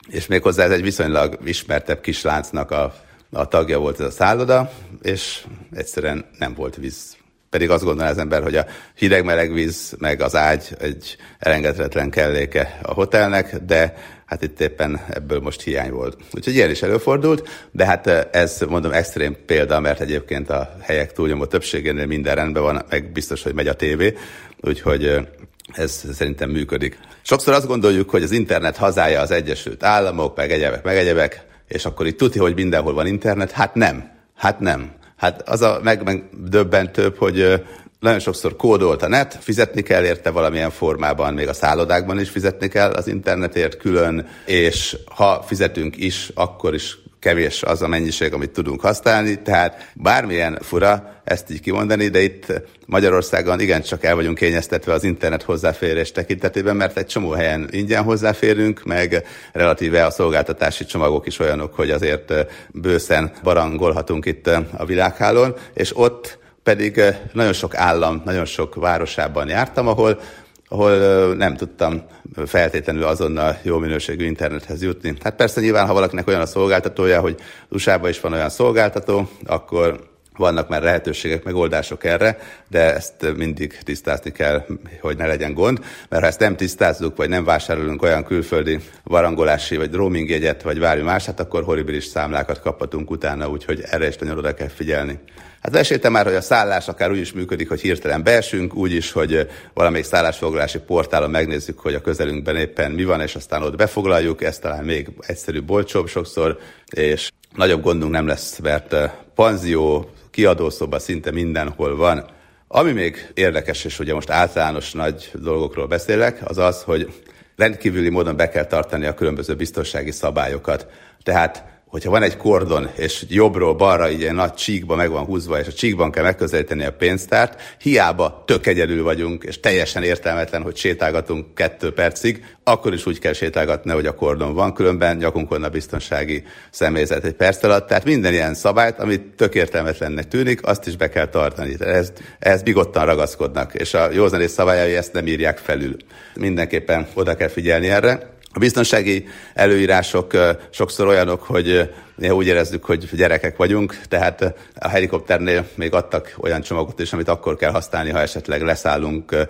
és 0.08 0.26
még 0.26 0.42
hozzá 0.42 0.64
ez 0.64 0.70
egy 0.70 0.82
viszonylag 0.82 1.38
ismertebb 1.44 2.00
kisláncnak 2.00 2.70
a, 2.70 2.94
a 3.32 3.48
tagja 3.48 3.78
volt 3.78 4.00
ez 4.00 4.06
a 4.06 4.10
szálloda, 4.10 4.72
és 5.02 5.44
egyszerűen 5.72 6.24
nem 6.38 6.54
volt 6.54 6.76
víz 6.76 7.15
pedig 7.56 7.70
azt 7.70 7.84
gondolja 7.84 8.10
az 8.10 8.18
ember, 8.18 8.42
hogy 8.42 8.56
a 8.56 8.66
hideg-meleg 8.94 9.52
víz, 9.52 9.94
meg 9.98 10.20
az 10.20 10.34
ágy 10.34 10.68
egy 10.78 11.16
elengedhetetlen 11.38 12.10
kelléke 12.10 12.78
a 12.82 12.92
hotelnek, 12.92 13.56
de 13.56 13.94
hát 14.26 14.42
itt 14.42 14.60
éppen 14.60 15.00
ebből 15.08 15.40
most 15.40 15.62
hiány 15.62 15.90
volt. 15.90 16.16
Úgyhogy 16.32 16.54
ilyen 16.54 16.70
is 16.70 16.82
előfordult, 16.82 17.48
de 17.70 17.86
hát 17.86 18.06
ez 18.34 18.60
mondom 18.68 18.92
extrém 18.92 19.36
példa, 19.46 19.80
mert 19.80 20.00
egyébként 20.00 20.50
a 20.50 20.76
helyek 20.82 21.12
túlnyomó 21.12 21.44
többségénél 21.46 22.06
minden 22.06 22.34
rendben 22.34 22.62
van, 22.62 22.84
meg 22.90 23.12
biztos, 23.12 23.42
hogy 23.42 23.54
megy 23.54 23.68
a 23.68 23.74
tévé, 23.74 24.14
úgyhogy 24.60 25.28
ez 25.72 26.04
szerintem 26.12 26.50
működik. 26.50 26.98
Sokszor 27.22 27.54
azt 27.54 27.66
gondoljuk, 27.66 28.10
hogy 28.10 28.22
az 28.22 28.30
internet 28.30 28.76
hazája 28.76 29.20
az 29.20 29.30
Egyesült 29.30 29.82
Államok, 29.82 30.36
meg 30.36 30.50
egyebek, 30.50 30.84
meg 30.84 30.96
egyebek, 30.96 31.44
és 31.68 31.84
akkor 31.84 32.06
itt 32.06 32.18
tuti, 32.18 32.38
hogy 32.38 32.54
mindenhol 32.54 32.94
van 32.94 33.06
internet. 33.06 33.50
Hát 33.50 33.74
nem. 33.74 34.10
Hát 34.34 34.60
nem. 34.60 34.95
Hát 35.16 35.48
az 35.48 35.62
a 35.62 35.80
megdöbbentőbb, 35.82 37.16
hogy 37.16 37.62
nagyon 38.00 38.18
sokszor 38.18 38.56
kódolt 38.56 39.02
a 39.02 39.08
net, 39.08 39.38
fizetni 39.40 39.82
kell 39.82 40.04
érte 40.04 40.30
valamilyen 40.30 40.70
formában, 40.70 41.34
még 41.34 41.48
a 41.48 41.52
szállodákban 41.52 42.20
is 42.20 42.28
fizetni 42.28 42.68
kell 42.68 42.90
az 42.90 43.06
internetért 43.06 43.76
külön, 43.76 44.28
és 44.44 44.96
ha 45.14 45.42
fizetünk 45.46 45.96
is, 45.96 46.30
akkor 46.34 46.74
is 46.74 46.98
kevés 47.20 47.62
az 47.62 47.82
a 47.82 47.88
mennyiség, 47.88 48.32
amit 48.32 48.50
tudunk 48.50 48.80
használni, 48.80 49.42
tehát 49.42 49.90
bármilyen 49.94 50.58
fura 50.62 51.20
ezt 51.24 51.50
így 51.50 51.60
kimondani, 51.60 52.08
de 52.08 52.22
itt 52.22 52.62
Magyarországon 52.86 53.60
igencsak 53.60 54.04
el 54.04 54.14
vagyunk 54.14 54.38
kényeztetve 54.38 54.92
az 54.92 55.04
internet 55.04 55.42
hozzáférés 55.42 56.12
tekintetében, 56.12 56.76
mert 56.76 56.96
egy 56.96 57.06
csomó 57.06 57.30
helyen 57.30 57.68
ingyen 57.70 58.02
hozzáférünk, 58.02 58.84
meg 58.84 59.26
relatíve 59.52 60.04
a 60.04 60.10
szolgáltatási 60.10 60.84
csomagok 60.84 61.26
is 61.26 61.38
olyanok, 61.38 61.74
hogy 61.74 61.90
azért 61.90 62.32
bőszen 62.70 63.32
barangolhatunk 63.42 64.26
itt 64.26 64.46
a 64.76 64.84
világhálón, 64.84 65.54
és 65.74 65.96
ott 65.96 66.38
pedig 66.62 67.00
nagyon 67.32 67.52
sok 67.52 67.74
állam, 67.74 68.22
nagyon 68.24 68.44
sok 68.44 68.74
városában 68.74 69.48
jártam, 69.48 69.88
ahol 69.88 70.20
ahol 70.68 70.96
nem 71.34 71.56
tudtam 71.56 72.02
feltétlenül 72.46 73.04
azonnal 73.04 73.58
jó 73.62 73.78
minőségű 73.78 74.24
internethez 74.24 74.82
jutni. 74.82 75.14
Hát 75.22 75.36
persze 75.36 75.60
nyilván, 75.60 75.86
ha 75.86 75.92
valakinek 75.92 76.28
olyan 76.28 76.40
a 76.40 76.46
szolgáltatója, 76.46 77.20
hogy 77.20 77.36
USA-ban 77.68 78.10
is 78.10 78.20
van 78.20 78.32
olyan 78.32 78.48
szolgáltató, 78.48 79.28
akkor 79.44 80.14
vannak 80.36 80.68
már 80.68 80.82
lehetőségek, 80.82 81.44
megoldások 81.44 82.04
erre, 82.04 82.38
de 82.68 82.94
ezt 82.94 83.34
mindig 83.36 83.78
tisztázni 83.82 84.32
kell, 84.32 84.64
hogy 85.00 85.16
ne 85.16 85.26
legyen 85.26 85.54
gond, 85.54 85.80
mert 86.08 86.22
ha 86.22 86.28
ezt 86.28 86.40
nem 86.40 86.56
tisztázzuk, 86.56 87.16
vagy 87.16 87.28
nem 87.28 87.44
vásárolunk 87.44 88.02
olyan 88.02 88.24
külföldi 88.24 88.78
varangolási, 89.04 89.76
vagy 89.76 89.94
roaming 89.94 90.28
jegyet, 90.28 90.62
vagy 90.62 90.80
bármi 90.80 91.02
más, 91.02 91.26
hát 91.26 91.40
akkor 91.40 91.62
horribilis 91.62 92.04
számlákat 92.04 92.60
kaphatunk 92.60 93.10
utána, 93.10 93.48
úgyhogy 93.48 93.80
erre 93.90 94.06
is 94.06 94.16
nagyon 94.16 94.38
oda 94.38 94.54
kell 94.54 94.68
figyelni. 94.68 95.18
Hát 95.66 95.74
meséltem 95.74 96.12
már, 96.12 96.24
hogy 96.24 96.34
a 96.34 96.40
szállás 96.40 96.88
akár 96.88 97.10
úgy 97.10 97.18
is 97.18 97.32
működik, 97.32 97.68
hogy 97.68 97.80
hirtelen 97.80 98.22
beesünk, 98.22 98.74
úgy 98.74 98.92
is, 98.92 99.12
hogy 99.12 99.48
valamelyik 99.74 100.06
szállásfoglalási 100.06 100.78
portálon 100.78 101.30
megnézzük, 101.30 101.78
hogy 101.78 101.94
a 101.94 102.00
közelünkben 102.00 102.56
éppen 102.56 102.90
mi 102.90 103.04
van, 103.04 103.20
és 103.20 103.34
aztán 103.34 103.62
ott 103.62 103.76
befoglaljuk, 103.76 104.42
ez 104.42 104.58
talán 104.58 104.84
még 104.84 105.08
egyszerűbb, 105.20 105.64
bolcsóbb 105.64 106.08
sokszor, 106.08 106.58
és 106.90 107.30
nagyobb 107.54 107.82
gondunk 107.82 108.12
nem 108.12 108.26
lesz, 108.26 108.58
mert 108.58 108.94
panzió, 109.34 110.10
kiadószoba 110.30 110.98
szinte 110.98 111.30
mindenhol 111.30 111.96
van. 111.96 112.24
Ami 112.68 112.92
még 112.92 113.30
érdekes, 113.34 113.84
és 113.84 113.98
ugye 113.98 114.14
most 114.14 114.30
általános 114.30 114.92
nagy 114.92 115.30
dolgokról 115.34 115.86
beszélek, 115.86 116.40
az 116.44 116.58
az, 116.58 116.82
hogy 116.82 117.12
rendkívüli 117.56 118.08
módon 118.08 118.36
be 118.36 118.48
kell 118.48 118.66
tartani 118.66 119.06
a 119.06 119.14
különböző 119.14 119.54
biztonsági 119.54 120.10
szabályokat. 120.10 120.86
Tehát 121.22 121.64
hogyha 121.86 122.10
van 122.10 122.22
egy 122.22 122.36
kordon, 122.36 122.88
és 122.96 123.24
jobbról 123.28 123.74
balra 123.74 124.06
egy 124.06 124.32
nagy 124.32 124.54
csíkba 124.54 124.94
meg 124.94 125.10
van 125.10 125.24
húzva, 125.24 125.58
és 125.60 125.66
a 125.66 125.72
csíkban 125.72 126.10
kell 126.10 126.22
megközelíteni 126.22 126.84
a 126.84 126.92
pénztárt, 126.92 127.76
hiába 127.80 128.42
tök 128.46 128.66
egyedül 128.66 129.02
vagyunk, 129.02 129.44
és 129.44 129.60
teljesen 129.60 130.02
értelmetlen, 130.02 130.62
hogy 130.62 130.76
sétálgatunk 130.76 131.54
kettő 131.54 131.92
percig, 131.92 132.44
akkor 132.64 132.92
is 132.92 133.06
úgy 133.06 133.18
kell 133.18 133.32
sétálgatni, 133.32 133.90
hogy 133.90 134.06
a 134.06 134.14
kordon 134.14 134.54
van, 134.54 134.74
különben 134.74 135.16
nyakunkon 135.16 135.62
a 135.62 135.68
biztonsági 135.68 136.42
személyzet 136.70 137.24
egy 137.24 137.34
perc 137.34 137.62
alatt. 137.62 137.88
Tehát 137.88 138.04
minden 138.04 138.32
ilyen 138.32 138.54
szabályt, 138.54 138.98
amit 138.98 139.22
tök 139.36 139.54
értelmetlennek 139.54 140.28
tűnik, 140.28 140.66
azt 140.66 140.86
is 140.86 140.96
be 140.96 141.08
kell 141.08 141.28
tartani. 141.28 141.76
Ez, 141.78 142.12
ehhez 142.38 142.62
bigottan 142.62 143.04
ragaszkodnak, 143.04 143.74
és 143.74 143.94
a 143.94 144.10
józanész 144.10 144.52
szabályai 144.52 144.94
ezt 144.94 145.12
nem 145.12 145.26
írják 145.26 145.58
felül. 145.58 145.96
Mindenképpen 146.34 147.06
oda 147.14 147.34
kell 147.34 147.48
figyelni 147.48 147.88
erre. 147.88 148.34
A 148.56 148.58
biztonsági 148.58 149.26
előírások 149.54 150.32
sokszor 150.70 151.06
olyanok, 151.06 151.42
hogy 151.42 151.90
úgy 152.30 152.46
érezzük, 152.46 152.84
hogy 152.84 153.08
gyerekek 153.16 153.56
vagyunk, 153.56 153.98
tehát 154.08 154.54
a 154.78 154.88
helikopternél 154.88 155.68
még 155.74 155.94
adtak 155.94 156.34
olyan 156.38 156.60
csomagot 156.60 157.00
is, 157.00 157.12
amit 157.12 157.28
akkor 157.28 157.56
kell 157.56 157.70
használni, 157.70 158.10
ha 158.10 158.20
esetleg 158.20 158.62
leszállunk, 158.62 159.46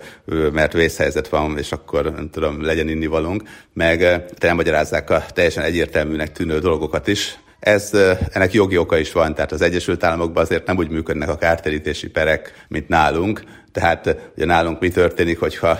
mert 0.51 0.73
vészhelyzet 0.73 1.27
van, 1.27 1.57
és 1.57 1.71
akkor 1.71 2.11
nem 2.11 2.29
tudom, 2.29 2.63
legyen 2.63 2.89
innivalónk, 2.89 3.43
meg 3.73 4.23
elmagyarázzák 4.39 5.09
a 5.09 5.25
teljesen 5.33 5.63
egyértelműnek 5.63 6.31
tűnő 6.31 6.59
dolgokat 6.59 7.07
is, 7.07 7.39
ez, 7.59 7.91
ennek 8.31 8.53
jogi 8.53 8.77
oka 8.77 8.97
is 8.97 9.11
van, 9.11 9.33
tehát 9.33 9.51
az 9.51 9.61
Egyesült 9.61 10.03
Államokban 10.03 10.43
azért 10.43 10.65
nem 10.65 10.77
úgy 10.77 10.89
működnek 10.89 11.29
a 11.29 11.37
kártérítési 11.37 12.09
perek, 12.09 12.65
mint 12.67 12.87
nálunk. 12.87 13.43
Tehát 13.79 14.17
ugye 14.35 14.45
nálunk 14.45 14.79
mi 14.79 14.89
történik, 14.89 15.39
hogyha 15.39 15.79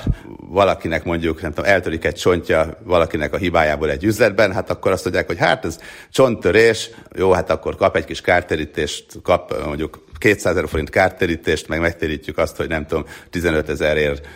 valakinek 0.50 1.04
mondjuk, 1.04 1.42
nem 1.42 1.54
tudom, 1.54 1.72
eltörik 1.72 2.06
egy 2.06 2.16
csontja 2.16 2.78
valakinek 2.84 3.34
a 3.34 3.38
hibájából 3.38 3.90
egy 3.90 4.04
üzletben, 4.04 4.54
hát 4.54 4.70
akkor 4.70 4.92
azt 4.92 5.04
mondják, 5.04 5.28
hogy 5.28 5.38
hát 5.38 5.66
ez 5.66 5.80
csonttörés, 6.12 6.90
jó, 7.16 7.32
hát 7.32 7.50
akkor 7.50 7.76
kap 7.76 7.96
egy 7.96 8.06
kis 8.06 8.22
kártérítést, 8.22 9.06
kap 9.24 9.66
mondjuk 9.66 10.06
200 10.18 10.56
ezer 10.56 10.70
forint 10.70 10.90
kártérítést, 10.90 11.68
meg 11.68 11.80
megtérítjük 11.80 12.38
azt, 12.38 12.58
hogy 12.58 12.68
nem 12.68 12.86
tudom, 12.86 13.06
15 13.30 13.70
ezerért 13.70 14.28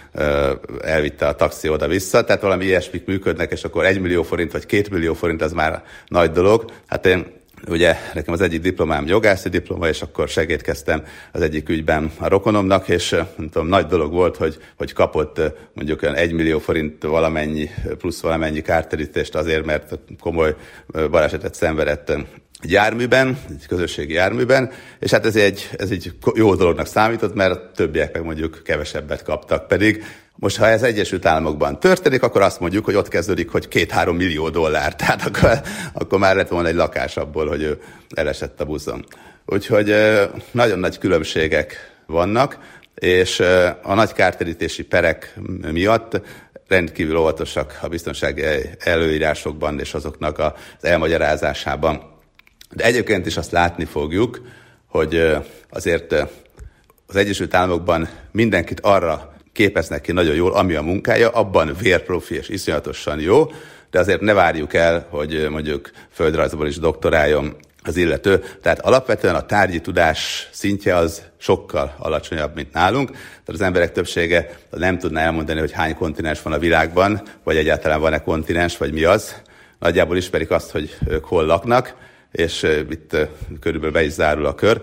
elvitte 0.82 1.28
a 1.28 1.36
taxi 1.36 1.70
oda-vissza, 1.70 2.24
tehát 2.24 2.42
valami 2.42 2.66
ilyesmik 2.66 3.06
működnek, 3.06 3.52
és 3.52 3.64
akkor 3.64 3.86
1 3.86 4.02
millió 4.02 4.24
forint 4.24 4.52
vagy 4.52 4.66
2 4.66 4.88
millió 4.92 5.14
forint 5.14 5.42
az 5.42 5.52
már 5.52 5.84
nagy 6.08 6.32
dolog. 6.32 6.72
Hát 6.88 7.06
én 7.06 7.40
ugye 7.68 7.96
nekem 8.14 8.34
az 8.34 8.42
egyik 8.42 8.62
diplomám 8.62 9.08
jogászi 9.08 9.50
diploma, 9.50 9.88
és 9.88 10.02
akkor 10.02 10.28
segítkeztem 10.28 11.04
az 11.32 11.42
egyik 11.42 11.70
ügyben 11.70 12.12
a 12.18 12.28
rokonomnak, 12.28 12.88
és 12.88 13.10
nem 13.10 13.50
tudom, 13.50 13.68
nagy 13.68 13.86
dolog 13.86 14.12
volt, 14.12 14.38
hogy, 14.38 14.58
hogy 14.78 14.94
kapott 14.94 15.42
mondjuk 15.74 16.02
olyan 16.02 16.16
1 16.16 16.32
millió 16.32 16.60
forint 16.60 17.04
valamennyi, 17.04 17.70
plusz 17.98 18.22
valamennyi 18.22 18.62
kárterítést 18.62 19.36
azért, 19.36 19.66
mert 19.66 20.00
komoly 20.20 20.56
balesetet 20.88 21.56
szenvedett 21.56 22.10
egy 22.62 22.72
járműben, 22.72 23.38
egy 23.50 23.68
közösségi 23.68 24.14
járműben, 24.14 24.72
és 25.00 25.12
hát 25.12 25.26
ez 25.26 25.36
egy, 25.36 25.70
ez 25.78 25.92
egy 25.92 26.14
jó 26.36 26.56
dolognak 26.56 26.86
számított, 26.86 27.34
mert 27.34 27.52
a 27.52 27.72
többiek 27.76 28.14
meg 28.14 28.24
mondjuk 28.24 28.62
kevesebbet 28.64 29.24
kaptak. 29.24 29.68
Pedig 29.68 30.04
most, 30.36 30.58
ha 30.58 30.68
ez 30.68 30.84
Egyesült 30.84 31.26
Államokban 31.26 31.80
történik, 31.80 32.24
akkor 32.24 32.42
azt 32.42 32.60
mondjuk, 32.60 32.86
hogy 32.86 32.96
ott 32.96 33.08
kezdődik, 33.08 33.50
hogy 33.50 33.68
két-három 33.68 34.16
millió 34.16 34.50
dollár. 34.50 34.96
Tehát 35.02 35.26
akkor, 35.26 35.62
akkor 35.94 36.20
már 36.20 36.36
lett 36.36 36.48
volna 36.48 36.68
egy 36.68 36.76
lakás 36.76 37.18
abból, 37.18 37.48
hogy 37.48 37.62
ő 37.62 37.82
elesett 38.10 38.62
a 38.62 38.66
buszon. 38.66 39.06
Úgyhogy 39.46 39.96
nagyon 40.52 40.80
nagy 40.80 40.98
különbségek 40.98 41.76
vannak, 42.06 42.58
és 42.96 43.40
a 43.82 43.94
nagy 43.94 44.14
kártérítési 44.14 44.84
perek 44.84 45.36
miatt 45.72 46.22
rendkívül 46.68 47.18
óvatosak 47.18 47.80
a 47.82 47.88
biztonsági 47.88 48.44
előírásokban 48.80 49.80
és 49.80 49.94
azoknak 49.94 50.40
az 50.40 50.54
elmagyarázásában. 50.82 52.02
De 52.70 52.84
egyébként 52.84 53.26
is 53.26 53.38
azt 53.38 53.52
látni 53.52 53.86
fogjuk, 53.86 54.42
hogy 54.88 55.38
azért 55.70 56.12
az 57.08 57.16
Egyesült 57.16 57.54
Államokban 57.54 58.10
mindenkit 58.32 58.80
arra 58.80 59.34
képeznek 59.54 60.02
ki 60.02 60.12
nagyon 60.12 60.36
jól, 60.36 60.54
ami 60.54 60.74
a 60.74 60.82
munkája, 60.82 61.30
abban 61.30 61.76
vérprofi 61.82 62.36
és 62.36 62.50
iszonyatosan 62.50 63.20
jó, 63.20 63.52
de 63.92 64.00
azért 64.00 64.22
ne 64.22 64.34
várjuk 64.34 64.74
el, 64.74 65.08
hogy 65.10 65.48
mondjuk 65.50 65.92
földrajzból 66.12 66.68
is 66.68 66.78
doktoráljon 66.78 67.56
az 67.84 67.98
illető. 67.98 68.44
Tehát 68.62 68.80
alapvetően 68.80 69.36
a 69.36 69.46
tárgyi 69.46 69.82
tudás 69.82 70.50
szintje 70.52 70.96
az 70.96 71.22
sokkal 71.38 71.96
alacsonyabb, 71.98 72.56
mint 72.56 72.74
nálunk. 72.74 73.10
Tehát 73.10 73.48
az 73.48 73.62
emberek 73.62 73.92
többsége 73.92 74.58
nem 74.70 74.98
tudná 74.98 75.22
elmondani, 75.22 75.60
hogy 75.60 75.72
hány 75.72 75.96
kontinens 75.96 76.42
van 76.42 76.54
a 76.54 76.60
világban, 76.60 77.22
vagy 77.44 77.58
egyáltalán 77.58 78.00
van-e 78.00 78.22
kontinens, 78.22 78.78
vagy 78.78 78.92
mi 78.92 79.04
az. 79.04 79.36
Nagyjából 79.80 80.18
ismerik 80.18 80.52
azt, 80.52 80.72
hogy 80.72 80.98
ők 81.08 81.26
hol 81.26 81.46
laknak, 81.46 81.96
és 82.32 82.64
itt 82.90 83.18
körülbelül 83.60 83.94
be 83.94 84.04
is 84.04 84.12
zárul 84.12 84.46
a 84.46 84.56
kör, 84.56 84.82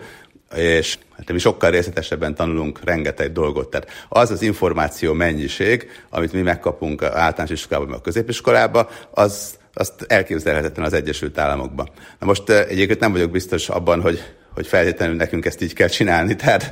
és 0.57 0.99
hát 1.17 1.33
mi 1.33 1.39
sokkal 1.39 1.71
részletesebben 1.71 2.35
tanulunk 2.35 2.81
rengeteg 2.85 3.33
dolgot. 3.33 3.71
Tehát 3.71 4.07
az 4.09 4.31
az 4.31 4.43
információ 4.43 5.13
mennyiség, 5.13 5.91
amit 6.11 6.33
mi 6.33 6.41
megkapunk 6.41 7.03
általános 7.03 7.51
iskolában, 7.51 7.93
a 7.93 8.01
középiskolában, 8.01 8.89
az 9.11 9.57
azt 9.75 10.05
elképzelhetetlen 10.09 10.87
az 10.87 10.93
Egyesült 10.93 11.39
Államokban. 11.39 11.89
Na 12.19 12.27
most 12.27 12.51
egyébként 12.51 13.01
nem 13.01 13.13
vagyok 13.13 13.31
biztos 13.31 13.69
abban, 13.69 14.01
hogy 14.01 14.23
hogy 14.55 14.67
feltétlenül 14.67 15.17
nekünk 15.17 15.45
ezt 15.45 15.63
így 15.63 15.73
kell 15.73 15.89
csinálni. 15.89 16.37
Tehát 16.45 16.71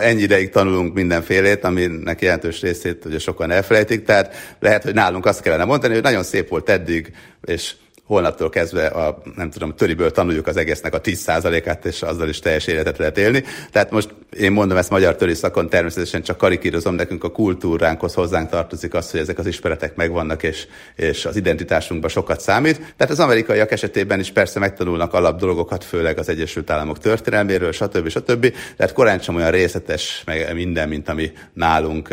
ennyi 0.00 0.20
ideig 0.20 0.50
tanulunk 0.50 0.94
mindenfélét, 0.94 1.64
aminek 1.64 2.20
jelentős 2.20 2.60
részét 2.60 3.04
ugye 3.04 3.18
sokan 3.18 3.50
elfelejtik. 3.50 4.04
Tehát 4.04 4.56
lehet, 4.60 4.82
hogy 4.82 4.94
nálunk 4.94 5.26
azt 5.26 5.42
kellene 5.42 5.64
mondani, 5.64 5.92
hogy 5.92 6.02
nagyon 6.02 6.22
szép 6.22 6.48
volt 6.48 6.68
eddig, 6.68 7.12
és 7.44 7.72
holnaptól 8.06 8.50
kezdve 8.50 8.86
a, 8.86 9.22
nem 9.36 9.50
tudom, 9.50 9.74
töriből 9.74 10.10
tanuljuk 10.10 10.46
az 10.46 10.56
egésznek 10.56 10.94
a 10.94 11.00
10%-át, 11.00 11.84
és 11.84 12.02
azzal 12.02 12.28
is 12.28 12.38
teljes 12.38 12.66
életet 12.66 12.98
lehet 12.98 13.18
élni. 13.18 13.44
Tehát 13.70 13.90
most 13.90 14.14
én 14.38 14.52
mondom 14.52 14.76
ezt 14.76 14.90
magyar 14.90 15.16
töri 15.16 15.34
szakon, 15.34 15.68
természetesen 15.68 16.22
csak 16.22 16.36
karikírozom, 16.36 16.94
nekünk 16.94 17.24
a 17.24 17.30
kultúránkhoz 17.30 18.14
hozzánk 18.14 18.50
tartozik 18.50 18.94
az, 18.94 19.10
hogy 19.10 19.20
ezek 19.20 19.38
az 19.38 19.46
ismeretek 19.46 19.94
megvannak, 19.94 20.42
és, 20.42 20.66
és 20.96 21.24
az 21.24 21.36
identitásunkban 21.36 22.10
sokat 22.10 22.40
számít. 22.40 22.76
Tehát 22.96 23.12
az 23.12 23.20
amerikaiak 23.20 23.70
esetében 23.70 24.20
is 24.20 24.30
persze 24.30 24.58
megtanulnak 24.58 25.14
alap 25.14 25.38
dolgokat, 25.38 25.84
főleg 25.84 26.18
az 26.18 26.28
Egyesült 26.28 26.70
Államok 26.70 26.98
történelméről, 26.98 27.72
stb. 27.72 28.08
stb. 28.08 28.54
Tehát 28.76 28.92
korán 28.92 29.18
sem 29.18 29.34
olyan 29.34 29.50
részletes 29.50 30.22
meg 30.26 30.54
minden, 30.54 30.88
mint 30.88 31.08
ami 31.08 31.32
nálunk 31.52 32.08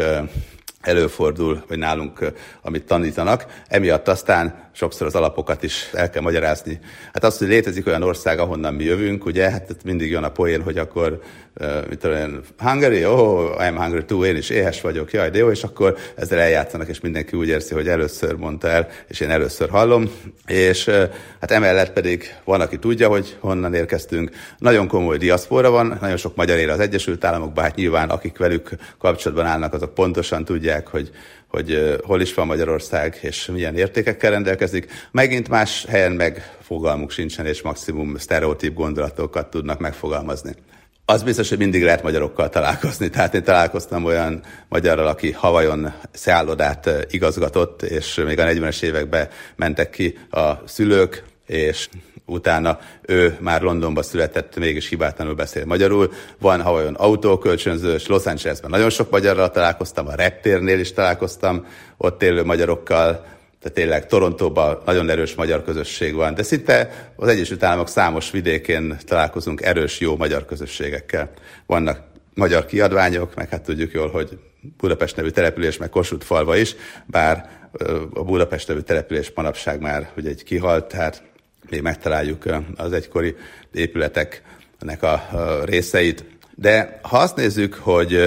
előfordul, 0.81 1.63
vagy 1.67 1.77
nálunk, 1.77 2.31
amit 2.61 2.85
tanítanak. 2.85 3.45
Emiatt 3.67 4.07
aztán 4.07 4.69
sokszor 4.71 5.07
az 5.07 5.15
alapokat 5.15 5.63
is 5.63 5.89
el 5.93 6.09
kell 6.09 6.21
magyarázni. 6.21 6.79
Hát 7.13 7.23
az, 7.23 7.37
hogy 7.37 7.47
létezik 7.47 7.87
olyan 7.87 8.03
ország, 8.03 8.39
ahonnan 8.39 8.73
mi 8.73 8.83
jövünk, 8.83 9.25
ugye, 9.25 9.49
hát 9.49 9.83
mindig 9.83 10.11
jön 10.11 10.23
a 10.23 10.31
poén, 10.31 10.61
hogy 10.61 10.77
akkor, 10.77 11.21
mit 11.89 11.99
tudom 11.99 12.41
Hungary, 12.57 13.05
oh, 13.05 13.55
I'm 13.57 13.75
hungry 13.75 14.05
too, 14.05 14.25
én 14.25 14.35
is 14.35 14.49
éhes 14.49 14.81
vagyok, 14.81 15.11
jaj, 15.11 15.29
de 15.29 15.37
jó, 15.37 15.51
és 15.51 15.63
akkor 15.63 15.97
ezzel 16.15 16.39
eljátszanak, 16.39 16.87
és 16.87 16.99
mindenki 16.99 17.37
úgy 17.37 17.47
érzi, 17.47 17.73
hogy 17.73 17.87
először 17.87 18.35
mondta 18.35 18.67
el, 18.67 18.87
és 19.07 19.19
én 19.19 19.29
először 19.29 19.69
hallom. 19.69 20.11
És 20.47 20.85
hát 21.39 21.51
emellett 21.51 21.93
pedig 21.93 22.35
van, 22.43 22.61
aki 22.61 22.79
tudja, 22.79 23.07
hogy 23.07 23.37
honnan 23.39 23.73
érkeztünk. 23.73 24.29
Nagyon 24.57 24.87
komoly 24.87 25.17
diaszpora 25.17 25.69
van, 25.69 25.97
nagyon 26.01 26.17
sok 26.17 26.35
magyar 26.35 26.57
él 26.57 26.69
az 26.69 26.79
Egyesült 26.79 27.23
Államokban, 27.23 27.63
hát 27.63 27.75
nyilván 27.75 28.09
akik 28.09 28.37
velük 28.37 28.69
kapcsolatban 28.97 29.45
állnak, 29.45 29.73
azok 29.73 29.93
pontosan 29.93 30.45
tudják, 30.45 30.87
hogy 30.87 31.11
hogy 31.49 31.97
hol 32.03 32.21
is 32.21 32.33
van 32.33 32.47
Magyarország, 32.47 33.17
és 33.21 33.45
milyen 33.45 33.75
értékekkel 33.75 34.31
rendelkezik. 34.31 34.91
Megint 35.11 35.49
más 35.49 35.85
helyen 35.85 36.11
meg 36.11 36.57
fogalmuk 36.61 37.11
sincsen, 37.11 37.45
és 37.45 37.61
maximum 37.61 38.17
sztereotíp 38.17 38.73
gondolatokat 38.73 39.49
tudnak 39.49 39.79
megfogalmazni. 39.79 40.55
Az 41.09 41.23
biztos, 41.23 41.49
hogy 41.49 41.57
mindig 41.57 41.83
lehet 41.83 42.03
magyarokkal 42.03 42.49
találkozni. 42.49 43.09
Tehát 43.09 43.33
én 43.33 43.43
találkoztam 43.43 44.05
olyan 44.05 44.41
magyarral, 44.67 45.07
aki 45.07 45.31
Havajon 45.31 45.93
szállodát 46.11 47.07
igazgatott, 47.09 47.81
és 47.81 48.15
még 48.15 48.39
a 48.39 48.43
40-es 48.43 48.81
években 48.81 49.27
mentek 49.55 49.89
ki 49.89 50.17
a 50.29 50.51
szülők, 50.65 51.23
és 51.45 51.89
utána 52.25 52.79
ő 53.01 53.37
már 53.39 53.61
Londonban 53.61 54.03
született, 54.03 54.57
mégis 54.57 54.89
hibátlanul 54.89 55.33
beszél 55.35 55.65
magyarul. 55.65 56.11
Van 56.39 56.61
Havajon 56.61 56.93
autókölcsönzős, 56.93 58.07
Los 58.07 58.25
Angelesben 58.25 58.69
nagyon 58.69 58.89
sok 58.89 59.09
magyarral 59.09 59.51
találkoztam, 59.51 60.07
a 60.07 60.15
reptérnél 60.15 60.79
is 60.79 60.93
találkoztam, 60.93 61.65
ott 61.97 62.23
élő 62.23 62.43
magyarokkal, 62.43 63.25
tehát 63.61 63.77
tényleg 63.77 64.07
Torontóban 64.07 64.81
nagyon 64.85 65.09
erős 65.09 65.35
magyar 65.35 65.63
közösség 65.63 66.13
van, 66.13 66.33
de 66.33 66.43
szinte 66.43 67.09
az 67.15 67.27
Egyesült 67.27 67.63
Államok 67.63 67.89
számos 67.89 68.31
vidékén 68.31 68.97
találkozunk 69.05 69.61
erős, 69.61 69.99
jó 69.99 70.15
magyar 70.15 70.45
közösségekkel. 70.45 71.31
Vannak 71.65 72.01
magyar 72.33 72.65
kiadványok, 72.65 73.35
meg 73.35 73.49
hát 73.49 73.61
tudjuk 73.61 73.91
jól, 73.91 74.09
hogy 74.09 74.39
Budapest 74.77 75.15
nevű 75.15 75.29
település, 75.29 75.77
meg 75.77 75.89
Kossuth 75.89 76.25
falva 76.25 76.55
is, 76.55 76.75
bár 77.05 77.49
a 78.13 78.23
Budapest 78.23 78.67
nevű 78.67 78.79
település 78.79 79.31
manapság 79.35 79.81
már 79.81 80.09
ugye 80.17 80.29
egy 80.29 80.43
kihalt, 80.43 80.85
tehát 80.85 81.23
még 81.69 81.81
megtaláljuk 81.81 82.45
az 82.75 82.91
egykori 82.91 83.35
épületeknek 83.71 85.03
a 85.03 85.27
részeit. 85.63 86.25
De 86.55 86.99
ha 87.01 87.17
azt 87.17 87.35
nézzük, 87.35 87.73
hogy 87.73 88.19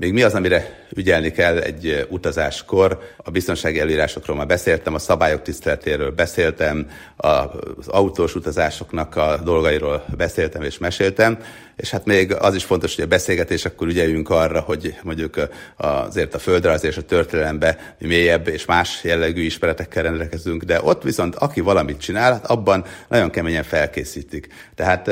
még 0.00 0.12
mi 0.12 0.22
az, 0.22 0.34
amire 0.34 0.86
ügyelni 0.94 1.30
kell 1.30 1.58
egy 1.58 2.06
utazáskor? 2.08 2.98
A 3.16 3.30
biztonsági 3.30 3.80
előírásokról 3.80 4.36
már 4.36 4.46
beszéltem, 4.46 4.94
a 4.94 4.98
szabályok 4.98 5.42
tiszteletéről 5.42 6.10
beszéltem, 6.10 6.90
az 7.16 7.88
autós 7.88 8.34
utazásoknak 8.34 9.16
a 9.16 9.40
dolgairól 9.44 10.04
beszéltem 10.16 10.62
és 10.62 10.78
meséltem, 10.78 11.38
és 11.76 11.90
hát 11.90 12.04
még 12.04 12.34
az 12.34 12.54
is 12.54 12.64
fontos, 12.64 12.94
hogy 12.94 13.04
a 13.04 13.08
beszélgetés 13.08 13.64
akkor 13.64 13.88
ügyeljünk 13.88 14.30
arra, 14.30 14.60
hogy 14.60 14.94
mondjuk 15.02 15.48
azért 15.76 16.34
a 16.34 16.38
földrajz 16.38 16.84
és 16.84 16.96
a 16.96 17.02
történelembe 17.02 17.94
mélyebb 17.98 18.48
és 18.48 18.64
más 18.64 19.04
jellegű 19.04 19.42
ismeretekkel 19.42 20.02
rendelkezünk, 20.02 20.62
de 20.62 20.80
ott 20.82 21.02
viszont 21.02 21.34
aki 21.34 21.60
valamit 21.60 22.00
csinál, 22.00 22.32
hát 22.32 22.46
abban 22.46 22.84
nagyon 23.08 23.30
keményen 23.30 23.62
felkészítik. 23.62 24.48
Tehát 24.74 25.10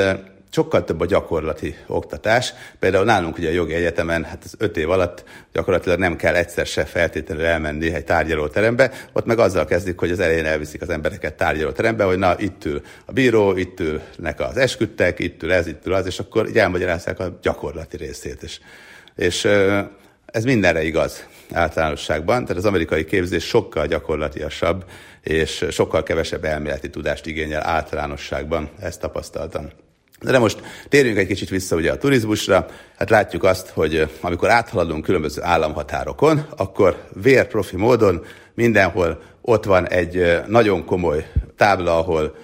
sokkal 0.51 0.84
több 0.84 1.01
a 1.01 1.07
gyakorlati 1.07 1.76
oktatás. 1.86 2.53
Például 2.78 3.05
nálunk 3.05 3.38
ugye 3.38 3.49
a 3.49 3.53
jogi 3.53 3.74
egyetemen, 3.74 4.24
hát 4.24 4.42
az 4.44 4.55
öt 4.59 4.76
év 4.76 4.90
alatt 4.90 5.24
gyakorlatilag 5.53 5.99
nem 5.99 6.16
kell 6.16 6.34
egyszer 6.34 6.66
se 6.66 6.84
feltétlenül 6.84 7.44
elmenni 7.44 7.94
egy 7.94 8.05
tárgyalóterembe, 8.05 8.90
ott 9.12 9.26
meg 9.26 9.38
azzal 9.38 9.64
kezdik, 9.64 9.99
hogy 9.99 10.11
az 10.11 10.20
elején 10.20 10.44
elviszik 10.44 10.82
az 10.82 10.88
embereket 10.88 11.34
tárgyalóterembe, 11.34 12.05
hogy 12.05 12.18
na 12.18 12.34
itt 12.38 12.64
ül 12.64 12.82
a 13.05 13.12
bíró, 13.12 13.57
itt 13.57 13.80
ülnek 13.80 14.40
az 14.40 14.57
esküdtek, 14.57 15.18
itt 15.18 15.42
ül 15.42 15.53
ez, 15.53 15.66
itt 15.66 15.86
ül 15.86 15.92
az, 15.92 16.07
és 16.07 16.18
akkor 16.18 16.49
így 16.49 16.59
elmagyarázzák 16.59 17.20
a 17.20 17.38
gyakorlati 17.42 17.96
részét 17.96 18.42
is. 18.42 18.61
És 19.16 19.49
ez 20.26 20.44
mindenre 20.44 20.82
igaz 20.82 21.26
általánosságban, 21.53 22.42
tehát 22.42 22.57
az 22.57 22.64
amerikai 22.64 23.05
képzés 23.05 23.44
sokkal 23.44 23.86
gyakorlatiasabb, 23.86 24.84
és 25.22 25.66
sokkal 25.70 26.03
kevesebb 26.03 26.44
elméleti 26.44 26.90
tudást 26.90 27.26
igényel 27.26 27.66
általánosságban, 27.66 28.70
ezt 28.80 29.01
tapasztaltam. 29.01 29.70
De 30.20 30.38
most 30.38 30.62
térjünk 30.88 31.18
egy 31.18 31.26
kicsit 31.26 31.48
vissza 31.48 31.76
ugye 31.76 31.92
a 31.92 31.98
turizmusra. 31.98 32.66
Hát 32.96 33.10
látjuk 33.10 33.44
azt, 33.44 33.68
hogy 33.68 34.08
amikor 34.20 34.50
áthaladunk 34.50 35.04
különböző 35.04 35.42
államhatárokon, 35.42 36.46
akkor 36.56 37.04
vérprofi 37.22 37.76
módon 37.76 38.24
mindenhol 38.54 39.22
ott 39.40 39.64
van 39.64 39.88
egy 39.88 40.42
nagyon 40.46 40.84
komoly 40.84 41.26
tábla, 41.56 41.98
ahol 41.98 42.34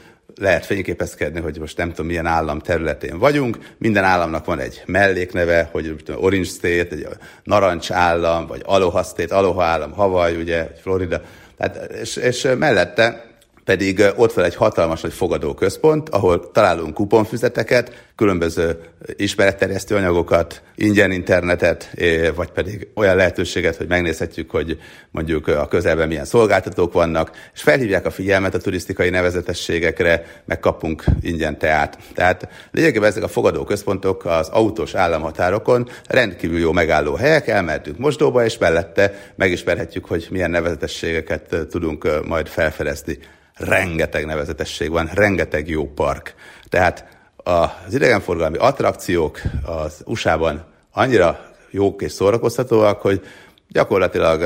lehet 0.40 0.66
fényképezkedni, 0.66 1.40
hogy 1.40 1.58
most 1.58 1.76
nem 1.76 1.88
tudom 1.88 2.06
milyen 2.06 2.26
állam 2.26 2.58
területén 2.58 3.18
vagyunk. 3.18 3.58
Minden 3.78 4.04
államnak 4.04 4.44
van 4.44 4.58
egy 4.58 4.82
mellékneve, 4.86 5.68
hogy 5.72 5.96
Orange 6.16 6.48
State, 6.48 6.94
egy 6.94 7.08
narancs 7.42 7.90
állam, 7.90 8.46
vagy 8.46 8.62
Aloha 8.64 9.02
State, 9.02 9.36
Aloha 9.36 9.62
állam, 9.62 9.92
Hawaii, 9.92 10.36
ugye, 10.36 10.70
Florida. 10.80 11.20
Tehát, 11.56 11.92
és, 11.92 12.16
és 12.16 12.48
mellette 12.58 13.33
pedig 13.64 14.02
ott 14.16 14.32
van 14.32 14.44
egy 14.44 14.54
hatalmas 14.54 15.00
nagy 15.00 15.12
fogadóközpont, 15.12 16.08
ahol 16.08 16.50
találunk 16.50 16.94
kuponfüzeteket, 16.94 18.06
különböző 18.16 18.78
ismeretterjesztő 19.16 19.94
anyagokat, 19.96 20.62
ingyen 20.74 21.10
internetet, 21.10 21.90
vagy 22.34 22.50
pedig 22.50 22.88
olyan 22.94 23.16
lehetőséget, 23.16 23.76
hogy 23.76 23.88
megnézhetjük, 23.88 24.50
hogy 24.50 24.78
mondjuk 25.10 25.48
a 25.48 25.68
közelben 25.68 26.08
milyen 26.08 26.24
szolgáltatók 26.24 26.92
vannak, 26.92 27.30
és 27.54 27.62
felhívják 27.62 28.06
a 28.06 28.10
figyelmet 28.10 28.54
a 28.54 28.58
turisztikai 28.58 29.10
nevezetességekre, 29.10 30.42
megkapunk 30.44 31.04
ingyen 31.20 31.58
teát. 31.58 31.98
Tehát 32.14 32.48
lényegében 32.70 33.08
ezek 33.08 33.22
a 33.22 33.28
fogadóközpontok 33.28 34.24
az 34.24 34.48
autós 34.48 34.94
államhatárokon 34.94 35.88
rendkívül 36.08 36.58
jó 36.58 36.72
megálló 36.72 37.14
helyek, 37.14 37.48
elmehetünk 37.48 37.98
mosdóba, 37.98 38.44
és 38.44 38.58
mellette 38.58 39.32
megismerhetjük, 39.36 40.04
hogy 40.04 40.26
milyen 40.30 40.50
nevezetességeket 40.50 41.56
tudunk 41.70 42.26
majd 42.26 42.46
felfedezni 42.46 43.18
rengeteg 43.54 44.26
nevezetesség 44.26 44.90
van, 44.90 45.10
rengeteg 45.14 45.68
jó 45.68 45.92
park. 45.92 46.34
Tehát 46.68 47.06
az 47.36 47.94
idegenforgalmi 47.94 48.56
attrakciók 48.56 49.40
az 49.64 50.02
USA-ban 50.04 50.64
annyira 50.92 51.52
jók 51.70 52.02
és 52.02 52.12
szórakoztatóak, 52.12 53.00
hogy 53.00 53.26
gyakorlatilag 53.68 54.42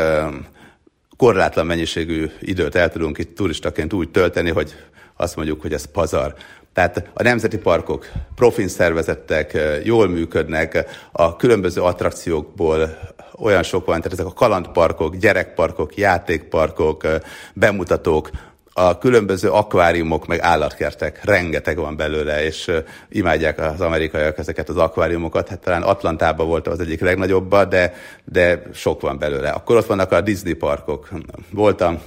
korlátlan 1.16 1.66
mennyiségű 1.66 2.30
időt 2.40 2.74
el 2.74 2.90
tudunk 2.90 3.18
itt 3.18 3.36
turistaként 3.36 3.92
úgy 3.92 4.10
tölteni, 4.10 4.50
hogy 4.50 4.74
azt 5.16 5.36
mondjuk, 5.36 5.60
hogy 5.60 5.72
ez 5.72 5.84
pazar. 5.84 6.34
Tehát 6.72 7.08
a 7.14 7.22
nemzeti 7.22 7.58
parkok 7.58 8.08
profin 8.34 8.68
szervezettek, 8.68 9.58
jól 9.84 10.08
működnek, 10.08 10.84
a 11.12 11.36
különböző 11.36 11.82
attrakciókból 11.82 12.98
olyan 13.36 13.62
sok 13.62 13.86
van, 13.86 13.96
tehát 13.96 14.12
ezek 14.12 14.26
a 14.26 14.32
kalandparkok, 14.32 15.16
gyerekparkok, 15.16 15.96
játékparkok, 15.96 17.06
bemutatók, 17.54 18.30
a 18.78 18.98
különböző 18.98 19.50
akváriumok, 19.50 20.26
meg 20.26 20.40
állatkertek, 20.40 21.24
rengeteg 21.24 21.76
van 21.76 21.96
belőle, 21.96 22.44
és 22.44 22.70
imádják 23.08 23.58
az 23.58 23.80
amerikaiak 23.80 24.38
ezeket 24.38 24.68
az 24.68 24.76
akváriumokat. 24.76 25.48
Hát 25.48 25.58
talán 25.58 25.82
Atlantában 25.82 26.46
volt 26.46 26.66
az 26.66 26.80
egyik 26.80 27.00
legnagyobba, 27.00 27.64
de, 27.64 27.94
de 28.24 28.62
sok 28.74 29.00
van 29.00 29.18
belőle. 29.18 29.50
Akkor 29.50 29.76
ott 29.76 29.86
vannak 29.86 30.12
a 30.12 30.20
Disney 30.20 30.52
parkok. 30.52 31.08
Voltam 31.50 32.00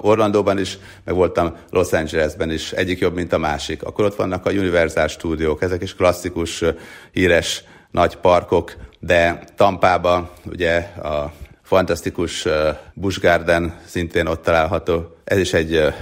Orlandóban 0.00 0.58
is, 0.58 0.78
meg 1.04 1.14
voltam 1.14 1.56
Los 1.70 1.92
Angelesben 1.92 2.50
is, 2.50 2.72
egyik 2.72 2.98
jobb, 2.98 3.14
mint 3.14 3.32
a 3.32 3.38
másik. 3.38 3.82
Akkor 3.82 4.04
ott 4.04 4.16
vannak 4.16 4.46
a 4.46 4.50
Universal 4.50 5.08
stúdiók, 5.08 5.62
ezek 5.62 5.82
is 5.82 5.94
klasszikus, 5.94 6.64
híres 7.12 7.64
nagy 7.90 8.16
parkok, 8.16 8.72
de 9.00 9.44
Tampába 9.56 10.32
ugye 10.44 10.76
a 11.02 11.32
fantasztikus 11.66 12.46
Busch 12.94 13.20
Garden 13.20 13.78
szintén 13.86 14.26
ott 14.26 14.42
található. 14.42 15.16
Ez 15.24 15.38
is 15.38 15.52
egy 15.52 15.94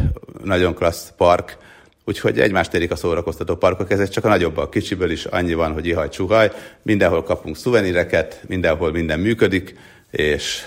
nagyon 0.42 0.74
klassz 0.74 1.12
park, 1.16 1.56
úgyhogy 2.04 2.40
egymást 2.40 2.74
érik 2.74 2.90
a 2.90 2.96
szórakoztató 2.96 3.56
parkok, 3.56 3.90
ez 3.90 4.08
csak 4.08 4.24
a 4.24 4.28
nagyobb, 4.28 4.56
a 4.56 4.68
kicsiből 4.68 5.10
is 5.10 5.24
annyi 5.24 5.54
van, 5.54 5.72
hogy 5.72 5.86
ihaj 5.86 6.08
csuhaj, 6.08 6.50
mindenhol 6.82 7.22
kapunk 7.22 7.56
szuveníreket, 7.56 8.40
mindenhol 8.46 8.92
minden 8.92 9.20
működik, 9.20 9.74
és 10.10 10.66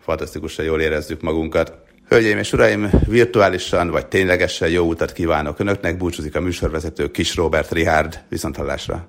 fantasztikusan 0.00 0.64
jól 0.64 0.80
érezzük 0.80 1.20
magunkat. 1.20 1.72
Hölgyeim 2.08 2.38
és 2.38 2.52
uraim, 2.52 2.90
virtuálisan 3.06 3.90
vagy 3.90 4.06
ténylegesen 4.06 4.68
jó 4.68 4.84
utat 4.86 5.12
kívánok 5.12 5.58
Önöknek, 5.58 5.96
búcsúzik 5.96 6.36
a 6.36 6.40
műsorvezető 6.40 7.10
Kis 7.10 7.36
Robert 7.36 7.72
Richard, 7.72 8.20
viszonthallásra. 8.28 9.08